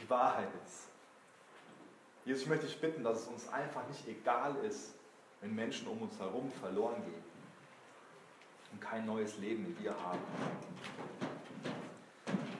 die 0.00 0.10
Wahrheit 0.10 0.48
ist. 0.66 0.88
Jesus, 2.24 2.42
ich 2.42 2.48
möchte 2.48 2.66
dich 2.66 2.80
bitten, 2.80 3.02
dass 3.02 3.22
es 3.22 3.26
uns 3.26 3.48
einfach 3.48 3.86
nicht 3.88 4.06
egal 4.06 4.56
ist, 4.64 4.94
wenn 5.40 5.54
Menschen 5.54 5.88
um 5.88 6.00
uns 6.02 6.18
herum 6.18 6.50
verloren 6.60 7.02
gehen 7.04 7.31
und 8.72 8.80
kein 8.80 9.06
neues 9.06 9.38
Leben 9.38 9.66
in 9.66 9.76
dir 9.76 9.94
haben. 10.02 10.20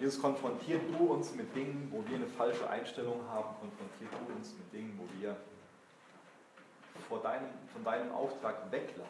Jesus, 0.00 0.20
konfrontiert 0.20 0.82
du 0.98 1.12
uns 1.12 1.34
mit 1.34 1.54
Dingen, 1.54 1.88
wo 1.90 2.04
wir 2.08 2.16
eine 2.16 2.26
falsche 2.26 2.68
Einstellung 2.68 3.20
haben, 3.28 3.54
konfrontiert 3.60 4.10
du 4.12 4.34
uns 4.34 4.52
mit 4.54 4.72
Dingen, 4.72 4.98
wo 4.98 5.20
wir 5.20 5.36
vor 7.08 7.20
deinem, 7.20 7.46
von 7.72 7.84
deinem 7.84 8.12
Auftrag 8.12 8.70
weglaufen. 8.70 9.06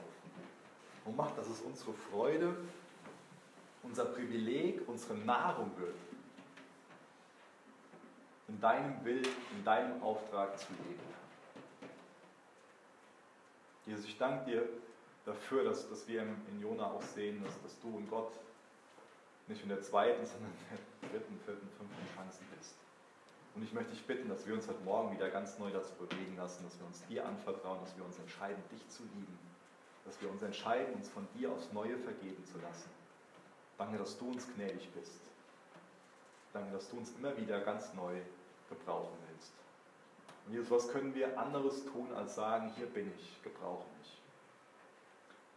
Und 1.05 1.16
mach, 1.16 1.30
dass 1.32 1.48
es 1.48 1.61
unsere 1.61 1.92
Freude, 1.94 2.57
unser 3.82 4.05
Privileg, 4.05 4.86
unsere 4.86 5.14
Nahrung 5.14 5.70
wird, 5.78 5.96
in 8.48 8.61
deinem 8.61 9.05
Willen, 9.05 9.26
in 9.57 9.64
deinem 9.64 10.03
Auftrag 10.03 10.59
zu 10.59 10.66
leben. 10.72 11.00
Jesus, 13.86 14.05
ich 14.05 14.18
danke 14.18 14.44
dir 14.44 14.68
dafür, 15.25 15.64
dass, 15.64 15.89
dass 15.89 16.07
wir 16.09 16.23
in 16.23 16.61
Jona 16.61 16.91
auch 16.91 17.03
sehen, 17.03 17.43
dass, 17.45 17.61
dass 17.62 17.79
du 17.81 17.89
und 17.97 18.09
Gott 18.11 18.33
nicht 19.49 19.62
in 19.62 19.68
der 19.68 19.81
zweiten, 19.83 20.25
sondern 20.27 20.51
in 20.51 21.11
der 21.11 21.11
dritten, 21.11 21.39
vierten, 21.45 21.68
fünften 21.79 22.16
Chance 22.16 22.41
bist. 22.57 22.75
Und 23.55 23.62
ich 23.62 23.73
möchte 23.73 23.91
dich 23.91 24.05
bitten, 24.07 24.29
dass 24.29 24.47
wir 24.47 24.55
uns 24.55 24.66
heute 24.66 24.83
Morgen 24.83 25.14
wieder 25.14 25.29
ganz 25.29 25.59
neu 25.59 25.70
dazu 25.70 25.93
bewegen 25.95 26.37
lassen, 26.37 26.64
dass 26.64 26.79
wir 26.79 26.87
uns 26.87 27.05
dir 27.07 27.27
anvertrauen, 27.27 27.81
dass 27.83 27.95
wir 27.97 28.05
uns 28.05 28.18
entscheiden, 28.18 28.62
dich 28.73 28.89
zu 28.89 29.03
lieben. 29.03 29.39
Dass 30.07 30.20
wir 30.23 30.31
uns 30.31 30.43
entscheiden, 30.43 30.95
uns 30.95 31.09
von 31.11 31.29
dir 31.35 31.53
aufs 31.53 31.70
Neue 31.73 31.99
vergeben 31.99 32.43
zu 32.47 32.59
lassen. 32.61 32.89
Danke, 33.77 33.99
dass 33.99 34.18
du 34.18 34.31
uns 34.31 34.47
gnädig 34.55 34.89
bist. 34.95 35.20
Danke, 36.53 36.73
dass 36.73 36.89
du 36.91 36.97
uns 36.97 37.12
immer 37.18 37.37
wieder 37.37 37.61
ganz 37.61 37.93
neu 37.95 38.20
gebrauchen 38.68 39.16
willst. 39.29 39.53
Und 40.47 40.55
Jesus, 40.55 40.70
was 40.70 40.89
können 40.89 41.14
wir 41.14 41.39
anderes 41.39 41.85
tun, 41.85 42.12
als 42.14 42.35
sagen, 42.35 42.73
hier 42.77 42.87
bin 42.87 43.12
ich, 43.18 43.43
gebrauche 43.43 43.85
mich. 43.85 43.91